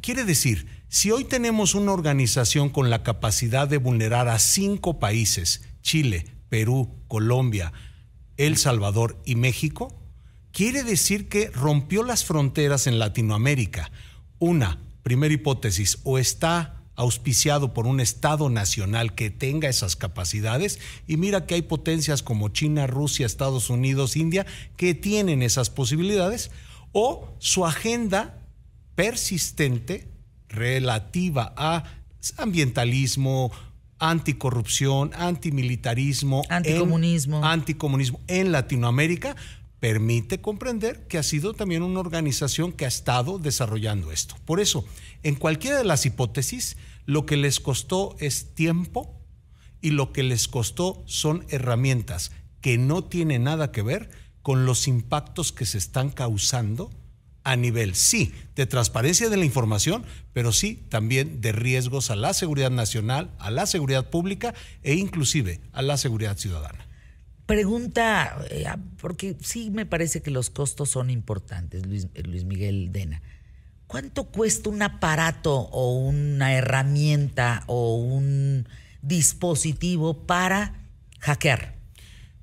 Quiere 0.00 0.24
decir, 0.24 0.66
si 0.88 1.10
hoy 1.10 1.24
tenemos 1.24 1.74
una 1.74 1.92
organización 1.92 2.68
con 2.68 2.90
la 2.90 3.02
capacidad 3.02 3.66
de 3.66 3.78
vulnerar 3.78 4.28
a 4.28 4.38
cinco 4.38 4.98
países, 4.98 5.62
Chile, 5.82 6.26
Perú, 6.48 7.02
Colombia, 7.08 7.72
El 8.36 8.56
Salvador 8.56 9.20
y 9.24 9.36
México, 9.36 9.98
quiere 10.52 10.84
decir 10.84 11.28
que 11.28 11.48
rompió 11.48 12.02
las 12.02 12.24
fronteras 12.24 12.86
en 12.86 12.98
Latinoamérica. 12.98 13.90
Una, 14.38 14.78
primera 15.06 15.32
hipótesis, 15.32 16.00
o 16.02 16.18
está 16.18 16.82
auspiciado 16.96 17.72
por 17.72 17.86
un 17.86 18.00
Estado 18.00 18.50
nacional 18.50 19.14
que 19.14 19.30
tenga 19.30 19.68
esas 19.68 19.94
capacidades. 19.94 20.80
Y 21.06 21.16
mira 21.16 21.46
que 21.46 21.54
hay 21.54 21.62
potencias 21.62 22.24
como 22.24 22.48
China, 22.48 22.88
Rusia, 22.88 23.24
Estados 23.24 23.70
Unidos, 23.70 24.16
India, 24.16 24.46
que 24.76 24.96
tienen 24.96 25.42
esas 25.42 25.70
posibilidades. 25.70 26.50
O 26.90 27.28
su 27.38 27.64
agenda 27.64 28.40
persistente 28.96 30.08
relativa 30.48 31.54
a 31.56 31.84
ambientalismo, 32.36 33.52
anticorrupción, 34.00 35.12
antimilitarismo, 35.14 36.42
anticomunismo. 36.48 37.38
En, 37.38 37.44
anticomunismo 37.44 38.20
en 38.26 38.50
Latinoamérica 38.50 39.36
permite 39.86 40.40
comprender 40.40 41.06
que 41.06 41.16
ha 41.16 41.22
sido 41.22 41.54
también 41.54 41.84
una 41.84 42.00
organización 42.00 42.72
que 42.72 42.86
ha 42.86 42.88
estado 42.88 43.38
desarrollando 43.38 44.10
esto. 44.10 44.34
Por 44.44 44.58
eso, 44.58 44.84
en 45.22 45.36
cualquiera 45.36 45.78
de 45.78 45.84
las 45.84 46.04
hipótesis, 46.04 46.76
lo 47.04 47.24
que 47.24 47.36
les 47.36 47.60
costó 47.60 48.16
es 48.18 48.52
tiempo 48.52 49.16
y 49.80 49.90
lo 49.90 50.12
que 50.12 50.24
les 50.24 50.48
costó 50.48 51.04
son 51.06 51.46
herramientas 51.50 52.32
que 52.60 52.78
no 52.78 53.04
tienen 53.04 53.44
nada 53.44 53.70
que 53.70 53.82
ver 53.82 54.10
con 54.42 54.66
los 54.66 54.88
impactos 54.88 55.52
que 55.52 55.66
se 55.66 55.78
están 55.78 56.10
causando 56.10 56.90
a 57.44 57.54
nivel, 57.54 57.94
sí, 57.94 58.34
de 58.56 58.66
transparencia 58.66 59.28
de 59.30 59.36
la 59.36 59.44
información, 59.44 60.04
pero 60.32 60.50
sí 60.50 60.84
también 60.88 61.40
de 61.40 61.52
riesgos 61.52 62.10
a 62.10 62.16
la 62.16 62.34
seguridad 62.34 62.72
nacional, 62.72 63.30
a 63.38 63.52
la 63.52 63.66
seguridad 63.66 64.10
pública 64.10 64.52
e 64.82 64.94
inclusive 64.94 65.60
a 65.70 65.82
la 65.82 65.96
seguridad 65.96 66.36
ciudadana. 66.36 66.85
Pregunta, 67.46 68.44
eh, 68.50 68.66
porque 69.00 69.36
sí 69.40 69.70
me 69.70 69.86
parece 69.86 70.20
que 70.20 70.32
los 70.32 70.50
costos 70.50 70.90
son 70.90 71.10
importantes, 71.10 71.86
Luis, 71.86 72.08
Luis 72.24 72.44
Miguel 72.44 72.90
Dena. 72.90 73.22
¿Cuánto 73.86 74.24
cuesta 74.24 74.68
un 74.68 74.82
aparato 74.82 75.54
o 75.54 75.94
una 75.94 76.54
herramienta 76.54 77.62
o 77.68 77.96
un 77.96 78.68
dispositivo 79.00 80.26
para 80.26 80.74
hackear? 81.20 81.76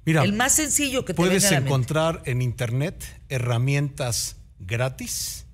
Mira, 0.05 0.23
el 0.23 0.31
más 0.31 0.53
sencillo 0.53 1.03
que 1.03 1.13
te 1.13 1.17
puedes 1.17 1.51
encontrar 1.51 2.21
en 2.25 2.41
internet 2.41 3.03
herramientas 3.27 4.37
gratis 4.59 5.45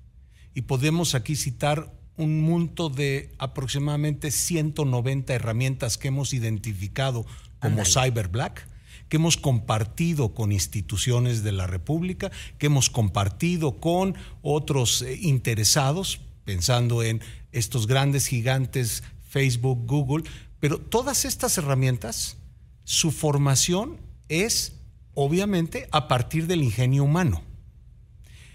y 0.54 0.62
podemos 0.62 1.16
aquí 1.16 1.34
citar 1.34 1.92
un 2.16 2.40
monto 2.40 2.88
de 2.88 3.32
aproximadamente 3.38 4.30
190 4.30 5.34
herramientas 5.34 5.98
que 5.98 6.08
hemos 6.08 6.34
identificado 6.34 7.26
como 7.58 7.84
Cyber 7.84 8.28
Black 8.28 8.69
que 9.10 9.16
hemos 9.16 9.36
compartido 9.36 10.34
con 10.34 10.52
instituciones 10.52 11.42
de 11.42 11.52
la 11.52 11.66
República, 11.66 12.30
que 12.58 12.66
hemos 12.66 12.88
compartido 12.88 13.80
con 13.80 14.14
otros 14.40 15.02
eh, 15.02 15.18
interesados, 15.20 16.20
pensando 16.44 17.02
en 17.02 17.20
estos 17.52 17.86
grandes 17.86 18.28
gigantes 18.28 19.02
Facebook, 19.28 19.84
Google, 19.86 20.24
pero 20.60 20.78
todas 20.78 21.24
estas 21.24 21.58
herramientas, 21.58 22.38
su 22.84 23.10
formación 23.10 23.98
es 24.28 24.74
obviamente 25.14 25.88
a 25.90 26.06
partir 26.06 26.46
del 26.46 26.62
ingenio 26.62 27.02
humano. 27.02 27.42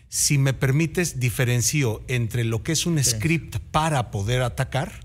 Si 0.07 0.37
me 0.37 0.53
permites, 0.53 1.19
diferencio 1.19 2.01
entre 2.07 2.45
lo 2.45 2.63
que 2.63 2.71
es 2.71 2.85
un 2.85 3.03
script 3.03 3.57
para 3.71 4.09
poder 4.09 4.41
atacar 4.41 5.04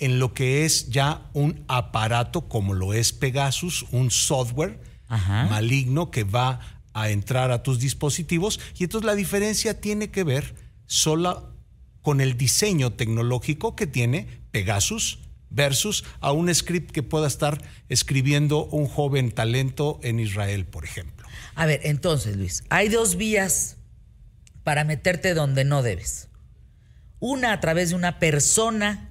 en 0.00 0.18
lo 0.18 0.34
que 0.34 0.64
es 0.64 0.88
ya 0.88 1.30
un 1.34 1.64
aparato 1.68 2.48
como 2.48 2.74
lo 2.74 2.92
es 2.94 3.12
Pegasus, 3.12 3.86
un 3.92 4.10
software 4.10 4.80
maligno 5.08 6.10
que 6.10 6.24
va 6.24 6.60
a 6.92 7.10
entrar 7.10 7.50
a 7.50 7.62
tus 7.62 7.78
dispositivos 7.78 8.60
y 8.78 8.84
entonces 8.84 9.06
la 9.06 9.14
diferencia 9.14 9.80
tiene 9.80 10.10
que 10.10 10.24
ver 10.24 10.54
sola 10.86 11.44
con 12.02 12.20
el 12.20 12.36
diseño 12.36 12.92
tecnológico 12.92 13.76
que 13.76 13.86
tiene 13.86 14.26
Pegasus 14.50 15.18
versus 15.50 16.04
a 16.20 16.32
un 16.32 16.52
script 16.54 16.90
que 16.92 17.02
pueda 17.02 17.26
estar 17.26 17.62
escribiendo 17.88 18.64
un 18.66 18.86
joven 18.86 19.32
talento 19.32 20.00
en 20.02 20.20
Israel, 20.20 20.64
por 20.64 20.84
ejemplo. 20.84 21.26
A 21.54 21.66
ver, 21.66 21.80
entonces, 21.84 22.36
Luis, 22.36 22.64
hay 22.70 22.88
dos 22.88 23.16
vías 23.16 23.76
para 24.62 24.84
meterte 24.84 25.34
donde 25.34 25.64
no 25.64 25.82
debes. 25.82 26.28
Una 27.18 27.52
a 27.52 27.60
través 27.60 27.90
de 27.90 27.96
una 27.96 28.18
persona 28.18 29.09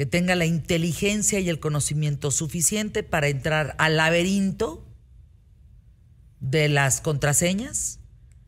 que 0.00 0.06
tenga 0.06 0.34
la 0.34 0.46
inteligencia 0.46 1.40
y 1.40 1.50
el 1.50 1.60
conocimiento 1.60 2.30
suficiente 2.30 3.02
para 3.02 3.28
entrar 3.28 3.74
al 3.76 3.98
laberinto 3.98 4.82
de 6.40 6.70
las 6.70 7.02
contraseñas, 7.02 8.00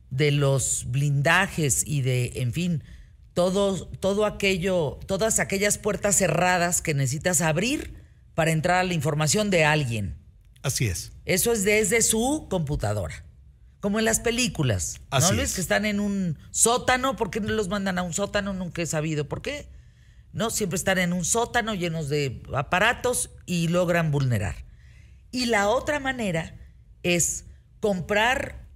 de 0.08 0.30
los 0.30 0.86
blindajes 0.86 1.84
y 1.86 2.00
de, 2.00 2.32
en 2.36 2.54
fin, 2.54 2.82
todo, 3.34 3.86
todo 3.86 4.24
aquello, 4.24 4.98
todas 5.06 5.40
aquellas 5.40 5.76
puertas 5.76 6.16
cerradas 6.16 6.80
que 6.80 6.94
necesitas 6.94 7.42
abrir 7.42 7.96
para 8.34 8.50
entrar 8.50 8.78
a 8.78 8.84
la 8.84 8.94
información 8.94 9.50
de 9.50 9.66
alguien. 9.66 10.16
Así 10.62 10.86
es. 10.86 11.12
Eso 11.26 11.52
es 11.52 11.64
desde 11.64 12.00
su 12.00 12.46
computadora. 12.48 13.26
Como 13.80 13.98
en 13.98 14.06
las 14.06 14.20
películas. 14.20 15.02
Así 15.10 15.36
¿No, 15.36 15.42
Es. 15.42 15.56
Que 15.56 15.60
están 15.60 15.84
en 15.84 16.00
un 16.00 16.38
sótano. 16.50 17.14
¿Por 17.14 17.30
qué 17.30 17.40
no 17.40 17.50
los 17.50 17.68
mandan 17.68 17.98
a 17.98 18.02
un 18.02 18.14
sótano? 18.14 18.54
Nunca 18.54 18.80
he 18.80 18.86
sabido 18.86 19.28
por 19.28 19.42
qué. 19.42 19.68
No, 20.32 20.50
siempre 20.50 20.76
están 20.76 20.98
en 20.98 21.12
un 21.12 21.24
sótano 21.24 21.74
llenos 21.74 22.08
de 22.08 22.42
aparatos 22.54 23.30
y 23.46 23.68
logran 23.68 24.10
vulnerar. 24.10 24.64
Y 25.30 25.46
la 25.46 25.68
otra 25.68 26.00
manera 26.00 26.56
es 27.02 27.44
comprar 27.80 28.68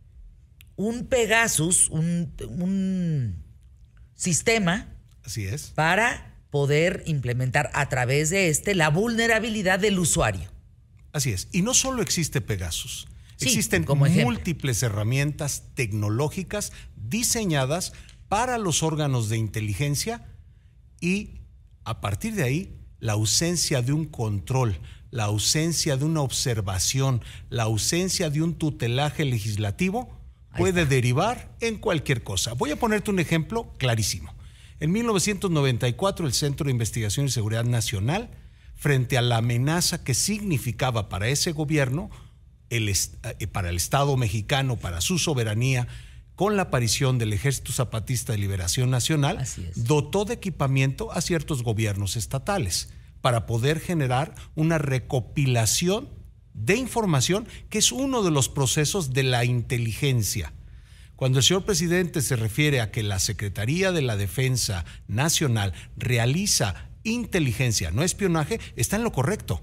un 0.77 1.07
Pegasus, 1.07 1.89
un, 1.89 3.45
sistema. 4.15 4.95
Así 5.25 5.47
es. 5.47 5.73
Para 5.75 6.35
poder 6.51 7.03
implementar 7.07 7.71
a 7.75 7.89
través 7.89 8.31
de 8.31 8.49
este 8.49 8.75
la 8.75 8.89
vulnerabilidad 8.89 9.79
del 9.79 9.99
usuario. 9.99 10.51
Así 11.13 11.33
es. 11.33 11.49
Y 11.53 11.63
no 11.63 11.75
solo 11.75 12.03
existe 12.03 12.41
Pegasus. 12.41 13.09
Existen 13.41 13.85
múltiples 13.87 14.83
herramientas 14.83 15.65
tecnológicas 15.75 16.73
diseñadas 16.97 17.93
para 18.29 18.57
los 18.57 18.83
órganos 18.83 19.29
de 19.29 19.37
inteligencia 19.37 20.27
y 21.01 21.43
a 21.87 22.01
partir 22.01 22.35
de 22.35 22.43
ahí 22.43 22.77
la 22.99 23.13
ausencia 23.13 23.81
de 23.81 23.93
un 23.93 24.07
control, 24.07 24.79
la 25.13 25.25
ausencia 25.25 25.97
de 25.97 26.05
una 26.05 26.21
observación, 26.21 27.23
la 27.49 27.63
ausencia 27.63 28.29
de 28.29 28.43
un 28.43 28.55
tutelaje 28.55 29.25
legislativo 29.25 30.11
puede 30.57 30.85
derivar 30.85 31.55
en 31.61 31.79
cualquier 31.79 32.25
cosa. 32.25 32.55
Voy 32.55 32.73
a 32.73 32.77
ponerte 32.77 33.11
un 33.11 33.21
ejemplo 33.21 33.73
clarísimo. 33.79 34.35
En 34.81 34.91
1994 34.91 36.27
el 36.27 36.33
Centro 36.33 36.67
de 36.67 36.73
Investigación 36.73 37.27
y 37.27 37.31
Seguridad 37.31 37.65
Nacional, 37.65 38.31
frente 38.75 39.17
a 39.17 39.23
la 39.23 39.39
amenaza 39.39 40.03
que 40.03 40.13
significaba 40.13 41.09
para 41.09 41.29
ese 41.29 41.53
gobierno, 41.53 42.11
el, 42.69 42.89
eh, 42.89 43.47
para 43.47 43.71
el 43.71 43.77
Estado 43.77 44.17
mexicano, 44.17 44.77
para 44.77 45.01
su 45.01 45.19
soberanía, 45.19 45.87
con 46.37 46.57
la 46.57 46.65
aparición 46.65 47.19
del 47.19 47.33
Ejército 47.33 47.73
Zapatista 47.73 48.33
de 48.33 48.39
Liberación 48.39 48.91
Nacional, 48.91 49.45
dotó 49.75 50.27
de 50.27 50.35
equipamiento 50.35 51.11
a 51.11 51.23
ciertos 51.23 51.63
gobiernos 51.63 52.17
estatales 52.17 52.91
para 53.23 53.47
poder 53.47 53.81
generar 53.81 54.35
una 54.55 54.79
recopilación 54.79 56.11
de 56.53 56.77
información 56.77 57.49
que 57.71 57.79
es 57.79 57.91
uno 57.91 58.23
de 58.23 58.31
los 58.31 58.49
procesos 58.49 59.13
de 59.13 59.23
la 59.23 59.45
inteligencia. 59.45 60.53
Cuando 61.17 61.39
el 61.39 61.45
señor 61.45 61.65
presidente 61.65 62.21
se 62.21 62.37
refiere 62.37 62.83
a 62.83 62.91
que 62.91 63.03
la 63.03 63.19
Secretaría 63.19 63.91
de 63.91 64.03
la 64.03 64.17
Defensa 64.17 64.85
Nacional 65.09 65.73
realiza 65.97 66.91
inteligencia, 67.03 67.91
no 67.91 68.03
espionaje, 68.03 68.61
está 68.77 68.97
en 68.97 69.05
lo 69.05 69.13
correcto. 69.13 69.63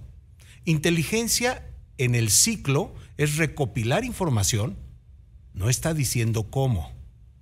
Inteligencia 0.66 1.68
en 2.00 2.16
el 2.16 2.32
ciclo 2.32 2.96
es 3.18 3.38
recopilar 3.38 4.04
información, 4.04 4.78
no 5.54 5.70
está 5.70 5.94
diciendo 5.94 6.50
cómo. 6.50 6.92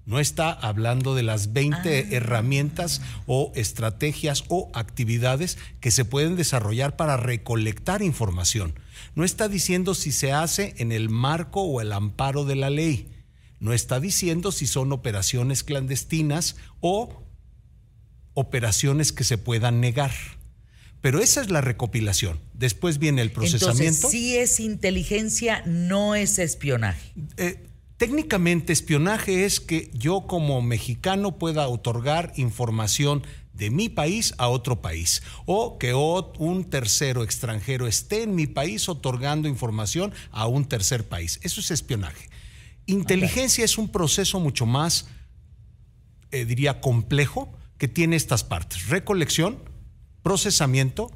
No 0.05 0.19
está 0.19 0.51
hablando 0.51 1.15
de 1.15 1.23
las 1.23 1.53
20 1.53 1.77
ah. 1.77 2.15
herramientas 2.15 3.01
o 3.27 3.51
estrategias 3.55 4.43
o 4.49 4.69
actividades 4.73 5.57
que 5.79 5.91
se 5.91 6.05
pueden 6.05 6.35
desarrollar 6.35 6.95
para 6.97 7.17
recolectar 7.17 8.01
información. 8.01 8.73
No 9.15 9.23
está 9.23 9.47
diciendo 9.47 9.93
si 9.93 10.11
se 10.11 10.31
hace 10.31 10.73
en 10.77 10.91
el 10.91 11.09
marco 11.09 11.61
o 11.61 11.81
el 11.81 11.91
amparo 11.91 12.45
de 12.45 12.55
la 12.55 12.69
ley. 12.69 13.09
No 13.59 13.73
está 13.73 13.99
diciendo 13.99 14.51
si 14.51 14.65
son 14.65 14.91
operaciones 14.91 15.63
clandestinas 15.63 16.55
o 16.79 17.23
operaciones 18.33 19.11
que 19.11 19.23
se 19.23 19.37
puedan 19.37 19.81
negar. 19.81 20.11
Pero 21.01 21.19
esa 21.19 21.41
es 21.41 21.51
la 21.51 21.61
recopilación. 21.61 22.39
Después 22.53 22.97
viene 22.97 23.21
el 23.21 23.31
procesamiento. 23.31 23.83
Entonces, 23.83 24.11
si 24.11 24.37
es 24.37 24.59
inteligencia, 24.59 25.63
no 25.65 26.15
es 26.15 26.39
espionaje. 26.39 27.13
Eh, 27.37 27.70
técnicamente, 28.01 28.73
espionaje 28.73 29.45
es 29.45 29.59
que 29.59 29.91
yo 29.93 30.25
como 30.25 30.63
mexicano 30.63 31.37
pueda 31.37 31.67
otorgar 31.67 32.33
información 32.35 33.21
de 33.53 33.69
mi 33.69 33.89
país 33.89 34.33
a 34.39 34.47
otro 34.47 34.81
país 34.81 35.21
o 35.45 35.77
que 35.77 35.93
un 35.93 36.63
tercero 36.63 37.23
extranjero 37.23 37.85
esté 37.85 38.23
en 38.23 38.33
mi 38.33 38.47
país 38.47 38.89
otorgando 38.89 39.47
información 39.47 40.15
a 40.31 40.47
un 40.47 40.65
tercer 40.65 41.07
país. 41.07 41.39
Eso 41.43 41.61
es 41.61 41.69
espionaje. 41.69 42.27
Inteligencia 42.87 43.63
es 43.63 43.77
un 43.77 43.87
proceso 43.87 44.39
mucho 44.39 44.65
más, 44.65 45.05
eh, 46.31 46.45
diría, 46.45 46.81
complejo 46.81 47.53
que 47.77 47.87
tiene 47.87 48.15
estas 48.15 48.43
partes. 48.43 48.87
Recolección, 48.87 49.59
procesamiento, 50.23 51.11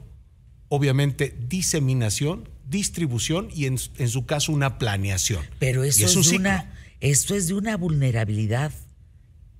obviamente 0.69 1.35
diseminación, 1.47 2.47
distribución 2.67 3.49
y 3.51 3.65
en, 3.65 3.79
su 3.79 4.25
caso 4.27 4.51
una 4.51 4.77
planeación. 4.77 5.43
Pero 5.57 5.83
eso, 5.83 6.05
es, 6.05 6.29
de 6.29 6.37
una, 6.37 6.74
eso 6.99 7.35
es 7.35 7.47
de 7.47 7.53
una 7.53 7.77
vulnerabilidad 7.77 8.71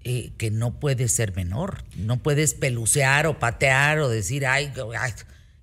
eh, 0.04 0.34
que 0.38 0.52
no 0.52 0.80
puede 0.80 1.08
ser 1.08 1.36
menor. 1.36 1.84
No 1.98 2.22
puedes 2.22 2.54
pelucear 2.54 3.28
o 3.28 3.40
patear 3.40 4.00
o 4.00 4.10
decir, 4.10 4.46
ay, 4.46 4.72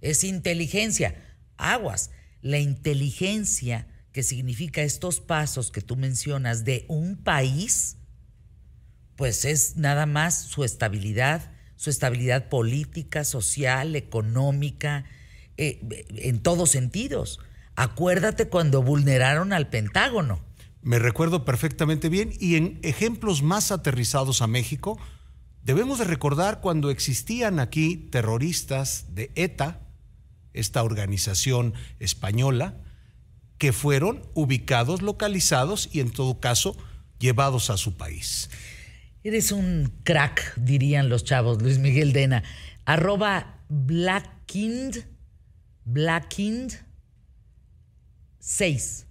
es 0.00 0.24
inteligencia. 0.24 1.14
Aguas. 1.56 2.10
La 2.40 2.58
inteligencia 2.58 3.86
que 4.12 4.22
significa 4.22 4.82
estos 4.82 5.20
pasos 5.20 5.70
que 5.70 5.80
tú 5.80 5.96
mencionas 5.96 6.64
de 6.64 6.84
un 6.88 7.16
país 7.16 7.96
pues 9.16 9.44
es 9.44 9.76
nada 9.76 10.06
más 10.06 10.42
su 10.42 10.64
estabilidad, 10.64 11.52
su 11.76 11.90
estabilidad 11.90 12.48
política, 12.48 13.24
social, 13.24 13.94
económica, 13.94 15.04
eh, 15.56 15.80
en 16.16 16.40
todos 16.40 16.70
sentidos. 16.70 17.38
Acuérdate 17.76 18.48
cuando 18.48 18.82
vulneraron 18.82 19.52
al 19.52 19.68
Pentágono. 19.68 20.40
Me 20.82 20.98
recuerdo 20.98 21.44
perfectamente 21.44 22.08
bien 22.08 22.32
y 22.40 22.56
en 22.56 22.80
ejemplos 22.82 23.42
más 23.42 23.70
aterrizados 23.70 24.42
a 24.42 24.48
México, 24.48 24.98
debemos 25.62 25.98
de 25.98 26.04
recordar 26.04 26.60
cuando 26.60 26.90
existían 26.90 27.60
aquí 27.60 27.96
terroristas 27.96 29.14
de 29.14 29.30
ETA, 29.36 29.80
esta 30.52 30.82
organización 30.82 31.74
española, 32.00 32.82
que 33.58 33.72
fueron 33.72 34.22
ubicados, 34.34 35.02
localizados 35.02 35.88
y 35.92 36.00
en 36.00 36.10
todo 36.10 36.40
caso 36.40 36.76
llevados 37.20 37.70
a 37.70 37.76
su 37.76 37.96
país. 37.96 38.50
Eres 39.22 39.52
un 39.52 39.92
crack, 40.02 40.56
dirían 40.56 41.08
los 41.08 41.22
chavos, 41.22 41.62
Luis 41.62 41.78
Miguel 41.78 42.12
Dena. 42.12 42.42
Arroba 42.84 43.60
Blackind, 43.68 45.06
Blackind 45.84 46.72
6. 48.40 49.06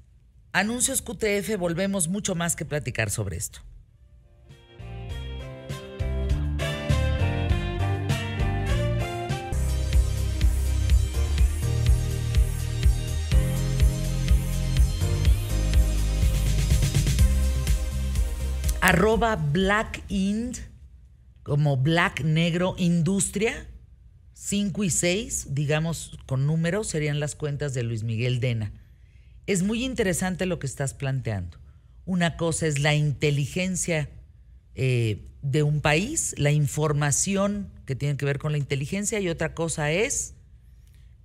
Anuncios 0.53 1.01
QTF, 1.01 1.57
volvemos 1.57 2.07
mucho 2.09 2.35
más 2.35 2.55
que 2.55 2.65
platicar 2.65 3.09
sobre 3.09 3.37
esto. 3.37 3.61
arroba 18.81 19.37
Black 19.37 20.03
Ind, 20.09 20.57
como 21.43 21.77
Black 21.77 22.25
Negro 22.25 22.75
Industria, 22.77 23.67
5 24.33 24.83
y 24.83 24.89
6, 24.89 25.47
digamos 25.51 26.19
con 26.25 26.45
números, 26.45 26.87
serían 26.87 27.21
las 27.21 27.35
cuentas 27.35 27.73
de 27.73 27.83
Luis 27.83 28.03
Miguel 28.03 28.41
Dena. 28.41 28.73
Es 29.47 29.63
muy 29.63 29.83
interesante 29.83 30.45
lo 30.45 30.59
que 30.59 30.67
estás 30.67 30.93
planteando. 30.93 31.57
Una 32.05 32.37
cosa 32.37 32.67
es 32.67 32.79
la 32.79 32.95
inteligencia 32.95 34.09
eh, 34.75 35.27
de 35.41 35.63
un 35.63 35.81
país, 35.81 36.35
la 36.37 36.51
información 36.51 37.71
que 37.85 37.95
tiene 37.95 38.17
que 38.17 38.25
ver 38.25 38.39
con 38.39 38.51
la 38.51 38.57
inteligencia, 38.57 39.19
y 39.19 39.29
otra 39.29 39.53
cosa 39.53 39.91
es... 39.91 40.35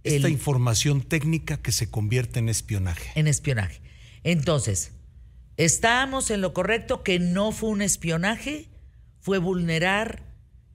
Esta 0.05 0.29
información 0.29 1.03
técnica 1.03 1.57
que 1.57 1.73
se 1.73 1.91
convierte 1.91 2.39
en 2.39 2.49
espionaje. 2.49 3.11
En 3.17 3.27
espionaje. 3.27 3.81
Entonces, 4.23 4.93
Estábamos 5.57 6.31
en 6.31 6.43
lo 6.43 6.53
correcto 6.53 7.03
que 7.03 7.19
no 7.19 7.51
fue 7.51 7.71
un 7.71 7.81
espionaje, 7.81 8.69
fue 9.21 9.39
vulnerar 9.39 10.23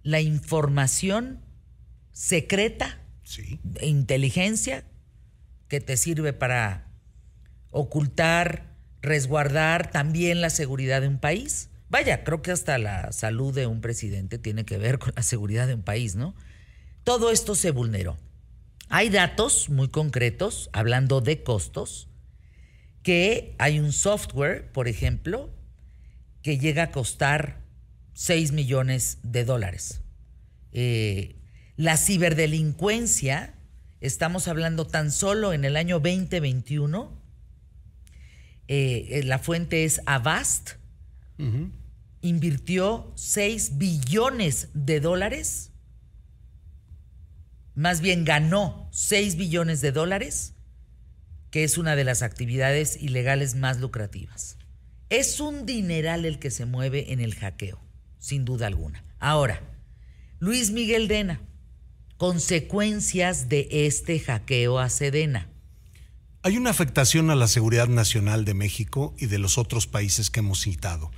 la 0.02 0.22
información 0.22 1.46
secreta 2.12 3.00
de 3.64 3.86
inteligencia 3.86 4.84
que 5.68 5.80
te 5.80 5.98
sirve 5.98 6.34
para 6.34 6.91
ocultar, 7.72 8.76
resguardar 9.02 9.92
también 9.92 10.42
la 10.42 10.50
seguridad 10.50 11.02
de 11.02 11.08
un 11.08 11.18
país. 11.18 11.70
Vaya, 11.90 12.24
creo 12.24 12.42
que 12.42 12.52
hasta 12.52 12.78
la 12.78 13.12
salud 13.12 13.54
de 13.54 13.68
un 13.68 13.82
presidente 13.82 14.38
tiene 14.38 14.64
que 14.64 14.78
ver 14.78 15.00
con 15.00 15.14
la 15.16 15.24
seguridad 15.24 15.68
de 15.68 15.74
un 15.74 15.82
país, 15.82 16.16
¿no? 16.16 16.36
Todo 17.04 17.32
esto 17.32 17.56
se 17.56 17.72
vulneró. 17.72 18.18
Hay 18.88 19.10
datos 19.10 19.70
muy 19.70 19.90
concretos, 19.90 20.70
hablando 20.74 21.22
de 21.22 21.44
costos, 21.44 22.08
que 23.04 23.56
hay 23.58 23.80
un 23.80 23.94
software, 23.94 24.72
por 24.72 24.88
ejemplo, 24.88 25.50
que 26.42 26.58
llega 26.58 26.84
a 26.84 26.92
costar 26.92 27.62
6 28.14 28.52
millones 28.52 29.18
de 29.24 29.46
dólares. 29.46 30.02
Eh, 30.74 31.36
la 31.78 31.98
ciberdelincuencia, 31.98 33.56
estamos 34.02 34.48
hablando 34.48 34.86
tan 34.86 35.12
solo 35.12 35.54
en 35.54 35.66
el 35.66 35.78
año 35.78 36.00
2021, 36.00 37.21
eh, 38.74 39.20
eh, 39.20 39.24
la 39.24 39.38
fuente 39.38 39.84
es 39.84 40.02
Avast, 40.06 40.72
invirtió 42.22 43.12
6 43.16 43.78
billones 43.78 44.70
de 44.74 45.00
dólares, 45.00 45.72
más 47.76 48.00
bien 48.02 48.24
ganó 48.24 48.88
6 48.92 49.36
billones 49.36 49.82
de 49.82 49.92
dólares 49.92 50.54
que 51.52 51.66
es 51.66 51.78
una 51.78 51.98
de 51.98 52.06
las 52.06 52.22
actividades 52.22 52.98
ilegales 53.02 53.56
más 53.56 53.80
lucrativas. 53.80 54.58
Es 55.10 55.42
un 55.42 55.66
dineral 55.66 56.26
el 56.26 56.40
que 56.40 56.50
se 56.50 56.66
mueve 56.66 57.12
en 57.12 57.20
el 57.20 57.36
hackeo, 57.36 57.78
sin 58.18 58.46
duda 58.46 58.68
alguna. 58.68 59.04
Ahora, 59.20 59.62
Luis 60.40 60.72
Miguel 60.72 61.10
Dena, 61.10 61.42
consecuencias 62.16 63.50
de 63.50 63.68
este 63.70 64.18
hackeo 64.20 64.80
a 64.80 64.88
Sedena. 64.90 65.50
Hay 66.44 66.58
una 66.58 66.72
afectación 66.72 67.30
a 67.30 67.36
la 67.36 67.48
seguridad 67.48 67.88
nacional 67.88 68.46
de 68.46 68.56
México 68.56 69.14
y 69.20 69.28
de 69.28 69.38
los 69.38 69.60
otros 69.60 69.86
países 69.86 70.32
que 70.32 70.40
hemos 70.40 70.62
citado. 70.62 71.12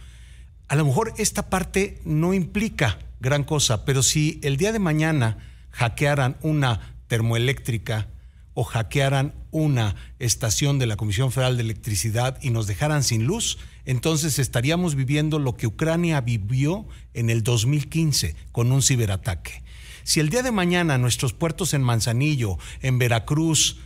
A 0.67 0.75
lo 0.75 0.83
mejor 0.83 1.13
esta 1.17 1.49
parte 1.49 2.01
no 2.03 2.33
implica 2.33 2.99
gran 3.21 3.45
cosa, 3.45 3.85
pero 3.85 4.03
si 4.03 4.41
el 4.43 4.57
día 4.57 4.73
de 4.73 4.79
mañana 4.79 5.37
hackearan 5.71 6.35
una 6.41 6.97
termoeléctrica 7.07 8.09
o 8.53 8.65
hackearan 8.65 9.33
una 9.51 9.95
estación 10.19 10.77
de 10.77 10.87
la 10.87 10.97
Comisión 10.97 11.31
Federal 11.31 11.55
de 11.55 11.63
Electricidad 11.63 12.37
y 12.41 12.49
nos 12.49 12.67
dejaran 12.67 13.01
sin 13.01 13.23
luz, 13.23 13.59
entonces 13.85 14.39
estaríamos 14.39 14.95
viviendo 14.95 15.39
lo 15.39 15.55
que 15.55 15.67
Ucrania 15.67 16.19
vivió 16.19 16.85
en 17.13 17.29
el 17.29 17.43
2015 17.43 18.35
con 18.51 18.73
un 18.73 18.81
ciberataque. 18.81 19.63
Si 20.03 20.19
el 20.19 20.27
día 20.27 20.43
de 20.43 20.51
mañana 20.51 20.97
nuestros 20.97 21.31
puertos 21.31 21.73
en 21.73 21.81
Manzanillo, 21.81 22.57
en 22.81 22.97
Veracruz, 22.99 23.77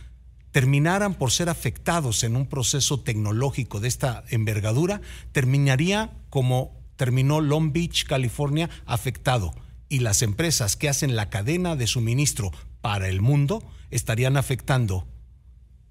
terminaran 0.50 1.14
por 1.14 1.30
ser 1.30 1.48
afectados 1.48 2.24
en 2.24 2.36
un 2.36 2.46
proceso 2.46 3.00
tecnológico 3.00 3.80
de 3.80 3.88
esta 3.88 4.24
envergadura, 4.30 5.00
terminaría 5.32 6.12
como 6.30 6.76
terminó 6.96 7.40
Long 7.40 7.72
Beach, 7.72 8.04
California, 8.04 8.68
afectado. 8.86 9.54
Y 9.88 10.00
las 10.00 10.22
empresas 10.22 10.76
que 10.76 10.88
hacen 10.88 11.16
la 11.16 11.30
cadena 11.30 11.76
de 11.76 11.86
suministro 11.86 12.50
para 12.80 13.08
el 13.08 13.20
mundo 13.20 13.62
estarían 13.90 14.36
afectando 14.36 15.06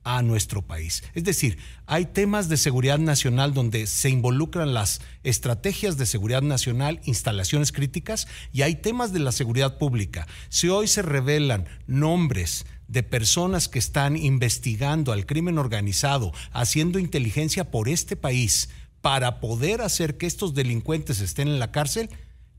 a 0.08 0.22
nuestro 0.22 0.62
país. 0.62 1.03
Es 1.16 1.26
decir, 1.26 1.58
hay 1.86 2.05
temas 2.05 2.47
de 2.47 2.55
seguridad 2.55 2.97
nacional 2.97 3.53
donde 3.53 3.88
se 3.88 4.10
involucran 4.10 4.74
las 4.74 5.01
estrategias 5.24 5.97
de 5.97 6.05
seguridad 6.05 6.41
nacional, 6.41 7.01
instalaciones 7.03 7.74
críticas, 7.74 8.28
y 8.53 8.62
hay 8.62 8.76
temas 8.76 9.12
de 9.12 9.20
la 9.20 9.34
seguridad 9.34 9.78
pública. 9.78 10.26
Si 10.47 10.70
hoy 10.70 10.88
se 10.88 11.01
revelan 11.01 11.68
nombres 11.88 12.66
de 12.88 13.04
personas 13.04 13.68
que 13.68 13.80
están 13.80 14.16
investigando 14.16 15.12
al 15.12 15.26
crimen 15.26 15.58
organizado, 15.58 16.32
haciendo 16.52 17.00
inteligencia 17.00 17.70
por 17.70 17.90
este 17.90 18.16
país 18.16 18.70
para 19.02 19.40
poder 19.40 19.82
hacer 19.82 20.18
que 20.18 20.26
estos 20.26 20.54
delincuentes 20.54 21.20
estén 21.20 21.48
en 21.48 21.60
la 21.60 21.72
cárcel, 21.72 22.10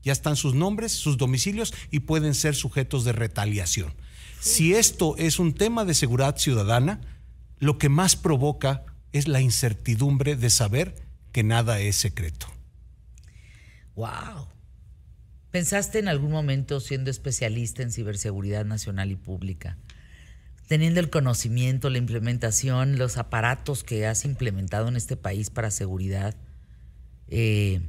ya 0.03 0.13
están 0.13 0.35
sus 0.35 0.53
nombres, 0.53 0.91
sus 0.91 1.17
domicilios 1.17 1.73
y 1.91 2.01
pueden 2.01 2.33
ser 2.33 2.55
sujetos 2.55 3.03
de 3.03 3.11
retaliación. 3.11 3.93
Si 4.39 4.73
esto 4.73 5.15
es 5.17 5.39
un 5.39 5.53
tema 5.53 5.83
de 5.83 5.93
seguridad 5.93 6.37
ciudadana, 6.37 7.01
lo 7.59 7.77
que 7.77 7.89
más 7.89 8.15
provoca 8.15 8.85
es 9.11 9.27
la 9.27 9.41
incertidumbre 9.41 10.35
de 10.35 10.49
saber 10.49 10.95
que 11.31 11.43
nada 11.43 11.79
es 11.79 11.95
secreto. 11.95 12.47
Wow. 13.95 14.47
¿Pensaste 15.51 15.99
en 15.99 16.07
algún 16.07 16.31
momento, 16.31 16.79
siendo 16.79 17.09
especialista 17.09 17.81
en 17.81 17.91
ciberseguridad 17.91 18.65
nacional 18.65 19.11
y 19.11 19.15
pública, 19.15 19.77
teniendo 20.69 20.99
el 20.99 21.09
conocimiento, 21.09 21.89
la 21.89 21.97
implementación, 21.97 22.99
los 22.99 23.17
aparatos 23.17 23.83
que 23.83 24.05
has 24.05 24.23
implementado 24.23 24.87
en 24.87 24.97
este 24.97 25.17
país 25.17 25.49
para 25.49 25.71
seguridad, 25.71 26.35
eh, 27.27 27.81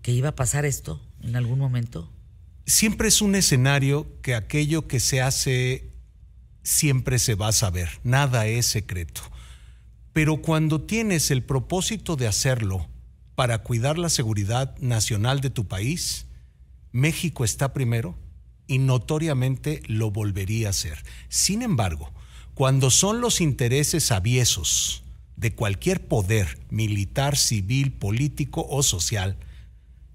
que 0.00 0.12
iba 0.12 0.30
a 0.30 0.34
pasar 0.34 0.64
esto 0.64 1.06
en 1.20 1.36
algún 1.36 1.58
momento? 1.58 2.10
Siempre 2.64 3.08
es 3.08 3.20
un 3.20 3.34
escenario 3.34 4.06
que 4.22 4.34
aquello 4.34 4.88
que 4.88 5.00
se 5.00 5.20
hace 5.20 5.92
siempre 6.62 7.18
se 7.18 7.34
va 7.34 7.48
a 7.48 7.52
saber, 7.52 7.90
nada 8.04 8.46
es 8.46 8.64
secreto. 8.64 9.20
Pero 10.14 10.40
cuando 10.40 10.80
tienes 10.80 11.30
el 11.30 11.42
propósito 11.42 12.16
de 12.16 12.26
hacerlo 12.26 12.88
para 13.34 13.58
cuidar 13.58 13.98
la 13.98 14.08
seguridad 14.08 14.78
nacional 14.78 15.42
de 15.42 15.50
tu 15.50 15.68
país, 15.68 16.24
México 16.90 17.44
está 17.44 17.74
primero 17.74 18.16
y 18.66 18.78
notoriamente 18.78 19.82
lo 19.86 20.10
volvería 20.10 20.68
a 20.68 20.70
hacer. 20.70 21.02
Sin 21.28 21.62
embargo, 21.62 22.12
cuando 22.54 22.90
son 22.90 23.20
los 23.20 23.40
intereses 23.40 24.12
aviesos 24.12 25.02
de 25.36 25.54
cualquier 25.54 26.06
poder 26.06 26.58
militar, 26.70 27.36
civil, 27.36 27.92
político 27.92 28.66
o 28.68 28.82
social, 28.82 29.36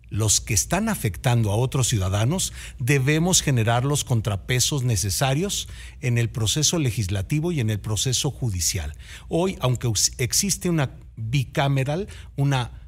los 0.10 0.40
que 0.40 0.54
están 0.54 0.88
afectando 0.88 1.52
a 1.52 1.56
otros 1.56 1.88
ciudadanos, 1.88 2.54
debemos 2.80 3.42
generar 3.42 3.84
los 3.84 4.04
contrapesos 4.04 4.84
necesarios 4.84 5.68
en 6.00 6.18
el 6.18 6.30
proceso 6.30 6.80
legislativo 6.80 7.52
y 7.52 7.60
en 7.60 7.70
el 7.70 7.80
proceso 7.80 8.32
judicial. 8.32 8.96
Hoy, 9.28 9.58
aunque 9.60 9.92
existe 10.18 10.70
una 10.70 10.92
bicameral, 11.18 12.08
una 12.36 12.87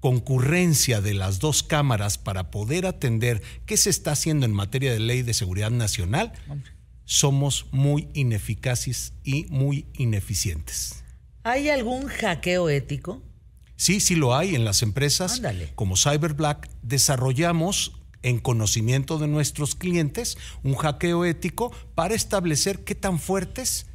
concurrencia 0.00 1.00
de 1.00 1.14
las 1.14 1.38
dos 1.38 1.62
cámaras 1.62 2.18
para 2.18 2.50
poder 2.50 2.86
atender 2.86 3.42
qué 3.66 3.76
se 3.76 3.90
está 3.90 4.12
haciendo 4.12 4.46
en 4.46 4.52
materia 4.52 4.92
de 4.92 4.98
ley 5.00 5.22
de 5.22 5.34
seguridad 5.34 5.70
nacional, 5.70 6.32
somos 7.04 7.66
muy 7.70 8.08
ineficaces 8.14 9.12
y 9.24 9.44
muy 9.50 9.86
ineficientes. 9.94 11.04
¿Hay 11.42 11.68
algún 11.68 12.06
hackeo 12.06 12.68
ético? 12.68 13.22
Sí, 13.76 14.00
sí 14.00 14.14
lo 14.14 14.36
hay 14.36 14.54
en 14.54 14.64
las 14.64 14.82
empresas 14.82 15.40
como 15.74 15.96
CyberBlack. 15.96 16.68
Desarrollamos 16.82 17.92
en 18.22 18.38
conocimiento 18.38 19.18
de 19.18 19.26
nuestros 19.26 19.74
clientes 19.74 20.36
un 20.62 20.74
hackeo 20.74 21.24
ético 21.24 21.72
para 21.94 22.14
establecer 22.14 22.84
qué 22.84 22.94
tan 22.94 23.18
fuertes 23.18 23.86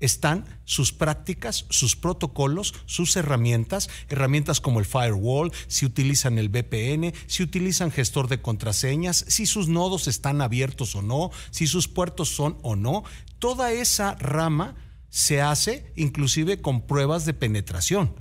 están 0.00 0.44
sus 0.64 0.92
prácticas, 0.92 1.66
sus 1.70 1.96
protocolos, 1.96 2.74
sus 2.86 3.16
herramientas, 3.16 3.88
herramientas 4.08 4.60
como 4.60 4.78
el 4.78 4.84
firewall, 4.84 5.52
si 5.68 5.86
utilizan 5.86 6.38
el 6.38 6.48
VPN, 6.48 7.12
si 7.26 7.42
utilizan 7.42 7.90
gestor 7.90 8.28
de 8.28 8.42
contraseñas, 8.42 9.24
si 9.28 9.46
sus 9.46 9.68
nodos 9.68 10.08
están 10.08 10.40
abiertos 10.40 10.94
o 10.96 11.02
no, 11.02 11.30
si 11.50 11.66
sus 11.66 11.88
puertos 11.88 12.28
son 12.28 12.58
o 12.62 12.76
no. 12.76 13.04
Toda 13.38 13.72
esa 13.72 14.14
rama 14.16 14.76
se 15.08 15.40
hace 15.40 15.92
inclusive 15.96 16.60
con 16.60 16.86
pruebas 16.86 17.24
de 17.24 17.34
penetración. 17.34 18.14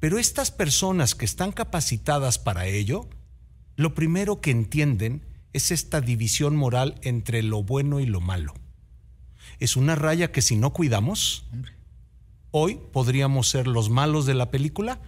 Pero 0.00 0.18
estas 0.18 0.50
personas 0.50 1.14
que 1.14 1.24
están 1.24 1.52
capacitadas 1.52 2.38
para 2.38 2.66
ello, 2.66 3.08
lo 3.76 3.94
primero 3.94 4.40
que 4.40 4.50
entienden 4.50 5.26
es 5.52 5.70
esta 5.70 6.00
división 6.00 6.56
moral 6.56 6.98
entre 7.02 7.42
lo 7.42 7.62
bueno 7.62 8.00
y 8.00 8.06
lo 8.06 8.20
malo. 8.20 8.54
Es 9.58 9.76
una 9.76 9.94
raya 9.94 10.32
que 10.32 10.42
si 10.42 10.56
no 10.56 10.72
cuidamos, 10.72 11.46
hoy 12.50 12.80
podríamos 12.92 13.48
ser 13.48 13.66
los 13.66 13.90
malos 13.90 14.26
de 14.26 14.34
la 14.34 14.50
película, 14.50 15.00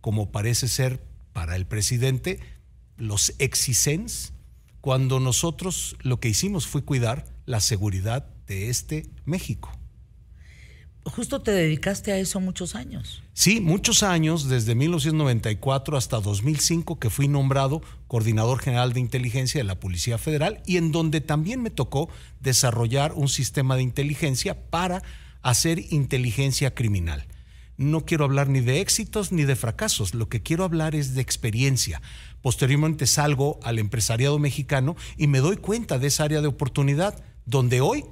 como 0.00 0.30
parece 0.30 0.68
ser 0.68 1.02
para 1.32 1.56
el 1.56 1.66
presidente 1.66 2.40
los 2.96 3.34
exisens, 3.38 4.32
cuando 4.80 5.20
nosotros 5.20 5.96
lo 6.00 6.20
que 6.20 6.28
hicimos 6.28 6.66
fue 6.66 6.84
cuidar 6.84 7.24
la 7.46 7.60
seguridad 7.60 8.28
de 8.46 8.70
este 8.70 9.08
México 9.24 9.77
justo 11.08 11.40
te 11.40 11.50
dedicaste 11.50 12.12
a 12.12 12.18
eso 12.18 12.40
muchos 12.40 12.74
años. 12.74 13.22
Sí, 13.32 13.60
muchos 13.60 14.02
años, 14.02 14.48
desde 14.48 14.74
1994 14.74 15.96
hasta 15.96 16.20
2005, 16.20 16.98
que 16.98 17.10
fui 17.10 17.28
nombrado 17.28 17.82
coordinador 18.06 18.58
general 18.58 18.92
de 18.92 19.00
inteligencia 19.00 19.60
de 19.60 19.64
la 19.64 19.80
Policía 19.80 20.18
Federal 20.18 20.62
y 20.66 20.76
en 20.76 20.92
donde 20.92 21.20
también 21.20 21.62
me 21.62 21.70
tocó 21.70 22.08
desarrollar 22.40 23.12
un 23.14 23.28
sistema 23.28 23.76
de 23.76 23.82
inteligencia 23.82 24.70
para 24.70 25.02
hacer 25.42 25.78
inteligencia 25.90 26.74
criminal. 26.74 27.26
No 27.76 28.04
quiero 28.04 28.24
hablar 28.24 28.48
ni 28.48 28.60
de 28.60 28.80
éxitos 28.80 29.30
ni 29.30 29.44
de 29.44 29.54
fracasos, 29.54 30.12
lo 30.12 30.28
que 30.28 30.42
quiero 30.42 30.64
hablar 30.64 30.96
es 30.96 31.14
de 31.14 31.22
experiencia. 31.22 32.02
Posteriormente 32.42 33.06
salgo 33.06 33.60
al 33.62 33.78
empresariado 33.78 34.38
mexicano 34.40 34.96
y 35.16 35.28
me 35.28 35.38
doy 35.38 35.58
cuenta 35.58 36.00
de 36.00 36.08
esa 36.08 36.24
área 36.24 36.40
de 36.40 36.48
oportunidad, 36.48 37.22
donde 37.46 37.80
hoy 37.80 38.04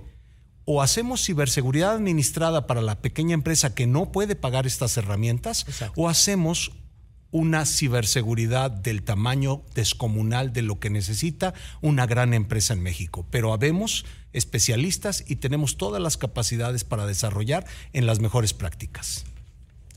o 0.67 0.83
hacemos 0.83 1.25
ciberseguridad 1.25 1.95
administrada 1.95 2.67
para 2.67 2.83
la 2.83 3.01
pequeña 3.01 3.35
empresa 3.35 3.75
que 3.75 3.87
no 3.87 4.13
puede 4.13 4.35
pagar 4.35 4.67
estas 4.67 4.97
herramientas, 4.97 5.65
o 5.95 6.09
hacemos 6.09 6.73
una 7.31 7.65
ciberseguridad 7.67 8.71
del 8.71 9.03
tamaño 9.03 9.63
descomunal 9.75 10.53
de 10.53 10.63
lo 10.63 10.79
que 10.81 10.91
necesita 10.91 11.55
una 11.83 12.07
gran 12.07 12.35
empresa 12.35 12.75
en 12.75 12.83
México. 12.83 13.27
Pero 13.31 13.53
habemos 13.53 14.05
especialistas 14.33 15.25
y 15.27 15.37
tenemos 15.37 15.77
todas 15.77 16.03
las 16.03 16.17
capacidades 16.17 16.85
para 16.85 17.07
desarrollar 17.07 17.65
en 17.93 18.07
las 18.07 18.21
mejores 18.21 18.53
prácticas. 18.53 19.25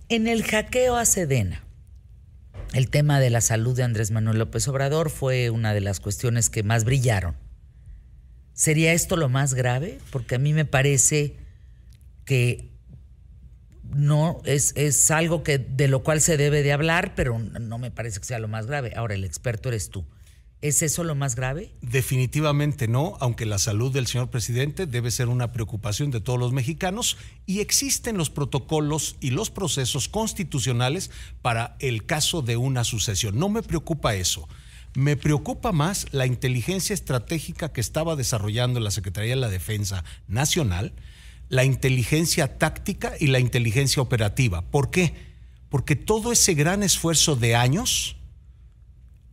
En 0.07 0.27
el 0.27 0.43
hackeo 0.43 0.97
a 0.97 1.05
Sedena, 1.05 1.63
el 2.73 2.89
tema 2.89 3.19
de 3.19 3.31
la 3.31 3.41
salud 3.41 3.75
de 3.75 3.83
Andrés 3.83 4.11
Manuel 4.11 4.37
López 4.37 4.67
Obrador 4.67 5.09
fue 5.09 5.49
una 5.49 5.73
de 5.73 5.81
las 5.81 5.99
cuestiones 5.99 6.49
que 6.49 6.61
más 6.61 6.83
brillaron 6.83 7.35
¿Sería 8.59 8.91
esto 8.91 9.15
lo 9.15 9.29
más 9.29 9.53
grave? 9.53 9.99
Porque 10.11 10.35
a 10.35 10.37
mí 10.37 10.51
me 10.51 10.65
parece 10.65 11.37
que 12.25 12.73
no 13.83 14.41
es, 14.43 14.73
es 14.75 15.09
algo 15.11 15.43
que 15.43 15.59
de 15.59 15.87
lo 15.87 16.03
cual 16.03 16.19
se 16.19 16.35
debe 16.35 16.61
de 16.61 16.73
hablar, 16.73 17.15
pero 17.15 17.39
no 17.39 17.77
me 17.77 17.89
parece 17.89 18.19
que 18.19 18.25
sea 18.25 18.37
lo 18.37 18.49
más 18.49 18.65
grave. 18.65 18.91
Ahora, 18.97 19.15
el 19.15 19.23
experto 19.23 19.69
eres 19.69 19.89
tú. 19.89 20.05
¿Es 20.59 20.81
eso 20.81 21.05
lo 21.05 21.15
más 21.15 21.37
grave? 21.37 21.71
Definitivamente 21.79 22.89
no, 22.89 23.15
aunque 23.21 23.45
la 23.45 23.59
salud 23.59 23.93
del 23.93 24.07
señor 24.07 24.29
presidente 24.29 24.87
debe 24.87 25.09
ser 25.09 25.29
una 25.29 25.53
preocupación 25.53 26.11
de 26.11 26.19
todos 26.19 26.37
los 26.37 26.51
mexicanos 26.51 27.15
y 27.45 27.61
existen 27.61 28.17
los 28.17 28.29
protocolos 28.29 29.15
y 29.21 29.29
los 29.29 29.51
procesos 29.51 30.09
constitucionales 30.09 31.11
para 31.41 31.77
el 31.79 32.05
caso 32.05 32.41
de 32.41 32.57
una 32.57 32.83
sucesión. 32.83 33.39
No 33.39 33.47
me 33.47 33.63
preocupa 33.63 34.15
eso. 34.15 34.49
Me 34.99 35.15
preocupa 35.15 35.71
más 35.71 36.07
la 36.11 36.25
inteligencia 36.25 36.93
estratégica 36.93 37.71
que 37.71 37.79
estaba 37.79 38.17
desarrollando 38.17 38.81
la 38.81 38.91
Secretaría 38.91 39.29
de 39.29 39.39
la 39.39 39.47
Defensa 39.47 40.03
Nacional, 40.27 40.91
la 41.47 41.63
inteligencia 41.63 42.57
táctica 42.57 43.13
y 43.17 43.27
la 43.27 43.39
inteligencia 43.39 44.01
operativa. 44.01 44.61
¿Por 44.61 44.91
qué? 44.91 45.13
Porque 45.69 45.95
todo 45.95 46.33
ese 46.33 46.53
gran 46.53 46.83
esfuerzo 46.83 47.37
de 47.37 47.55
años 47.55 48.17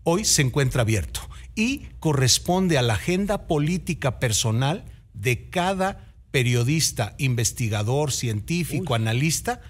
hoy 0.05 0.25
se 0.25 0.43
encuentra 0.43 0.83
abierto 0.83 1.29
y 1.57 1.89
corresponde 1.99 2.79
a 2.79 2.83
la 2.83 2.95
agenda 2.95 3.49
política 3.49 4.21
personal 4.21 4.85
de 5.15 5.51
cada 5.51 6.15
periodista, 6.31 7.17
investigador, 7.19 8.13
científico, 8.13 8.95
analista, 8.95 9.61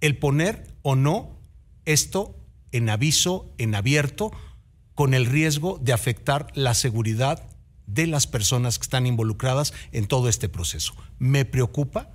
el 0.00 0.16
poner 0.16 0.66
o 0.82 0.96
no 0.96 1.38
esto 1.84 2.40
en 2.72 2.90
aviso, 2.90 3.54
en 3.58 3.76
abierto, 3.76 4.32
con 4.94 5.14
el 5.14 5.26
riesgo 5.26 5.78
de 5.82 5.92
afectar 5.92 6.48
la 6.54 6.74
seguridad 6.74 7.42
de 7.86 8.06
las 8.06 8.26
personas 8.26 8.78
que 8.78 8.84
están 8.84 9.06
involucradas 9.06 9.72
en 9.92 10.06
todo 10.06 10.28
este 10.28 10.48
proceso. 10.48 10.94
Me 11.18 11.44
preocupa 11.44 12.10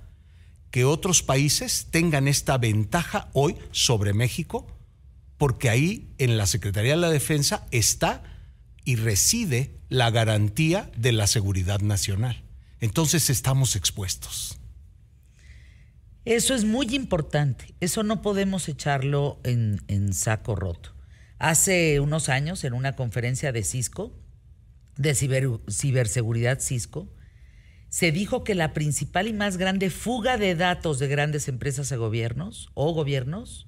que 0.70 0.84
otros 0.84 1.22
países 1.22 1.88
tengan 1.90 2.28
esta 2.28 2.58
ventaja 2.58 3.28
hoy 3.32 3.56
sobre 3.72 4.12
México, 4.12 4.66
porque 5.36 5.68
ahí 5.68 6.12
en 6.18 6.36
la 6.36 6.46
Secretaría 6.46 6.92
de 6.92 7.00
la 7.00 7.10
Defensa 7.10 7.66
está 7.70 8.22
y 8.84 8.96
reside 8.96 9.74
la 9.88 10.10
garantía 10.10 10.90
de 10.96 11.12
la 11.12 11.26
seguridad 11.26 11.80
nacional. 11.80 12.42
Entonces 12.80 13.30
estamos 13.30 13.76
expuestos. 13.76 14.58
Eso 16.24 16.54
es 16.54 16.64
muy 16.64 16.94
importante. 16.94 17.74
Eso 17.80 18.02
no 18.02 18.22
podemos 18.22 18.68
echarlo 18.68 19.40
en, 19.42 19.82
en, 19.88 20.12
saco 20.12 20.54
roto. 20.54 20.94
Hace 21.40 22.00
unos 22.00 22.28
años, 22.28 22.64
en 22.64 22.74
una 22.74 22.94
conferencia 22.96 23.50
de 23.50 23.64
Cisco, 23.64 24.12
de 24.98 25.14
ciberseguridad 25.14 26.60
Cisco, 26.60 27.08
se 27.88 28.12
dijo 28.12 28.44
que 28.44 28.54
la 28.54 28.74
principal 28.74 29.26
y 29.26 29.32
más 29.32 29.56
grande 29.56 29.88
fuga 29.88 30.36
de 30.36 30.54
datos 30.54 30.98
de 30.98 31.08
grandes 31.08 31.48
empresas 31.48 31.92
a 31.92 31.96
gobiernos 31.96 32.68
o 32.74 32.92
gobiernos 32.92 33.66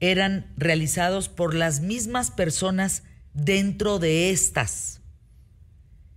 eran 0.00 0.50
realizados 0.56 1.28
por 1.28 1.52
las 1.52 1.82
mismas 1.82 2.30
personas 2.30 3.02
dentro 3.34 3.98
de 3.98 4.30
estas. 4.30 5.02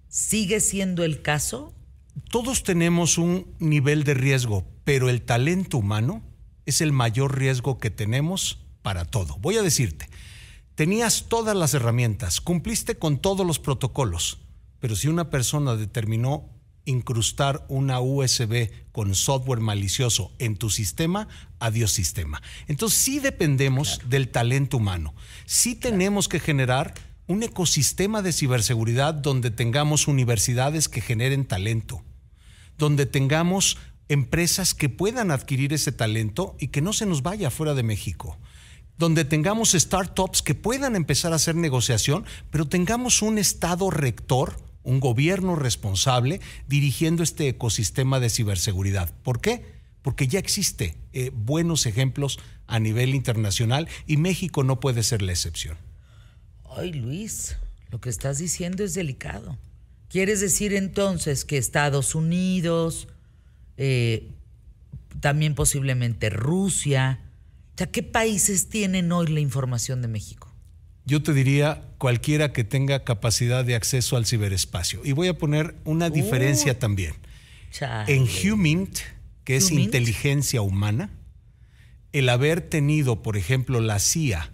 ¿Sigue 0.07 0.61
siendo 0.61 1.03
el 1.03 1.21
caso? 1.21 1.75
Todos 2.29 2.63
tenemos 2.63 3.17
un 3.17 3.53
nivel 3.59 4.05
de 4.05 4.13
riesgo, 4.13 4.65
pero 4.85 5.09
el 5.09 5.21
talento 5.21 5.79
humano 5.79 6.23
es 6.65 6.79
el 6.79 6.93
mayor 6.93 7.37
riesgo 7.37 7.77
que 7.77 7.91
tenemos 7.91 8.65
para 8.81 9.03
todo. 9.03 9.37
Voy 9.39 9.57
a 9.57 9.63
decirte, 9.63 10.07
tenías 10.75 11.25
todas 11.27 11.55
las 11.55 11.73
herramientas, 11.73 12.41
cumpliste 12.41 12.97
con 12.97 13.19
todos 13.19 13.45
los 13.45 13.59
protocolos, 13.59 14.39
pero 14.79 14.95
si 14.95 15.07
una 15.07 15.29
persona 15.29 15.75
determinó 15.75 16.49
incrustar 16.85 17.65
una 17.69 17.99
USB 17.99 18.71
con 18.91 19.13
software 19.15 19.59
malicioso 19.59 20.31
en 20.39 20.57
tu 20.57 20.69
sistema, 20.69 21.27
adiós 21.59 21.91
sistema. 21.91 22.41
Entonces 22.67 22.99
sí 22.99 23.19
dependemos 23.19 24.01
del 24.07 24.29
talento 24.29 24.77
humano. 24.77 25.13
Sí 25.45 25.75
tenemos 25.75 26.27
que 26.27 26.39
generar 26.39 26.93
un 27.27 27.43
ecosistema 27.43 28.21
de 28.21 28.33
ciberseguridad 28.33 29.13
donde 29.13 29.51
tengamos 29.51 30.07
universidades 30.07 30.89
que 30.89 31.01
generen 31.01 31.45
talento, 31.45 32.03
donde 32.77 33.05
tengamos 33.05 33.77
empresas 34.09 34.73
que 34.73 34.89
puedan 34.89 35.31
adquirir 35.31 35.71
ese 35.71 35.91
talento 35.91 36.57
y 36.59 36.67
que 36.67 36.81
no 36.81 36.91
se 36.91 37.05
nos 37.05 37.21
vaya 37.21 37.49
fuera 37.49 37.73
de 37.73 37.83
México, 37.83 38.37
donde 39.01 39.25
tengamos 39.25 39.71
startups 39.71 40.43
que 40.43 40.53
puedan 40.53 40.95
empezar 40.95 41.33
a 41.33 41.37
hacer 41.37 41.55
negociación, 41.55 42.23
pero 42.51 42.67
tengamos 42.67 43.23
un 43.23 43.39
estado 43.39 43.89
rector, 43.89 44.61
un 44.83 44.99
gobierno 44.99 45.55
responsable 45.55 46.39
dirigiendo 46.67 47.23
este 47.23 47.47
ecosistema 47.47 48.19
de 48.19 48.29
ciberseguridad. 48.29 49.11
¿Por 49.23 49.41
qué? 49.41 49.65
Porque 50.03 50.27
ya 50.27 50.37
existe 50.37 50.97
eh, 51.13 51.31
buenos 51.33 51.87
ejemplos 51.87 52.37
a 52.67 52.79
nivel 52.79 53.15
internacional 53.15 53.89
y 54.05 54.17
México 54.17 54.63
no 54.63 54.79
puede 54.79 55.01
ser 55.01 55.23
la 55.23 55.31
excepción. 55.31 55.77
Ay, 56.69 56.93
Luis, 56.93 57.57
lo 57.89 57.99
que 57.99 58.09
estás 58.09 58.37
diciendo 58.37 58.83
es 58.83 58.93
delicado. 58.93 59.57
¿Quieres 60.09 60.41
decir 60.41 60.75
entonces 60.75 61.43
que 61.43 61.57
Estados 61.57 62.13
Unidos, 62.13 63.07
eh, 63.77 64.29
también 65.21 65.55
posiblemente 65.55 66.29
Rusia, 66.29 67.19
o 67.73 67.77
sea, 67.77 67.87
¿qué 67.87 68.03
países 68.03 68.69
tienen 68.69 69.11
hoy 69.11 69.27
la 69.27 69.39
información 69.39 70.01
de 70.01 70.07
México? 70.07 70.53
Yo 71.05 71.23
te 71.23 71.33
diría 71.33 71.83
cualquiera 71.97 72.53
que 72.53 72.63
tenga 72.63 73.03
capacidad 73.03 73.65
de 73.65 73.75
acceso 73.75 74.17
al 74.17 74.25
ciberespacio. 74.25 75.01
Y 75.03 75.13
voy 75.13 75.27
a 75.27 75.37
poner 75.37 75.75
una 75.83 76.07
uh. 76.07 76.11
diferencia 76.11 76.77
también. 76.77 77.13
En 78.07 78.27
Humint, 78.27 78.99
que 79.43 79.55
es 79.55 79.71
inteligencia 79.71 80.61
humana, 80.61 81.09
el 82.11 82.27
haber 82.29 82.61
tenido, 82.61 83.23
por 83.23 83.37
ejemplo, 83.37 83.79
la 83.79 83.99
CIA, 83.99 84.51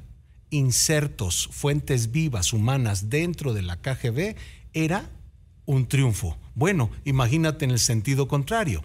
insertos, 0.51 1.49
fuentes 1.51 2.11
vivas 2.11 2.53
humanas 2.53 3.09
dentro 3.09 3.53
de 3.53 3.63
la 3.63 3.82
KGB, 3.82 4.36
era 4.74 5.09
un 5.65 5.88
triunfo. 5.88 6.38
Bueno, 6.53 6.91
imagínate 7.05 7.65
en 7.65 7.72
el 7.72 7.80
sentido 7.80 8.28
contrario. 8.28 8.84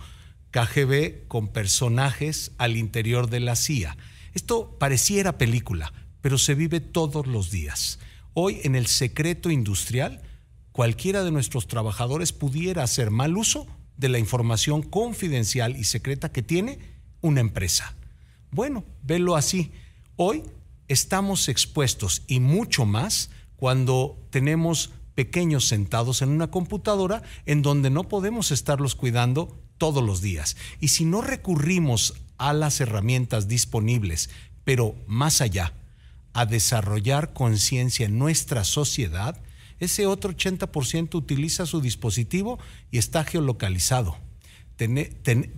KGB 0.50 1.26
con 1.28 1.48
personajes 1.48 2.52
al 2.58 2.76
interior 2.76 3.28
de 3.28 3.40
la 3.40 3.56
CIA. 3.56 3.96
Esto 4.34 4.76
pareciera 4.78 5.38
película, 5.38 5.92
pero 6.20 6.38
se 6.38 6.54
vive 6.54 6.80
todos 6.80 7.26
los 7.26 7.50
días. 7.50 7.98
Hoy 8.34 8.60
en 8.64 8.74
el 8.74 8.86
secreto 8.86 9.50
industrial, 9.50 10.22
cualquiera 10.72 11.22
de 11.22 11.30
nuestros 11.30 11.66
trabajadores 11.66 12.32
pudiera 12.32 12.82
hacer 12.82 13.10
mal 13.10 13.36
uso 13.36 13.66
de 13.96 14.08
la 14.08 14.18
información 14.18 14.82
confidencial 14.82 15.76
y 15.76 15.84
secreta 15.84 16.32
que 16.32 16.42
tiene 16.42 16.78
una 17.20 17.40
empresa. 17.40 17.94
Bueno, 18.50 18.84
velo 19.02 19.36
así. 19.36 19.72
Hoy 20.16 20.42
estamos 20.88 21.48
expuestos 21.48 22.22
y 22.26 22.40
mucho 22.40 22.86
más 22.86 23.30
cuando 23.56 24.18
tenemos 24.30 24.90
pequeños 25.14 25.68
sentados 25.68 26.22
en 26.22 26.30
una 26.30 26.50
computadora 26.50 27.22
en 27.44 27.62
donde 27.62 27.90
no 27.90 28.08
podemos 28.08 28.50
estarlos 28.50 28.94
cuidando 28.94 29.58
todos 29.78 30.02
los 30.02 30.20
días. 30.22 30.56
Y 30.80 30.88
si 30.88 31.04
no 31.04 31.20
recurrimos 31.20 32.14
a 32.48 32.52
las 32.52 32.80
herramientas 32.80 33.48
disponibles, 33.48 34.30
pero 34.64 34.94
más 35.06 35.40
allá, 35.40 35.72
a 36.32 36.46
desarrollar 36.46 37.32
conciencia 37.32 38.06
en 38.06 38.18
nuestra 38.18 38.64
sociedad, 38.64 39.40
ese 39.80 40.06
otro 40.06 40.32
80% 40.32 41.14
utiliza 41.14 41.66
su 41.66 41.80
dispositivo 41.80 42.58
y 42.90 42.98
está 42.98 43.24
geolocalizado 43.24 44.16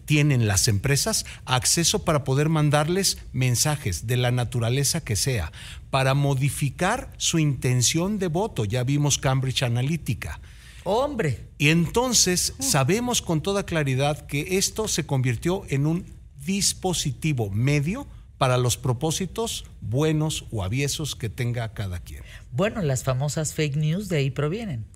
tienen 0.04 0.46
las 0.46 0.68
empresas 0.68 1.24
acceso 1.44 2.04
para 2.04 2.24
poder 2.24 2.48
mandarles 2.48 3.18
mensajes 3.32 4.06
de 4.06 4.16
la 4.16 4.30
naturaleza 4.30 5.02
que 5.02 5.16
sea, 5.16 5.52
para 5.90 6.14
modificar 6.14 7.12
su 7.16 7.38
intención 7.38 8.18
de 8.18 8.28
voto. 8.28 8.64
Ya 8.64 8.84
vimos 8.84 9.18
Cambridge 9.18 9.62
Analytica. 9.62 10.40
Hombre. 10.84 11.46
Y 11.56 11.70
entonces 11.70 12.52
sabemos 12.58 13.22
con 13.22 13.40
toda 13.40 13.64
claridad 13.64 14.26
que 14.26 14.58
esto 14.58 14.88
se 14.88 15.06
convirtió 15.06 15.62
en 15.68 15.86
un 15.86 16.04
dispositivo 16.44 17.50
medio 17.50 18.06
para 18.38 18.58
los 18.58 18.76
propósitos 18.76 19.64
buenos 19.80 20.46
o 20.50 20.64
aviesos 20.64 21.16
que 21.16 21.28
tenga 21.28 21.72
cada 21.72 22.00
quien. 22.00 22.22
Bueno, 22.52 22.82
las 22.82 23.04
famosas 23.04 23.54
fake 23.54 23.76
news 23.76 24.08
de 24.08 24.18
ahí 24.18 24.30
provienen. 24.30 24.86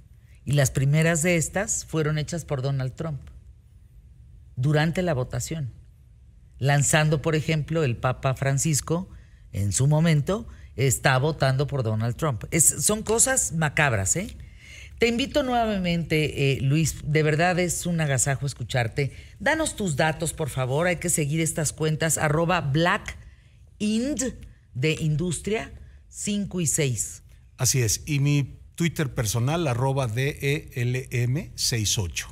Y 0.44 0.52
las 0.52 0.70
primeras 0.70 1.22
de 1.22 1.36
estas 1.36 1.84
fueron 1.84 2.18
hechas 2.18 2.44
por 2.44 2.62
Donald 2.62 2.94
Trump 2.94 3.20
durante 4.56 5.02
la 5.02 5.14
votación, 5.14 5.72
lanzando, 6.58 7.22
por 7.22 7.36
ejemplo, 7.36 7.84
el 7.84 7.96
Papa 7.96 8.34
Francisco, 8.34 9.08
en 9.52 9.72
su 9.72 9.86
momento, 9.86 10.48
está 10.74 11.16
votando 11.18 11.66
por 11.66 11.82
Donald 11.82 12.16
Trump. 12.16 12.44
son 12.52 13.02
cosas 13.02 13.52
macabras, 13.52 14.16
¿eh? 14.16 14.36
Te 14.98 15.06
invito 15.06 15.44
nuevamente, 15.44 16.52
eh, 16.52 16.60
Luis, 16.60 16.96
de 17.04 17.22
verdad 17.22 17.56
es 17.60 17.86
un 17.86 18.00
agasajo 18.00 18.46
escucharte. 18.46 19.12
Danos 19.38 19.76
tus 19.76 19.94
datos, 19.94 20.32
por 20.32 20.50
favor, 20.50 20.88
hay 20.88 20.96
que 20.96 21.08
seguir 21.08 21.40
estas 21.40 21.72
cuentas, 21.72 22.18
arroba 22.18 22.60
Black 22.60 23.16
de 23.78 24.96
Industria 25.00 25.72
5 26.08 26.60
y 26.60 26.66
6. 26.66 27.22
Así 27.58 27.80
es, 27.80 28.02
y 28.06 28.18
mi 28.18 28.58
Twitter 28.74 29.14
personal, 29.14 29.68
arroba 29.68 30.08
DELM68. 30.08 32.26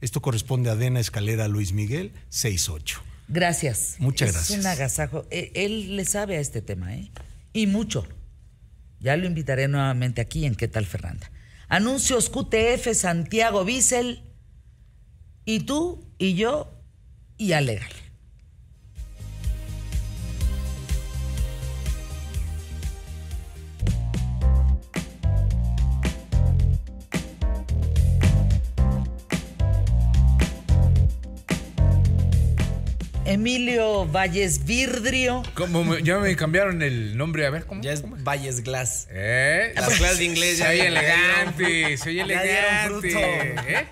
Esto 0.00 0.22
corresponde 0.22 0.70
a 0.70 0.76
Dena 0.76 1.00
Escalera 1.00 1.46
Luis 1.46 1.74
Miguel, 1.74 2.12
68. 2.30 3.02
Gracias. 3.28 3.96
Muchas 3.98 4.32
gracias. 4.32 4.50
Es 4.50 4.58
un 4.58 4.66
agasajo. 4.66 5.26
E, 5.30 5.52
él 5.54 5.96
le 5.96 6.06
sabe 6.06 6.38
a 6.38 6.40
este 6.40 6.62
tema, 6.62 6.94
¿eh? 6.94 7.10
Y 7.52 7.66
mucho. 7.66 8.08
Ya 9.00 9.14
lo 9.16 9.26
invitaré 9.26 9.68
nuevamente 9.68 10.22
aquí 10.22 10.46
en 10.46 10.54
¿Qué 10.54 10.68
tal, 10.68 10.86
Fernanda? 10.86 11.30
Anuncios 11.68 12.30
QTF 12.30 12.94
Santiago 12.94 13.64
Bissell. 13.64 14.22
Y 15.44 15.60
tú 15.60 16.14
y 16.18 16.34
yo 16.34 16.72
y 17.36 17.52
Alegal. 17.52 17.92
Emilio 33.38 34.04
Valles 34.04 34.64
Virdrio. 34.64 35.44
Como 35.54 35.96
ya 35.98 36.18
me 36.18 36.34
cambiaron 36.34 36.82
el 36.82 37.16
nombre, 37.16 37.46
a 37.46 37.50
ver 37.50 37.66
cómo. 37.66 37.82
Ya 37.82 37.92
es 37.92 38.02
Valles 38.24 38.64
Glass. 38.64 39.06
¿Eh? 39.10 39.74
Las 39.76 39.96
clases 39.96 40.18
de 40.18 40.24
inglés 40.24 40.58
ya. 40.58 40.66
Soy 40.66 40.80
elegante, 40.80 41.96
soy 41.98 42.18
elegante. 42.20 43.54
¿Eh? 43.68 43.86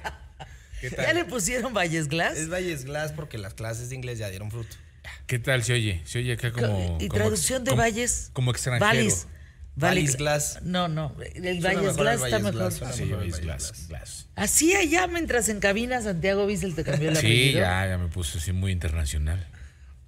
¿Qué 0.81 0.91
tal? 0.91 1.07
¿Ya 1.07 1.13
le 1.13 1.25
pusieron 1.27 1.73
Valles 1.73 2.09
Glass? 2.09 2.37
Es 2.37 2.51
Valles 2.51 2.85
Glass 2.85 3.13
porque 3.13 3.39
las 3.39 3.55
clases 3.55 3.89
de 3.89 3.95
inglés 3.95 4.19
ya 4.19 4.29
dieron 4.31 4.51
fruto. 4.51 4.77
¿Qué 5.29 5.39
tal 5.39 5.63
se 5.63 5.75
oye? 5.75 6.03
Se 6.05 6.19
oye 6.19 6.33
acá 6.33 6.51
como. 6.51 6.99
¿Y 7.01 7.09
traducción 7.09 7.63
de 7.63 7.73
Valles? 7.73 8.31
Como 8.33 8.51
extranjero. 8.51 8.85
Valles. 8.85 9.29
Valis 9.77 10.17
Glass. 10.17 10.61
No, 10.63 10.89
no. 10.89 11.15
El 11.35 11.61
Valles 11.61 11.97
Glass 11.97 12.23
está 12.23 12.39
mejor. 12.39 12.73
Sí, 12.73 13.05
Valles 13.05 13.41
Glass. 13.41 13.89
Glass. 13.89 14.29
Así 14.35 14.75
allá 14.75 15.07
mientras 15.07 15.49
en 15.49 15.61
cabina 15.61 16.01
Santiago 16.01 16.47
Bissell 16.47 16.75
te 16.75 16.83
cambió 16.83 17.11
el 17.11 17.17
apellido. 17.17 17.53
Sí, 17.53 17.53
ya, 17.53 17.87
ya 17.87 17.99
me 17.99 18.09
puse 18.09 18.39
así 18.39 18.53
muy 18.53 18.73
internacional. 18.73 19.47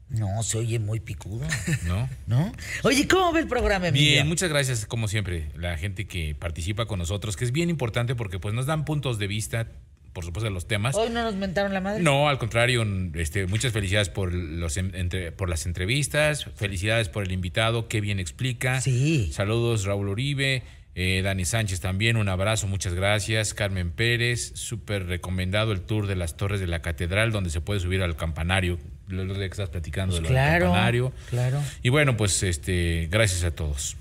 No, 0.08 0.42
se 0.42 0.56
oye 0.56 0.78
muy 0.78 1.00
picudo. 1.00 1.46
¿No? 1.86 2.08
¿No? 2.26 2.52
Oye, 2.82 3.06
¿cómo 3.06 3.30
ve 3.32 3.40
el 3.40 3.46
programa, 3.46 3.88
Emilio? 3.88 4.12
Bien, 4.12 4.26
muchas 4.26 4.48
gracias, 4.48 4.86
como 4.86 5.06
siempre, 5.06 5.50
la 5.54 5.76
gente 5.76 6.06
que 6.06 6.34
participa 6.34 6.86
con 6.86 6.98
nosotros, 6.98 7.36
que 7.36 7.44
es 7.44 7.52
bien 7.52 7.68
importante 7.68 8.14
porque 8.14 8.38
pues 8.38 8.54
nos 8.54 8.64
dan 8.64 8.86
puntos 8.86 9.18
de 9.18 9.26
vista, 9.26 9.68
por 10.12 10.24
supuesto, 10.24 10.44
de 10.48 10.54
los 10.54 10.66
temas. 10.66 10.94
¿Hoy 10.96 11.10
no 11.10 11.22
nos 11.22 11.34
mentaron 11.36 11.72
la 11.74 11.80
madre? 11.80 12.02
No, 12.02 12.28
al 12.28 12.38
contrario, 12.38 12.84
este, 13.14 13.46
muchas 13.46 13.72
felicidades 13.72 14.08
por, 14.08 14.32
los, 14.32 14.76
en- 14.76 14.94
entre- 14.94 15.32
por 15.32 15.48
las 15.48 15.66
entrevistas, 15.66 16.46
felicidades 16.56 17.08
por 17.08 17.22
el 17.24 17.32
invitado, 17.32 17.88
qué 17.88 18.00
bien 18.00 18.18
explica. 18.20 18.80
Sí. 18.80 19.30
Saludos, 19.32 19.84
Raúl 19.84 20.08
Uribe, 20.08 20.62
eh, 20.94 21.20
Dani 21.22 21.44
Sánchez 21.44 21.80
también, 21.80 22.16
un 22.16 22.28
abrazo, 22.28 22.66
muchas 22.66 22.94
gracias. 22.94 23.54
Carmen 23.54 23.92
Pérez, 23.92 24.52
súper 24.56 25.06
recomendado 25.06 25.70
el 25.72 25.82
tour 25.82 26.06
de 26.08 26.16
las 26.16 26.36
torres 26.36 26.58
de 26.58 26.66
la 26.66 26.82
catedral, 26.82 27.30
donde 27.30 27.50
se 27.50 27.60
puede 27.60 27.78
subir 27.80 28.02
al 28.02 28.16
campanario. 28.16 28.78
Lo 29.06 29.24
lo 29.24 29.34
que 29.34 29.44
estás 29.46 29.70
platicando 29.70 30.16
de 30.16 30.20
lo 30.22 30.28
del 30.28 30.34
claro, 30.34 30.64
campanario. 30.66 31.12
claro. 31.30 31.60
Y 31.82 31.88
bueno, 31.90 32.16
pues 32.16 32.42
este, 32.42 33.06
gracias 33.10 33.44
a 33.44 33.52
todos. 33.52 33.96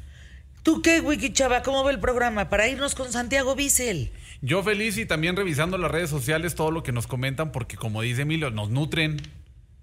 ¿Tú 0.63 0.81
qué, 0.81 0.99
Wiki 0.99 1.31
Chava? 1.31 1.61
¿Cómo 1.63 1.83
ve 1.85 1.93
el 1.93 1.99
programa? 1.99 2.49
Para 2.49 2.67
irnos 2.67 2.93
con 2.93 3.09
Santiago 3.13 3.55
Bissell. 3.55 4.11
Yo 4.41 4.63
feliz 4.63 4.97
y 4.97 5.05
también 5.05 5.35
revisando 5.35 5.77
las 5.77 5.89
redes 5.89 6.09
sociales 6.09 6.55
todo 6.55 6.71
lo 6.71 6.83
que 6.83 6.91
nos 6.91 7.07
comentan, 7.07 7.51
porque 7.51 7.75
como 7.75 8.01
dice 8.01 8.21
Emilio, 8.21 8.51
nos 8.51 8.69
nutren, 8.69 9.17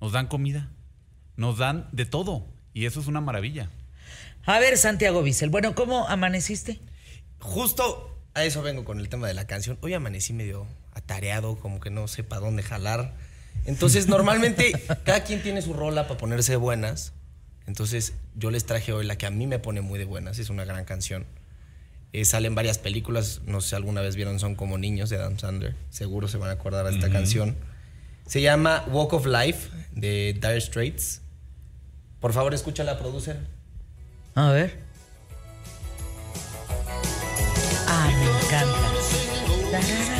nos 0.01 0.13
dan 0.13 0.29
comida, 0.29 0.71
nos 1.37 1.59
dan 1.59 1.89
de 1.93 2.07
todo. 2.07 2.47
Y 2.73 2.87
eso 2.87 3.01
es 3.01 3.07
una 3.07 3.21
maravilla. 3.21 3.71
A 4.45 4.59
ver, 4.59 4.77
Santiago 4.77 5.23
Bissell. 5.23 5.51
Bueno, 5.51 5.75
¿cómo 5.75 6.07
amaneciste? 6.09 6.81
Justo 7.39 8.17
a 8.35 8.45
eso 8.45 8.63
vengo 8.63 8.85
con 8.85 9.01
el 9.01 9.09
tema 9.09 9.27
de 9.27 9.35
la 9.35 9.47
canción. 9.47 9.79
Hoy 9.81 9.95
amanecí 9.95 10.33
medio 10.33 10.67
atareado, 10.93 11.57
como 11.57 11.81
que 11.81 11.91
no 11.91 12.09
sé 12.09 12.25
para 12.25 12.41
dónde 12.41 12.63
jalar. 12.63 13.15
Entonces, 13.65 14.07
normalmente 14.09 14.73
cada 15.05 15.25
quien 15.25 15.43
tiene 15.43 15.63
su 15.63 15.73
rola 15.73 16.07
para 16.07 16.19
ponerse 16.19 16.53
de 16.53 16.57
buenas. 16.57 17.13
Entonces, 17.67 18.15
yo 18.35 18.51
les 18.51 18.67
traje 18.67 18.93
hoy 18.93 19.07
la 19.07 19.17
que 19.17 19.27
a 19.27 19.31
mí 19.31 19.47
me 19.47 19.59
pone 19.59 19.81
muy 19.81 19.99
de 19.99 20.05
buenas. 20.05 20.39
Es 20.39 20.51
una 20.51 20.65
gran 20.65 20.85
canción. 20.85 21.27
Eh, 22.15 22.25
salen 22.25 22.55
varias 22.55 22.79
películas. 22.79 23.41
No 23.45 23.61
sé 23.61 23.71
si 23.71 23.75
alguna 23.75 24.01
vez 24.01 24.15
vieron 24.15 24.39
Son 24.39 24.55
como 24.55 24.79
niños 24.79 25.11
de 25.11 25.17
Adam 25.17 25.37
Sandler. 25.37 25.75
Seguro 25.91 26.29
se 26.29 26.39
van 26.39 26.49
a 26.49 26.53
acordar 26.53 26.87
de 26.87 26.93
esta 26.95 27.11
canción. 27.11 27.57
Se 28.25 28.41
llama 28.41 28.85
Walk 28.87 29.15
of 29.15 29.27
Life 29.27 29.69
de 29.91 30.33
Dire 30.33 30.61
Straits. 30.61 31.23
Por 32.21 32.33
favor, 32.33 32.55
escúchala, 32.55 33.01
producer. 33.01 33.41
A 34.37 34.53
ver. 34.53 34.79
Ah, 37.89 38.09
me 38.17 38.27
encanta. 38.47 40.14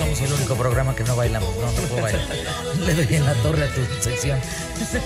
Somos 0.00 0.20
el 0.22 0.32
único 0.32 0.56
programa 0.56 0.96
que 0.96 1.04
no 1.04 1.14
bailamos. 1.14 1.54
No, 1.56 1.66
no 1.66 1.88
puedo 1.88 2.00
bailar. 2.00 2.22
Le 2.86 2.94
doy 2.94 3.16
en 3.16 3.26
la 3.26 3.34
torre 3.34 3.64
a 3.64 3.74
tu 3.74 3.82
sección. 4.00 4.40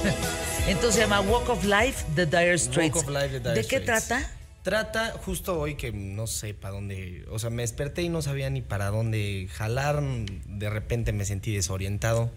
Entonces 0.68 0.94
se 0.94 1.00
llama 1.00 1.20
Walk 1.20 1.48
of 1.48 1.64
Life 1.64 2.04
de 2.14 2.26
Dire 2.26 2.56
Straits. 2.56 2.94
Walk 2.94 3.08
of 3.08 3.10
Life 3.12 3.40
de 3.40 3.40
Dire 3.40 3.66
qué 3.66 3.80
Straits. 3.80 4.06
trata? 4.06 4.30
Trata 4.62 5.10
justo 5.24 5.58
hoy 5.58 5.74
que 5.74 5.90
no 5.92 6.28
sé 6.28 6.54
para 6.54 6.74
dónde, 6.74 7.26
o 7.28 7.40
sea, 7.40 7.50
me 7.50 7.62
desperté 7.62 8.02
y 8.02 8.08
no 8.08 8.22
sabía 8.22 8.48
ni 8.50 8.62
para 8.62 8.86
dónde 8.90 9.48
jalar, 9.52 10.00
de 10.00 10.70
repente 10.70 11.12
me 11.12 11.24
sentí 11.24 11.52
desorientado. 11.52 12.30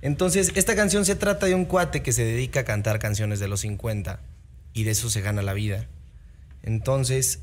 Entonces, 0.00 0.52
esta 0.54 0.76
canción 0.76 1.04
se 1.04 1.16
trata 1.16 1.46
de 1.46 1.56
un 1.56 1.64
cuate 1.64 2.02
que 2.02 2.12
se 2.12 2.24
dedica 2.24 2.60
a 2.60 2.64
cantar 2.64 3.00
canciones 3.00 3.40
de 3.40 3.48
los 3.48 3.60
50 3.60 4.20
y 4.74 4.84
de 4.84 4.92
eso 4.92 5.10
se 5.10 5.20
gana 5.22 5.42
la 5.42 5.54
vida. 5.54 5.86
Entonces, 6.62 7.40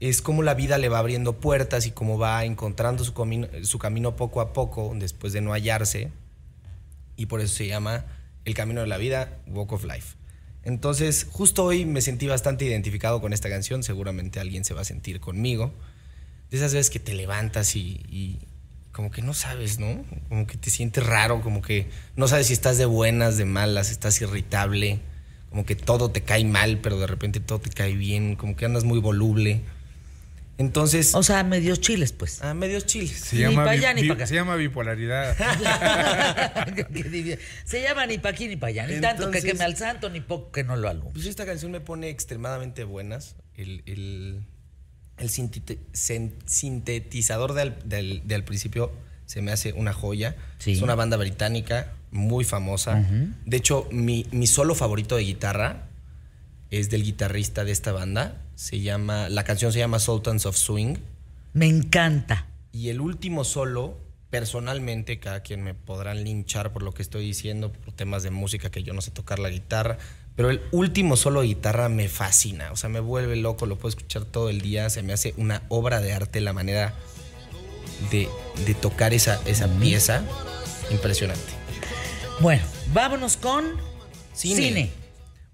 es 0.00 0.20
como 0.22 0.42
la 0.42 0.54
vida 0.54 0.78
le 0.78 0.88
va 0.88 0.98
abriendo 0.98 1.40
puertas 1.40 1.86
y 1.86 1.90
cómo 1.90 2.18
va 2.18 2.44
encontrando 2.44 3.04
su, 3.04 3.14
camino- 3.14 3.48
su 3.62 3.78
camino 3.78 4.16
poco 4.16 4.40
a 4.40 4.52
poco 4.52 4.92
después 4.94 5.32
de 5.32 5.40
no 5.40 5.52
hallarse 5.52 6.10
y 7.16 7.26
por 7.26 7.40
eso 7.40 7.54
se 7.54 7.66
llama 7.66 8.04
El 8.44 8.54
Camino 8.54 8.82
de 8.82 8.86
la 8.86 8.98
Vida, 8.98 9.38
Walk 9.46 9.72
of 9.72 9.84
Life. 9.84 10.16
Entonces, 10.64 11.26
justo 11.30 11.64
hoy 11.64 11.84
me 11.84 12.02
sentí 12.02 12.26
bastante 12.26 12.64
identificado 12.64 13.20
con 13.20 13.32
esta 13.32 13.48
canción, 13.48 13.82
seguramente 13.82 14.40
alguien 14.40 14.64
se 14.64 14.74
va 14.74 14.82
a 14.82 14.84
sentir 14.84 15.20
conmigo. 15.20 15.72
De 16.50 16.56
esas 16.58 16.74
veces 16.74 16.90
que 16.90 16.98
te 16.98 17.14
levantas 17.14 17.74
y, 17.76 18.00
y 18.08 18.38
como 18.92 19.10
que 19.10 19.22
no 19.22 19.32
sabes, 19.32 19.78
¿no? 19.78 20.04
Como 20.28 20.46
que 20.46 20.56
te 20.56 20.70
sientes 20.70 21.06
raro, 21.06 21.40
como 21.40 21.62
que 21.62 21.88
no 22.16 22.28
sabes 22.28 22.48
si 22.48 22.52
estás 22.52 22.78
de 22.78 22.84
buenas, 22.86 23.36
de 23.36 23.44
malas, 23.44 23.90
estás 23.90 24.20
irritable, 24.20 25.00
como 25.50 25.64
que 25.64 25.76
todo 25.76 26.10
te 26.10 26.22
cae 26.22 26.44
mal, 26.44 26.80
pero 26.82 26.98
de 26.98 27.06
repente 27.06 27.40
todo 27.40 27.60
te 27.60 27.70
cae 27.70 27.94
bien, 27.94 28.36
como 28.36 28.56
que 28.56 28.64
andas 28.64 28.84
muy 28.84 28.98
voluble. 28.98 29.62
Entonces, 30.58 31.14
O 31.14 31.22
sea, 31.22 31.44
medios 31.44 31.80
chiles, 31.82 32.12
pues. 32.12 32.40
a 32.42 32.54
medios 32.54 32.86
chiles. 32.86 33.10
Se 33.12 33.36
Ni 33.36 33.42
llama, 33.42 33.64
pa' 33.66 33.72
bi- 33.72 33.76
allá 33.78 33.92
ni 33.94 34.02
bi- 34.02 34.08
pa' 34.08 34.14
acá. 34.14 34.26
se 34.26 34.34
llama 34.34 34.56
bipolaridad. 34.56 35.36
Se 37.64 37.82
llama 37.82 38.06
ni 38.06 38.18
pa' 38.18 38.30
aquí 38.30 38.48
ni 38.48 38.56
pa' 38.56 38.68
allá. 38.68 38.86
Ni 38.86 39.00
tanto 39.00 39.30
que 39.30 39.42
queme 39.42 39.64
al 39.64 39.76
santo, 39.76 40.08
ni 40.10 40.20
poco 40.20 40.52
que 40.52 40.64
no 40.64 40.76
lo 40.76 40.88
alumbre. 40.88 41.12
Pues 41.14 41.26
esta 41.26 41.46
canción 41.46 41.72
me 41.72 41.80
pone 41.80 42.08
extremadamente 42.08 42.84
buenas. 42.84 43.36
El, 43.54 43.82
el, 43.86 44.42
el 45.18 45.30
sintetizador 46.44 47.54
del, 47.54 47.74
del, 47.84 48.22
del 48.26 48.44
principio 48.44 48.92
se 49.26 49.42
me 49.42 49.52
hace 49.52 49.72
una 49.72 49.92
joya. 49.92 50.36
Sí. 50.58 50.72
Es 50.72 50.82
una 50.82 50.94
banda 50.94 51.16
británica 51.16 51.92
muy 52.10 52.44
famosa. 52.44 53.04
De 53.44 53.56
hecho, 53.56 53.88
mi, 53.90 54.26
mi 54.30 54.46
solo 54.46 54.74
favorito 54.74 55.16
de 55.16 55.24
guitarra 55.24 55.88
es 56.70 56.90
del 56.90 57.02
guitarrista 57.04 57.64
de 57.64 57.72
esta 57.72 57.92
banda. 57.92 58.42
Se 58.54 58.80
llama, 58.80 59.28
la 59.28 59.44
canción 59.44 59.72
se 59.72 59.78
llama 59.78 59.98
Sultans 59.98 60.46
of 60.46 60.56
Swing. 60.56 60.96
Me 61.52 61.66
encanta. 61.66 62.46
Y 62.72 62.88
el 62.90 63.00
último 63.00 63.44
solo, 63.44 63.98
personalmente, 64.30 65.18
cada 65.18 65.40
quien 65.40 65.62
me 65.62 65.74
podrán 65.74 66.24
linchar 66.24 66.72
por 66.72 66.82
lo 66.82 66.92
que 66.92 67.02
estoy 67.02 67.24
diciendo, 67.24 67.72
por 67.72 67.94
temas 67.94 68.22
de 68.22 68.30
música 68.30 68.70
que 68.70 68.82
yo 68.82 68.92
no 68.92 69.00
sé 69.00 69.10
tocar 69.10 69.38
la 69.38 69.48
guitarra, 69.48 69.98
pero 70.34 70.50
el 70.50 70.60
último 70.72 71.16
solo 71.16 71.40
de 71.40 71.46
guitarra 71.46 71.88
me 71.88 72.08
fascina, 72.08 72.70
o 72.70 72.76
sea, 72.76 72.90
me 72.90 73.00
vuelve 73.00 73.36
loco, 73.36 73.64
lo 73.64 73.76
puedo 73.76 73.88
escuchar 73.88 74.26
todo 74.26 74.50
el 74.50 74.60
día, 74.60 74.90
se 74.90 75.02
me 75.02 75.14
hace 75.14 75.32
una 75.38 75.62
obra 75.70 76.00
de 76.00 76.12
arte 76.12 76.42
la 76.42 76.52
manera 76.52 76.94
de, 78.10 78.28
de 78.66 78.74
tocar 78.74 79.14
esa, 79.14 79.40
esa 79.46 79.66
pieza, 79.78 80.22
impresionante. 80.90 81.54
Bueno, 82.40 82.62
vámonos 82.92 83.38
con 83.38 83.64
Cine. 84.34 84.56
cine. 84.60 84.90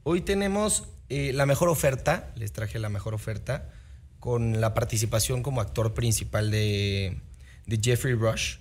Hoy 0.03 0.21
tenemos 0.23 0.89
eh, 1.13 1.33
la 1.33 1.47
mejor 1.47 1.69
oferta, 1.69 2.31
les 2.37 2.53
traje 2.53 2.79
la 2.79 2.89
mejor 2.89 3.15
oferta, 3.15 3.69
con 4.21 4.61
la 4.61 4.73
participación 4.75 5.43
como 5.43 5.61
actor 5.61 5.95
principal 5.95 6.51
de, 6.51 7.17
de 7.67 7.79
Jeffrey 7.83 8.15
Rush. 8.15 8.57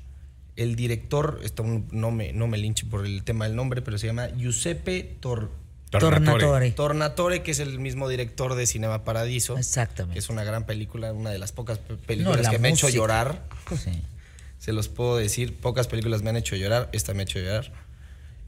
El 0.56 0.76
director, 0.76 1.40
esto 1.44 1.64
no 1.92 2.12
me, 2.12 2.34
no 2.34 2.48
me 2.48 2.58
linche 2.58 2.86
por 2.86 3.06
el 3.06 3.24
tema 3.24 3.46
del 3.46 3.56
nombre, 3.56 3.82
pero 3.82 3.98
se 3.98 4.08
llama 4.08 4.28
Giuseppe 4.36 5.18
Tor- 5.22 5.50
Tornatore. 5.92 6.72
Tornatore, 6.72 7.44
que 7.44 7.52
es 7.52 7.60
el 7.60 7.78
mismo 7.80 8.08
director 8.10 8.56
de 8.56 8.66
Cinema 8.66 9.04
Paradiso. 9.04 9.58
Exactamente. 9.58 10.14
Que 10.14 10.20
es 10.20 10.30
una 10.30 10.44
gran 10.44 10.66
película, 10.66 11.12
una 11.14 11.30
de 11.32 11.38
las 11.40 11.52
pocas 11.52 11.80
pe- 11.80 11.96
películas 11.96 12.44
la 12.44 12.50
que 12.50 12.60
me 12.60 12.70
ha 12.70 12.72
hecho 12.72 12.90
llorar. 12.90 13.44
Sí. 13.78 13.92
Se 14.58 14.74
los 14.74 14.88
puedo 14.90 15.18
decir, 15.18 15.58
pocas 15.58 15.88
películas 15.88 16.22
me 16.22 16.30
han 16.30 16.38
hecho 16.38 16.56
llorar, 16.56 16.88
esta 16.94 17.14
me 17.14 17.22
ha 17.22 17.24
hecho 17.24 17.40
llorar. 17.40 17.72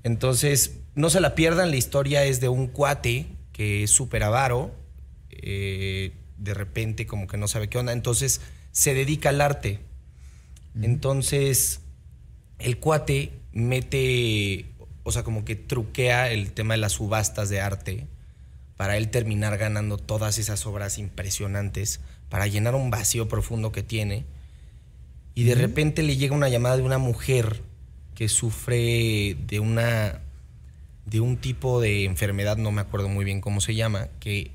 Entonces, 0.03 0.77
no 0.95 1.09
se 1.09 1.19
la 1.21 1.33
pierdan, 1.35 1.71
la 1.71 1.77
historia 1.77 2.23
es 2.25 2.39
de 2.39 2.49
un 2.49 2.67
cuate 2.67 3.27
que 3.53 3.83
es 3.83 3.91
súper 3.91 4.23
avaro, 4.23 4.75
eh, 5.29 6.11
de 6.37 6.53
repente 6.53 7.05
como 7.05 7.27
que 7.27 7.37
no 7.37 7.47
sabe 7.47 7.69
qué 7.69 7.77
onda, 7.77 7.93
entonces 7.93 8.41
se 8.71 8.93
dedica 8.93 9.29
al 9.29 9.39
arte. 9.39 9.79
Entonces, 10.81 11.81
el 12.59 12.79
cuate 12.79 13.31
mete, 13.53 14.65
o 15.03 15.11
sea, 15.11 15.23
como 15.23 15.45
que 15.45 15.55
truquea 15.55 16.31
el 16.31 16.51
tema 16.51 16.73
de 16.73 16.79
las 16.79 16.93
subastas 16.93 17.49
de 17.49 17.61
arte 17.61 18.07
para 18.75 18.97
él 18.97 19.09
terminar 19.09 19.57
ganando 19.57 19.97
todas 19.97 20.39
esas 20.39 20.65
obras 20.65 20.97
impresionantes, 20.97 22.01
para 22.29 22.47
llenar 22.47 22.73
un 22.73 22.89
vacío 22.89 23.27
profundo 23.27 23.71
que 23.71 23.83
tiene. 23.83 24.25
Y 25.35 25.43
de 25.43 25.55
repente 25.55 26.01
le 26.01 26.17
llega 26.17 26.35
una 26.35 26.49
llamada 26.49 26.77
de 26.77 26.83
una 26.83 26.97
mujer 26.97 27.61
que 28.15 28.27
sufre 28.27 29.37
de 29.47 29.59
una 29.59 30.22
de 31.05 31.19
un 31.19 31.37
tipo 31.37 31.81
de 31.81 32.05
enfermedad, 32.05 32.57
no 32.57 32.71
me 32.71 32.81
acuerdo 32.81 33.09
muy 33.09 33.25
bien 33.25 33.41
cómo 33.41 33.61
se 33.61 33.75
llama, 33.75 34.07
que 34.19 34.51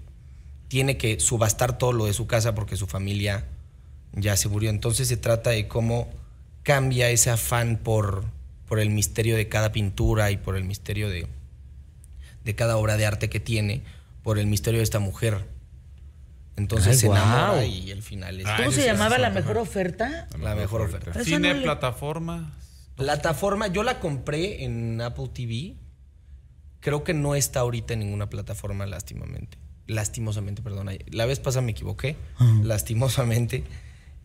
tiene 0.69 0.97
que 0.97 1.21
subastar 1.21 1.79
todo 1.79 1.93
lo 1.93 2.07
de 2.07 2.13
su 2.13 2.27
casa 2.27 2.55
porque 2.55 2.77
su 2.77 2.87
familia 2.87 3.45
ya 4.13 4.37
se 4.37 4.49
murió. 4.49 4.71
Entonces 4.71 5.09
se 5.09 5.17
trata 5.17 5.51
de 5.51 5.69
cómo 5.69 6.09
cambia 6.63 7.11
ese 7.11 7.31
afán 7.31 7.77
por, 7.83 8.25
por 8.67 8.79
el 8.81 8.91
misterio 8.91 9.37
de 9.37 9.49
cada 9.49 9.73
pintura 9.73 10.31
y 10.31 10.37
por 10.37 10.57
el 10.57 10.65
misterio 10.65 11.09
de, 11.09 11.27
de 12.45 12.55
cada 12.55 12.77
obra 12.77 12.97
de 12.97 13.07
arte 13.07 13.29
que 13.31 13.41
tiene, 13.41 13.83
por 14.23 14.39
el 14.39 14.47
misterio 14.47 14.79
de 14.81 14.85
esta 14.85 14.99
mujer. 14.99 15.47
Entonces 16.57 16.89
Ay, 16.95 16.99
se 16.99 17.07
enamora 17.07 17.65
y 17.65 17.91
el 17.91 18.03
final 18.03 18.41
es 18.41 18.47
Ah, 18.47 18.57
¿Cómo 18.59 18.73
se 18.73 18.85
llamaba 18.85 19.17
la 19.19 19.31
mejor 19.31 19.53
ajá. 19.59 19.61
oferta? 19.63 20.29
la 20.41 20.55
mejor 20.55 20.81
oferta. 20.83 21.23
Cine, 21.25 21.55
plataforma. 21.55 22.53
Plataforma, 22.97 23.69
yo 23.69 23.85
la 23.85 24.01
compré 24.01 24.65
en 24.65 25.01
Apple 25.01 25.29
TV. 25.33 25.77
Creo 26.81 27.03
que 27.05 27.15
no 27.15 27.35
está 27.35 27.61
ahorita 27.61 27.95
en 27.95 28.01
ninguna 28.01 28.29
plataforma, 28.31 28.87
lástimamente. 28.87 29.59
Lastimosamente, 29.87 30.63
perdón. 30.63 30.91
La 31.11 31.27
vez 31.27 31.41
pasada 31.41 31.63
me 31.63 31.73
equivoqué. 31.73 32.17
Lastimosamente. 32.63 33.65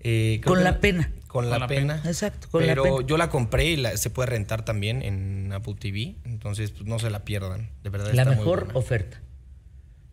Eh, 0.02 0.42
Con 0.44 0.58
que 0.58 0.64
la 0.64 0.80
pena. 0.82 1.12
Con, 1.28 1.50
la, 1.50 1.58
la 1.60 1.68
pena. 1.68 1.96
pena. 1.96 2.10
Exacto, 2.10 2.48
con 2.52 2.62
la 2.68 2.74
Pero 2.76 2.84
pena. 2.84 3.08
yo 3.08 3.18
la 3.18 3.30
compré 3.30 3.66
y 3.72 3.76
la- 3.78 3.96
se 3.98 4.10
puede 4.10 4.28
rentar 4.30 4.66
también 4.66 5.02
en 5.02 5.52
Apple 5.54 5.76
TV. 5.80 6.16
Entonces, 6.26 6.72
pues, 6.72 6.86
no 6.86 7.00
se 7.00 7.10
la 7.10 7.24
pierdan. 7.26 7.70
De 7.84 7.90
verdad. 7.90 8.12
La 8.14 8.22
está 8.24 8.26
muy 8.32 8.36
mejor 8.40 8.66
buena. 8.66 8.80
oferta. 8.80 9.22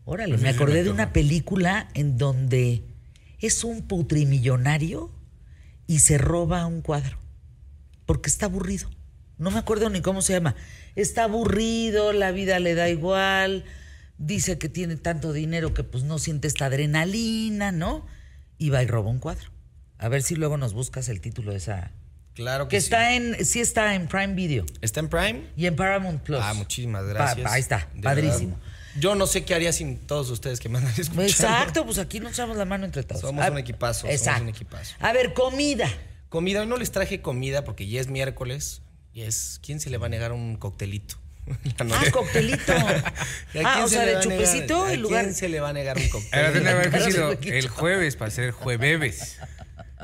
Órale, 0.05 0.37
me 0.37 0.49
acordé 0.49 0.75
me 0.79 0.83
de 0.83 0.89
una 0.91 1.13
película 1.13 1.89
en 1.93 2.17
donde 2.17 2.83
es 3.39 3.63
un 3.63 3.83
putrimillonario 3.87 5.11
y 5.87 5.99
se 5.99 6.17
roba 6.17 6.65
un 6.65 6.81
cuadro. 6.81 7.17
Porque 8.05 8.29
está 8.29 8.47
aburrido. 8.47 8.89
No 9.37 9.51
me 9.51 9.59
acuerdo 9.59 9.89
ni 9.89 10.01
cómo 10.01 10.21
se 10.21 10.33
llama. 10.33 10.55
Está 10.95 11.23
aburrido, 11.23 12.13
la 12.13 12.31
vida 12.31 12.59
le 12.59 12.75
da 12.75 12.89
igual. 12.89 13.63
Dice 14.17 14.57
que 14.57 14.69
tiene 14.69 14.97
tanto 14.97 15.33
dinero 15.33 15.73
que 15.73 15.83
pues 15.83 16.03
no 16.03 16.19
siente 16.19 16.47
esta 16.47 16.65
adrenalina, 16.65 17.71
¿no? 17.71 18.05
Y 18.57 18.69
va 18.69 18.83
y 18.83 18.87
roba 18.87 19.09
un 19.09 19.19
cuadro. 19.19 19.49
A 19.97 20.09
ver 20.09 20.21
si 20.23 20.35
luego 20.35 20.57
nos 20.57 20.73
buscas 20.73 21.09
el 21.09 21.21
título 21.21 21.51
de 21.51 21.57
esa. 21.57 21.91
Claro 22.33 22.67
Que 22.67 22.77
que, 22.77 22.81
sí. 22.81 22.85
está 22.85 23.15
en, 23.15 23.45
sí 23.45 23.59
está 23.59 23.93
en 23.93 24.07
Prime 24.07 24.33
Video 24.35 24.65
¿Está 24.79 25.01
en 25.01 25.09
Prime? 25.09 25.43
y 25.57 25.65
en 25.65 25.75
Paramount 25.75 26.21
Plus. 26.21 26.39
Ah, 26.41 26.53
muchísimas 26.53 27.01
Pa- 27.03 27.09
gracias. 27.09 27.51
ahí 27.51 27.59
está, 27.59 27.89
De 27.93 28.01
padrísimo. 28.01 28.55
verdad. 28.55 28.71
Yo 28.99 29.15
no 29.15 29.25
sé 29.27 29.43
qué 29.43 29.53
haría 29.53 29.73
sin 29.73 29.97
todos 29.97 30.29
ustedes 30.29 30.59
que 30.59 30.69
me 30.69 30.77
andan 30.77 30.91
escuchando. 30.97 31.23
Exacto, 31.23 31.85
pues 31.85 31.97
aquí 31.97 32.19
nos 32.19 32.33
echamos 32.33 32.55
la 32.57 32.65
mano 32.65 32.85
entre 32.85 33.03
todos. 33.03 33.21
Somos 33.21 33.43
A- 33.45 33.51
un 33.51 33.57
equipazo, 33.57 34.01
somos 34.01 34.15
Exacto. 34.15 34.43
un 34.43 34.49
equipazo. 34.49 34.95
A 34.99 35.11
ver, 35.13 35.33
comida. 35.33 35.89
Comida, 36.29 36.61
hoy 36.61 36.67
no 36.67 36.77
les 36.77 36.91
traje 36.91 37.21
comida 37.21 37.63
porque 37.65 37.87
ya 37.87 37.99
es 37.99 38.07
miércoles. 38.07 38.81
Y 39.13 39.21
es. 39.23 39.59
¿Quién 39.63 39.79
se 39.79 39.89
le 39.89 39.97
va 39.97 40.05
a 40.07 40.09
negar 40.09 40.31
un 40.31 40.55
coctelito? 40.57 41.15
Ah, 41.79 42.03
coctelito. 42.11 42.71
¿Y 43.53 43.57
a 43.57 43.61
ah, 43.67 43.73
quién 43.73 43.83
o 43.83 43.87
se 43.87 43.95
sea, 43.95 44.05
le 44.05 44.11
de 44.11 44.15
va 44.15 44.21
a 44.21 44.23
negar- 44.23 44.23
chupecito 44.23 44.83
¿A 44.85 44.93
en 44.93 45.01
lugar. 45.01 45.23
quién 45.23 45.35
se 45.35 45.49
le 45.49 45.59
va 45.59 45.69
a 45.69 45.73
negar 45.73 45.97
un 45.97 46.03
Ahora 46.03 46.11
coctel? 46.11 46.53
tendría 46.53 46.81
que 46.81 46.87
haber 46.97 47.11
sido 47.11 47.31
el 47.31 47.67
jueves 47.67 48.15
para 48.15 48.31
ser 48.31 48.51
jueves. 48.51 49.37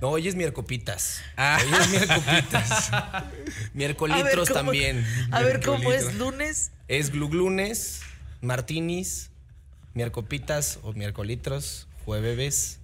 No, 0.01 0.09
hoy 0.09 0.27
es 0.27 0.35
miércopitas. 0.35 1.21
Ah. 1.37 1.59
Hoy 1.63 1.73
es 1.81 1.89
miércopitas. 1.89 2.93
A 2.93 3.29
ver, 3.31 3.69
Miércolitros 3.73 4.49
¿cómo- 4.49 4.59
también. 4.61 5.05
A 5.31 5.41
ver, 5.41 5.61
¿cómo 5.63 5.91
es 5.93 6.13
lunes? 6.15 6.71
Es 6.87 7.11
gluglunes, 7.11 8.01
martinis, 8.41 9.29
miércopitas 9.93 10.79
o 10.83 10.93
miércolitros, 10.93 11.87
jueves, 12.05 12.79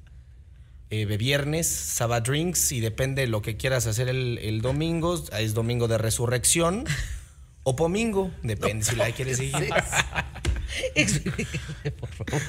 eh, 1.01 1.17
viernes, 1.17 1.67
sabadrinks 1.67 2.71
y 2.71 2.79
depende 2.79 3.23
de 3.23 3.27
lo 3.27 3.41
que 3.41 3.57
quieras 3.57 3.87
hacer 3.87 4.09
el, 4.09 4.37
el 4.41 4.61
domingo. 4.61 5.23
Es 5.37 5.53
domingo 5.53 5.87
de 5.87 5.97
resurrección 5.97 6.85
o 7.63 7.75
pomingo, 7.75 8.29
depende 8.43 8.85
si 8.85 8.95
la 8.95 9.11
quieres 9.11 9.37
seguir. 9.37 9.69
Explíqueme, 10.95 11.91
por 11.99 12.09
favor. 12.09 12.41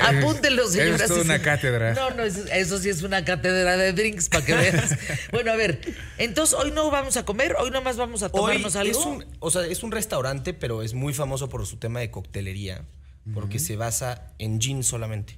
Apúntenlo, 0.02 0.64
Es 0.64 0.72
señoras. 0.72 1.08
toda 1.08 1.20
y 1.20 1.24
una 1.24 1.42
cátedra. 1.42 1.94
No, 1.94 2.10
no, 2.10 2.22
eso, 2.22 2.44
eso 2.52 2.78
sí 2.78 2.88
es 2.88 3.02
una 3.02 3.24
cátedra 3.24 3.76
de 3.76 3.92
drinks 3.92 4.28
para 4.28 4.44
que 4.44 4.54
veas. 4.54 4.96
bueno, 5.32 5.52
a 5.52 5.56
ver, 5.56 5.80
entonces 6.18 6.56
hoy 6.58 6.70
no 6.70 6.90
vamos 6.90 7.16
a 7.16 7.24
comer, 7.24 7.54
hoy 7.58 7.70
nomás 7.70 7.96
vamos 7.96 8.22
a 8.22 8.26
Hoy 8.26 8.32
tomarnos 8.32 8.76
algo. 8.76 8.98
es 8.98 9.04
un, 9.06 9.26
o 9.40 9.50
sea, 9.50 9.66
es 9.66 9.82
un 9.82 9.90
restaurante, 9.92 10.54
pero 10.54 10.82
es 10.82 10.94
muy 10.94 11.12
famoso 11.12 11.48
por 11.48 11.66
su 11.66 11.76
tema 11.76 12.00
de 12.00 12.10
coctelería, 12.10 12.84
porque 13.34 13.58
se 13.58 13.76
basa 13.76 14.32
en 14.38 14.60
gin 14.60 14.82
solamente. 14.84 15.36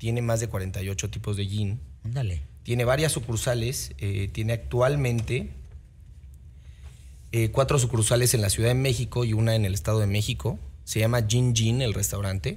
Tiene 0.00 0.22
más 0.22 0.40
de 0.40 0.48
48 0.48 1.10
tipos 1.10 1.36
de 1.36 1.44
gin. 1.46 1.78
Ándale. 2.04 2.40
Tiene 2.62 2.86
varias 2.86 3.12
sucursales. 3.12 3.92
eh, 3.98 4.30
tiene 4.32 4.54
actualmente 4.54 5.50
eh, 7.32 7.50
cuatro 7.50 7.78
sucursales 7.78 8.32
en 8.32 8.40
la 8.40 8.48
Ciudad 8.48 8.70
de 8.70 8.74
México 8.74 9.26
y 9.26 9.34
una 9.34 9.54
en 9.54 9.66
el 9.66 9.74
Estado 9.74 10.00
de 10.00 10.06
México. 10.06 10.58
Se 10.84 11.00
llama 11.00 11.26
Gin 11.28 11.54
Gin, 11.54 11.82
el 11.82 11.92
restaurante. 11.92 12.56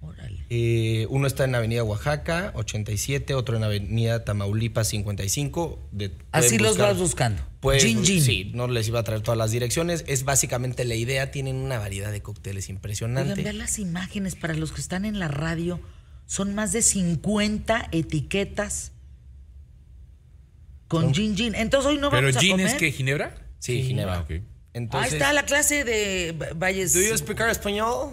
Órale. 0.00 0.44
Eh, 0.50 1.06
uno 1.10 1.28
está 1.28 1.44
en 1.44 1.54
Avenida 1.54 1.84
Oaxaca, 1.84 2.50
87, 2.56 3.34
otro 3.34 3.56
en 3.56 3.62
Avenida 3.62 4.24
Tamaulipas, 4.24 4.88
55. 4.88 5.78
De, 5.92 6.10
Así 6.32 6.58
pueden 6.58 6.64
los 6.64 6.76
vas 6.76 6.98
buscando. 6.98 7.40
Pues, 7.60 7.84
Gin 7.84 8.04
Gin. 8.04 8.20
Sí, 8.20 8.50
no 8.52 8.66
les 8.66 8.88
iba 8.88 8.98
a 8.98 9.04
traer 9.04 9.22
todas 9.22 9.38
las 9.38 9.52
direcciones. 9.52 10.04
Es 10.08 10.24
básicamente 10.24 10.84
la 10.84 10.96
idea. 10.96 11.30
Tienen 11.30 11.54
una 11.54 11.78
variedad 11.78 12.10
de 12.10 12.20
cócteles 12.20 12.68
impresionante. 12.68 13.30
Oigan, 13.30 13.44
vean 13.44 13.58
las 13.58 13.78
imágenes 13.78 14.34
para 14.34 14.54
los 14.54 14.72
que 14.72 14.80
están 14.80 15.04
en 15.04 15.20
la 15.20 15.28
radio. 15.28 15.78
Son 16.26 16.54
más 16.54 16.72
de 16.72 16.82
50 16.82 17.88
etiquetas 17.92 18.92
con 20.88 21.12
gin 21.14 21.36
gin. 21.36 21.54
Entonces 21.54 21.90
hoy 21.90 21.98
no 21.98 22.10
Pero 22.10 22.22
vamos 22.22 22.36
a 22.36 22.40
gin 22.40 22.50
comer. 22.52 22.66
es 22.66 22.74
que 22.74 22.92
Ginebra. 22.92 23.34
Sí, 23.58 23.82
Ginebra. 23.82 24.18
Ah, 24.18 24.20
ok. 24.22 24.30
Entonces, 24.72 25.12
Ahí 25.12 25.16
está 25.18 25.32
la 25.32 25.44
clase 25.44 25.84
de 25.84 26.32
Va- 26.32 26.52
Valles. 26.54 26.92
¿Do 26.92 27.00
you 27.00 27.16
speak 27.16 27.40
español? 27.40 28.12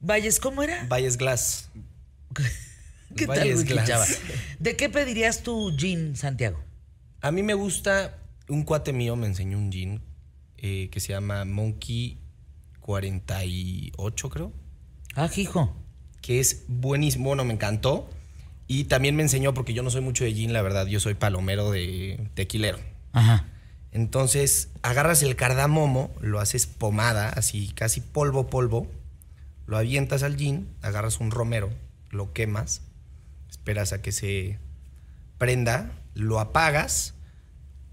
Valles, 0.00 0.38
¿cómo 0.38 0.62
era? 0.62 0.84
Valles 0.88 1.16
Glass. 1.16 1.68
¿Qué 3.16 3.26
tal, 3.26 3.38
Valles 3.38 3.58
Wiki 3.60 3.72
Glass. 3.72 3.88
Chava? 3.88 4.06
¿De 4.58 4.76
qué 4.76 4.88
pedirías 4.88 5.42
tu 5.42 5.74
gin, 5.76 6.14
Santiago? 6.14 6.62
A 7.20 7.32
mí 7.32 7.42
me 7.42 7.54
gusta, 7.54 8.18
un 8.48 8.62
cuate 8.62 8.92
mío 8.92 9.16
me 9.16 9.26
enseñó 9.26 9.58
un 9.58 9.72
gin 9.72 10.00
eh, 10.58 10.88
que 10.92 11.00
se 11.00 11.08
llama 11.08 11.44
Monkey 11.44 12.18
48, 12.80 14.30
creo, 14.30 14.52
Ah, 15.14 15.28
hijo. 15.36 15.74
Que 16.20 16.40
es 16.40 16.64
buenísimo, 16.68 17.26
bueno, 17.26 17.44
me 17.44 17.54
encantó. 17.54 18.08
Y 18.66 18.84
también 18.84 19.16
me 19.16 19.22
enseñó, 19.22 19.54
porque 19.54 19.72
yo 19.72 19.82
no 19.82 19.90
soy 19.90 20.02
mucho 20.02 20.24
de 20.24 20.34
gin, 20.34 20.52
la 20.52 20.60
verdad, 20.60 20.86
yo 20.86 21.00
soy 21.00 21.14
palomero 21.14 21.70
de 21.70 22.28
tequilero. 22.34 22.78
Ajá. 23.12 23.46
Entonces, 23.92 24.68
agarras 24.82 25.22
el 25.22 25.36
cardamomo, 25.36 26.14
lo 26.20 26.40
haces 26.40 26.66
pomada, 26.66 27.30
así 27.30 27.68
casi 27.74 28.00
polvo, 28.00 28.48
polvo, 28.48 28.86
lo 29.66 29.78
avientas 29.78 30.22
al 30.22 30.36
gin, 30.36 30.68
agarras 30.82 31.20
un 31.20 31.30
romero, 31.30 31.70
lo 32.10 32.32
quemas, 32.32 32.82
esperas 33.50 33.92
a 33.92 34.02
que 34.02 34.12
se 34.12 34.58
prenda, 35.38 35.92
lo 36.14 36.40
apagas 36.40 37.14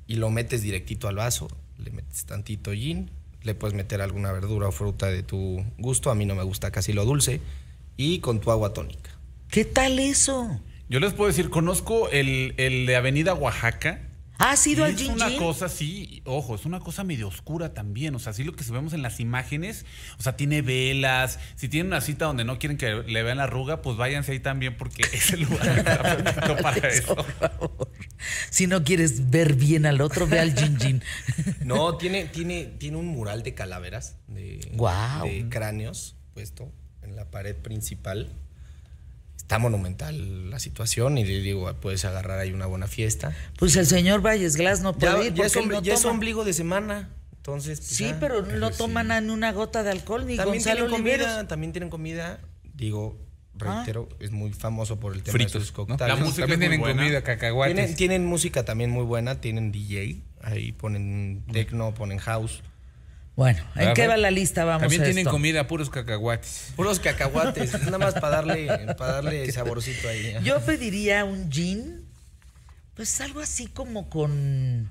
y 0.08 0.16
lo 0.16 0.30
metes 0.30 0.62
directito 0.62 1.08
al 1.08 1.16
vaso, 1.16 1.48
le 1.78 1.92
metes 1.92 2.26
tantito 2.26 2.72
gin, 2.74 3.12
le 3.44 3.56
puedes 3.56 3.76
meter 3.76 4.02
alguna 4.02 4.32
verdura 4.32 4.68
o 4.68 4.72
fruta 4.72 5.08
de 5.08 5.24
tu 5.24 5.64
gusto, 5.78 6.12
a 6.12 6.16
mí 6.16 6.26
no 6.26 6.36
me 6.36 6.44
gusta 6.44 6.72
casi 6.72 6.92
lo 6.92 7.06
dulce, 7.06 7.40
y 7.98 8.20
con 8.20 8.40
tu 8.42 8.52
agua 8.52 8.74
tónica. 8.74 9.12
¿Qué 9.50 9.66
tal 9.66 10.00
eso? 10.00 10.62
Yo 10.90 11.00
les 11.00 11.14
puedo 11.14 11.30
decir, 11.30 11.50
conozco 11.50 12.10
el, 12.10 12.54
el 12.58 12.86
de 12.86 12.96
Avenida 12.96 13.34
Oaxaca. 13.34 14.02
¿Has 14.38 14.68
ido 14.68 14.82
Y 14.86 14.90
al 14.90 14.96
es 14.96 15.02
gin 15.02 15.12
una 15.14 15.30
gin? 15.30 15.40
cosa 15.40 15.68
así, 15.68 16.22
ojo, 16.26 16.56
es 16.56 16.66
una 16.66 16.82
cosa 16.82 17.06
medio 17.06 17.30
oscura 17.30 17.74
también. 17.74 18.14
O 18.16 18.20
sea, 18.20 18.32
así 18.32 18.44
lo 18.44 18.54
que 18.54 18.66
vemos 18.70 18.92
en 18.92 19.02
las 19.02 19.22
imágenes, 19.22 19.86
o 20.20 20.24
sea, 20.24 20.36
tiene 20.36 20.62
velas. 20.62 21.40
Si 21.56 21.70
tienen 21.70 21.88
una 21.88 22.02
cita 22.02 22.26
donde 22.26 22.44
no 22.44 22.60
quieren 22.60 22.78
que 22.78 22.96
le 23.08 23.24
vean 23.24 23.38
la 23.38 23.44
arruga, 23.46 23.82
pues 23.82 23.96
váyanse 23.96 24.34
ahí 24.34 24.42
también 24.42 24.76
porque 24.76 25.04
es 25.14 25.32
el 25.32 25.44
lugar 25.44 25.78
está 25.78 26.02
perfecto 26.24 26.58
para 26.58 26.90
eso. 26.90 27.16
Por 27.16 27.32
favor. 27.32 27.92
Si 28.50 28.68
no 28.68 28.84
quieres 28.84 29.30
ver 29.30 29.54
bien 29.56 29.86
al 29.86 30.02
otro, 30.02 30.28
ve 30.28 30.40
al 30.40 30.54
gin 30.54 30.78
gin. 30.80 31.04
No, 31.64 31.96
tiene, 31.98 32.26
tiene, 32.26 32.66
tiene 32.66 32.98
un 32.98 33.08
mural 33.08 33.42
de 33.42 33.54
calaveras, 33.54 34.18
de, 34.28 34.60
Guau. 34.74 35.26
de 35.28 35.48
cráneos 35.50 36.18
puesto 36.34 36.72
en 37.06 37.16
la 37.16 37.26
pared 37.32 37.56
principal. 37.56 38.30
Está 39.38 39.60
monumental 39.60 40.50
la 40.50 40.60
situación 40.60 41.18
y 41.20 41.24
le 41.24 41.40
digo, 41.40 41.72
puedes 41.80 42.04
agarrar 42.06 42.40
ahí 42.40 42.52
una 42.52 42.66
buena 42.66 42.88
fiesta. 42.88 43.36
Pues 43.58 43.76
el 43.76 43.86
señor 43.86 44.22
Valles 44.22 44.56
Glass 44.56 44.82
no 44.82 44.98
Ya, 44.98 45.14
puede 45.14 45.28
ir 45.28 45.34
ya 45.36 45.46
es, 45.46 45.56
no 45.56 45.82
ya 45.82 45.94
es 45.94 46.06
ombligo 46.06 46.44
de 46.44 46.54
semana. 46.54 47.10
Entonces, 47.38 47.80
pues, 47.80 47.90
Sí, 47.96 48.12
pero 48.20 48.42
no 48.42 48.72
toman 48.72 49.10
ni 49.28 49.32
una 49.32 49.52
gota 49.52 49.84
de 49.84 49.92
alcohol 49.92 50.26
ni 50.26 50.36
también 50.36 50.56
Gonzalo 50.64 50.80
tienen 50.88 50.94
Oliveros. 50.96 51.28
comida, 51.28 51.48
también 51.48 51.72
tienen 51.74 51.90
comida. 51.92 52.40
Digo, 52.74 53.20
Ah. 53.62 53.76
reitero, 53.78 54.10
es 54.20 54.32
muy 54.32 54.52
famoso 54.52 55.00
por 55.00 55.14
el 55.14 55.22
tema 55.24 55.38
de 55.38 55.46
Fritos. 55.48 55.68
sus. 55.68 55.88
La 56.00 56.16
música 56.16 56.42
También 56.42 56.42
es 56.42 56.48
muy 56.48 56.58
tienen 56.58 56.80
buena. 56.82 57.02
comida, 57.04 57.22
cacahuates. 57.24 57.76
Tienen, 57.76 57.96
tienen 57.96 58.26
música 58.26 58.66
también 58.66 58.90
muy 58.90 59.04
buena, 59.06 59.40
tienen 59.42 59.72
DJ, 59.72 60.24
ahí 60.42 60.72
ponen 60.72 61.44
techno, 61.54 61.94
ponen 61.94 62.18
house. 62.18 62.64
Bueno, 63.36 63.64
¿en 63.76 63.94
qué 63.94 64.08
va 64.08 64.16
la 64.16 64.32
lista? 64.32 64.64
Vamos 64.64 64.82
También 64.82 65.02
a 65.02 65.06
tienen 65.06 65.20
esto. 65.20 65.32
comida, 65.32 65.68
puros 65.68 65.90
cacahuates. 65.90 66.72
Puros 66.76 67.00
cacahuates, 67.00 67.74
nada 67.84 67.98
más 67.98 68.14
para 68.14 68.38
darle, 68.38 68.68
para 68.98 69.14
darle 69.14 69.52
saborcito 69.52 70.08
ahí. 70.08 70.36
Yo 70.44 70.62
pediría 70.62 71.26
un 71.26 71.52
gin, 71.52 72.06
pues 72.96 73.20
algo 73.22 73.42
así 73.42 73.68
como 73.68 74.10
con... 74.10 74.90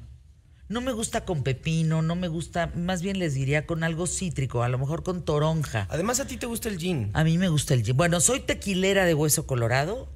No 0.68 0.80
me 0.80 0.92
gusta 0.92 1.24
con 1.24 1.42
pepino, 1.42 2.00
no 2.02 2.16
me 2.16 2.28
gusta, 2.28 2.70
más 2.74 3.02
bien 3.02 3.18
les 3.18 3.34
diría 3.34 3.66
con 3.66 3.84
algo 3.84 4.06
cítrico, 4.06 4.62
a 4.62 4.68
lo 4.68 4.78
mejor 4.78 5.02
con 5.02 5.22
toronja. 5.24 5.86
Además, 5.90 6.20
a 6.20 6.26
ti 6.26 6.36
te 6.38 6.46
gusta 6.46 6.68
el 6.70 6.78
gin. 6.78 7.10
A 7.12 7.22
mí 7.22 7.36
me 7.38 7.48
gusta 7.48 7.74
el 7.74 7.82
gin. 7.82 7.96
Bueno, 7.96 8.18
soy 8.20 8.40
tequilera 8.40 9.04
de 9.04 9.14
hueso 9.14 9.46
colorado, 9.46 10.10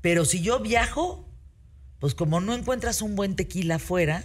pero 0.00 0.24
si 0.24 0.40
yo 0.40 0.60
viajo, 0.60 1.28
pues 2.00 2.14
como 2.14 2.40
no 2.40 2.54
encuentras 2.54 3.02
un 3.02 3.16
buen 3.16 3.36
tequila 3.36 3.76
afuera, 3.76 4.24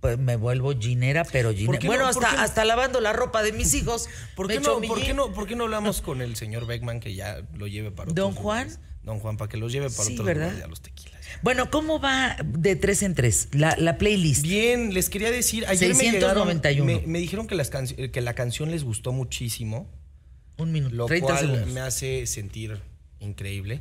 Pues 0.00 0.18
me 0.18 0.36
vuelvo 0.36 0.78
ginera, 0.78 1.24
pero 1.24 1.52
ginera. 1.52 1.78
Bueno, 1.86 2.06
hasta, 2.06 2.42
hasta 2.42 2.64
lavando 2.64 3.00
la 3.00 3.12
ropa 3.12 3.42
de 3.42 3.52
mis 3.52 3.74
hijos. 3.74 4.08
¿Por 4.34 4.46
qué, 4.48 4.60
no, 4.60 4.80
¿por, 4.80 5.00
qué 5.02 5.14
no, 5.14 5.32
por 5.32 5.46
qué 5.46 5.56
no 5.56 5.64
hablamos 5.64 6.02
con 6.02 6.20
el 6.20 6.36
señor 6.36 6.66
Beckman 6.66 7.00
que 7.00 7.14
ya 7.14 7.42
lo 7.54 7.66
lleve 7.66 7.90
para 7.90 8.12
¿Don 8.12 8.30
otros 8.32 8.42
Juan? 8.42 8.64
lugares? 8.68 8.80
Don 9.02 9.18
Juan, 9.20 9.36
para 9.36 9.48
que 9.48 9.56
los 9.56 9.72
lleve 9.72 9.88
para 9.88 10.04
Sí, 10.04 10.12
otros 10.14 10.26
¿verdad? 10.26 10.42
lugares 10.46 10.60
ya 10.62 10.66
los 10.68 10.80
tequilas. 10.82 11.20
Bueno, 11.42 11.70
¿cómo 11.70 12.00
va 12.00 12.36
de 12.44 12.76
tres 12.76 13.02
en 13.02 13.14
tres? 13.14 13.48
La, 13.52 13.76
la 13.78 13.98
playlist. 13.98 14.42
Bien, 14.42 14.92
les 14.92 15.08
quería 15.10 15.30
decir, 15.30 15.64
ayer 15.66 15.90
me, 15.90 15.94
691. 15.94 16.54
llegaron, 16.62 16.86
me, 16.86 17.06
me 17.06 17.18
dijeron 17.20 17.46
que, 17.46 17.54
las 17.54 17.70
que 17.70 18.20
la 18.20 18.34
canción 18.34 18.70
les 18.70 18.84
gustó 18.84 19.12
muchísimo, 19.12 19.88
Un 20.56 20.72
minuto, 20.72 20.94
lo 20.94 21.06
30 21.06 21.26
cual 21.26 21.38
segundos. 21.38 21.68
me 21.72 21.80
hace 21.80 22.26
sentir 22.26 22.80
increíble. 23.20 23.80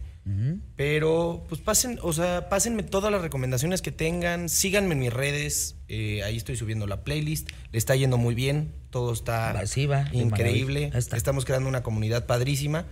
Pero, 0.75 1.45
pues 1.47 1.61
pasen, 1.61 1.99
o 2.01 2.11
sea, 2.13 2.49
pásenme 2.49 2.83
todas 2.83 3.11
las 3.11 3.21
recomendaciones 3.21 3.81
que 3.81 3.91
tengan, 3.91 4.49
síganme 4.49 4.93
en 4.93 4.99
mis 4.99 5.13
redes, 5.13 5.75
eh, 5.87 6.23
ahí 6.23 6.35
estoy 6.37 6.55
subiendo 6.57 6.87
la 6.87 7.03
playlist, 7.03 7.49
le 7.71 7.77
está 7.77 7.95
yendo 7.95 8.17
muy 8.17 8.35
bien, 8.35 8.73
todo 8.89 9.13
está 9.13 9.53
Va, 9.53 9.65
sí, 9.67 9.85
va, 9.85 10.09
increíble, 10.13 10.91
está. 10.93 11.15
estamos 11.17 11.45
creando 11.45 11.69
una 11.69 11.83
comunidad 11.83 12.25
padrísima 12.25 12.85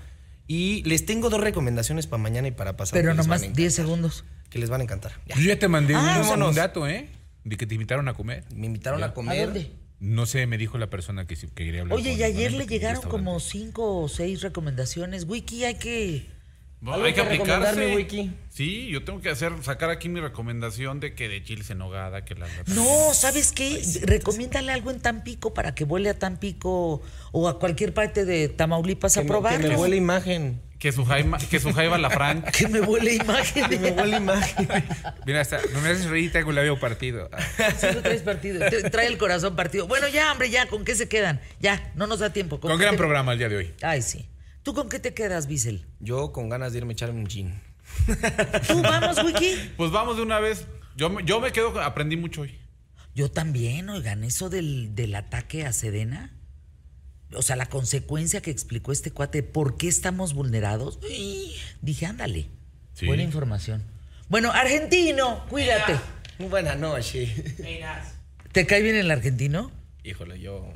y 0.47 0.83
les 0.83 1.05
tengo 1.05 1.29
dos 1.29 1.41
recomendaciones 1.41 2.05
para 2.07 2.21
mañana 2.21 2.47
y 2.47 2.51
para 2.51 2.77
pasado. 2.77 3.01
Pero 3.01 3.13
nomás 3.13 3.41
10 3.41 3.49
encantar, 3.51 3.71
segundos. 3.71 4.25
Que 4.49 4.59
les 4.59 4.69
van 4.69 4.81
a 4.81 4.83
encantar. 4.83 5.13
Ya. 5.25 5.35
Yo 5.35 5.41
ya 5.41 5.57
te 5.57 5.67
mandé 5.67 5.95
Ah, 5.95 5.99
un, 5.99 6.05
vámonos. 6.29 6.49
un 6.49 6.55
dato, 6.55 6.87
¿eh? 6.87 7.09
De 7.43 7.57
que 7.57 7.65
te 7.65 7.73
invitaron 7.73 8.07
a 8.07 8.13
comer. 8.13 8.43
Me 8.55 8.67
invitaron 8.67 8.99
Ya. 8.99 9.07
a 9.07 9.13
comer. 9.15 9.39
¿A 9.41 9.45
dónde? 9.45 9.71
No 9.99 10.25
sé, 10.27 10.45
me 10.45 10.57
dijo 10.59 10.77
la 10.77 10.89
persona 10.91 11.25
que, 11.25 11.35
sí- 11.35 11.47
que 11.47 11.65
quería 11.65 11.81
hablar. 11.81 11.97
Oye, 11.97 12.11
con- 12.11 12.19
y 12.19 12.23
ayer 12.23 12.51
le 12.51 12.67
llegaron 12.67 13.01
como 13.03 13.39
cinco 13.39 13.99
o 14.01 14.07
seis 14.09 14.41
recomendaciones. 14.41 15.23
Wiki, 15.25 15.63
hay 15.63 15.75
que... 15.75 16.27
¿Algo 16.85 17.05
Hay 17.05 17.13
que 17.13 17.21
que 17.21 17.27
aplicarse. 17.27 17.95
Wiki? 17.95 18.31
Sí, 18.49 18.87
yo 18.89 19.03
tengo 19.03 19.21
que 19.21 19.29
hacer, 19.29 19.51
sacar 19.63 19.89
aquí 19.89 20.09
mi 20.09 20.19
recomendación 20.19 20.99
de 20.99 21.15
que 21.15 21.29
de 21.29 21.43
chiles 21.43 21.69
en 21.69 21.77
nogada, 21.79 22.25
que 22.25 22.35
la 22.35 22.47
No, 22.67 23.13
¿sabes 23.13 23.51
qué? 23.51 23.81
Recomiéndale 24.03 24.71
algo 24.71 24.91
en 24.91 24.99
Tampico 24.99 25.53
para 25.53 25.73
que 25.73 25.85
vuele 25.85 26.09
a 26.09 26.19
Tampico 26.19 27.01
o 27.31 27.47
a 27.47 27.57
cualquier 27.59 27.93
parte 27.93 28.25
de 28.25 28.49
Tamaulipas 28.49 29.17
a 29.17 29.21
me, 29.23 29.27
que 29.27 29.67
me 29.69 29.75
huele 29.77 29.95
imagen. 29.95 30.61
Que 30.77 30.91
su 30.91 31.05
jaima, 31.05 31.37
que 31.37 31.61
su 31.61 31.71
jaiba 31.71 31.97
la 31.97 32.09
Fran. 32.09 32.43
Que 32.51 32.67
me 32.67 32.81
huele 32.81 33.15
imagen. 33.15 33.69
Que 33.69 33.79
me 33.79 33.91
huele 33.91 34.17
imagen. 34.17 34.67
Mira, 35.25 35.39
hasta 35.39 35.61
no 35.71 35.79
me 35.79 35.89
haces 35.89 36.07
reír, 36.07 36.29
tengo 36.33 36.49
el 36.49 36.57
labio 36.57 36.77
partido. 36.77 37.29
Sí, 37.79 37.87
no 37.95 38.01
traes 38.01 38.21
partido. 38.21 38.65
Trae 38.91 39.07
el 39.07 39.17
corazón 39.17 39.55
partido. 39.55 39.87
Bueno, 39.87 40.09
ya, 40.09 40.29
hombre, 40.33 40.49
ya, 40.49 40.67
¿con 40.67 40.83
qué 40.83 40.95
se 40.95 41.07
quedan? 41.07 41.39
Ya, 41.61 41.93
no 41.95 42.05
nos 42.05 42.19
da 42.19 42.33
tiempo. 42.33 42.59
Con 42.59 42.77
gran 42.77 42.91
te- 42.91 42.97
programa 42.97 43.31
el 43.31 43.37
día 43.39 43.47
de 43.47 43.55
hoy. 43.55 43.73
Ay, 43.81 44.01
sí. 44.01 44.27
¿Tú 44.63 44.73
con 44.73 44.89
qué 44.89 44.99
te 44.99 45.13
quedas, 45.13 45.47
Bissell? 45.47 45.85
Yo 45.99 46.31
con 46.31 46.49
ganas 46.49 46.71
de 46.71 46.79
irme 46.79 46.91
a 46.91 46.93
echarme 46.93 47.19
un 47.19 47.27
gin. 47.27 47.53
¿Tú 48.67 48.81
vamos, 48.81 49.21
Wiki? 49.23 49.55
Pues 49.77 49.91
vamos 49.91 50.17
de 50.17 50.23
una 50.23 50.39
vez. 50.39 50.65
Yo, 50.95 51.09
me- 51.09 51.23
yo 51.25 51.39
me 51.39 51.51
quedo, 51.51 51.79
aprendí 51.81 52.15
mucho 52.17 52.41
hoy. 52.41 52.57
Yo 53.15 53.29
también, 53.29 53.89
oigan, 53.89 54.23
eso 54.23 54.49
del, 54.49 54.95
del 54.95 55.13
ataque 55.15 55.65
a 55.65 55.73
Sedena. 55.73 56.33
O 57.35 57.41
sea, 57.41 57.55
la 57.55 57.65
consecuencia 57.67 58.41
que 58.41 58.51
explicó 58.51 58.91
este 58.91 59.11
cuate, 59.11 59.43
¿por 59.43 59.75
qué 59.77 59.87
estamos 59.87 60.33
vulnerados? 60.33 60.99
Uy, 61.03 61.53
dije, 61.81 62.05
ándale. 62.05 62.49
Sí. 62.93 63.05
Buena 63.07 63.23
información. 63.23 63.83
Bueno, 64.29 64.51
argentino, 64.51 65.45
cuídate. 65.49 65.95
Buenas 66.39 66.77
noches. 66.79 67.29
¿Te 68.51 68.65
cae 68.65 68.81
bien 68.81 68.95
el 68.95 69.11
argentino? 69.11 69.71
Híjole, 70.03 70.39
yo 70.39 70.71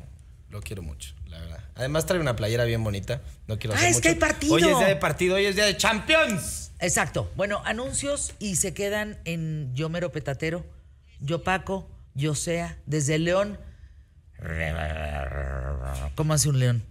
lo 0.50 0.62
quiero 0.62 0.82
mucho, 0.82 1.14
la 1.28 1.40
verdad. 1.40 1.64
Además 1.78 2.06
trae 2.06 2.20
una 2.20 2.36
playera 2.36 2.64
bien 2.66 2.84
bonita. 2.84 3.22
No 3.48 3.58
quiero 3.60 3.76
Ah, 3.76 3.78
hacer 3.78 3.92
es 3.92 4.02
que 4.02 4.10
hay 4.10 4.16
partido. 4.16 4.54
Hoy 4.56 4.64
es 4.64 4.78
día 4.78 4.88
de 4.88 4.96
partido, 4.96 5.36
hoy 5.36 5.46
es 5.46 5.56
día 5.56 5.66
de 5.66 5.78
Champions. 5.78 6.72
Exacto. 6.80 7.32
Bueno, 7.36 7.62
anuncios 7.66 8.34
y 8.40 8.56
se 8.58 8.74
quedan 8.74 9.20
en 9.26 9.74
Yo 9.76 9.90
Mero 9.90 10.12
Petatero, 10.12 10.66
Yo 11.20 11.44
Paco, 11.44 11.90
Yo 12.14 12.36
Sea, 12.36 12.78
desde 12.86 13.20
León. 13.20 13.60
¿Cómo 16.16 16.34
hace 16.34 16.50
un 16.50 16.60
león? 16.60 16.84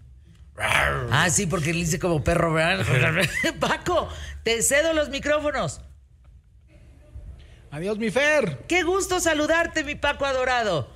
Ah, 0.59 1.29
sí, 1.31 1.47
porque 1.47 1.73
le 1.73 1.81
dice 1.81 1.99
como 1.99 2.25
perro, 2.25 2.53
¿verdad? 2.53 2.85
Paco, 3.61 4.09
te 4.43 4.63
cedo 4.63 4.93
los 4.95 5.11
micrófonos. 5.11 5.81
Adiós, 7.71 7.99
mi 7.99 8.11
Fer. 8.11 8.65
Qué 8.67 8.83
gusto 8.83 9.21
saludarte, 9.21 9.85
mi 9.85 9.97
Paco 9.97 10.25
adorado. 10.25 10.91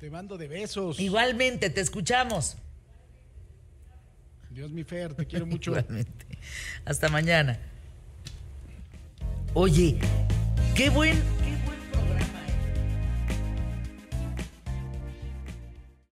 Te 0.00 0.10
mando 0.10 0.38
de 0.38 0.46
besos. 0.46 1.00
Igualmente, 1.00 1.70
te 1.70 1.80
escuchamos. 1.80 2.56
Adiós, 4.50 4.70
mi 4.70 4.84
Fer. 4.84 5.14
Te 5.14 5.26
quiero 5.26 5.46
mucho. 5.46 5.72
Igualmente. 5.72 6.26
Hasta 6.84 7.08
mañana. 7.08 7.58
Oye, 9.54 9.98
qué 10.74 10.90
buen 10.90 11.20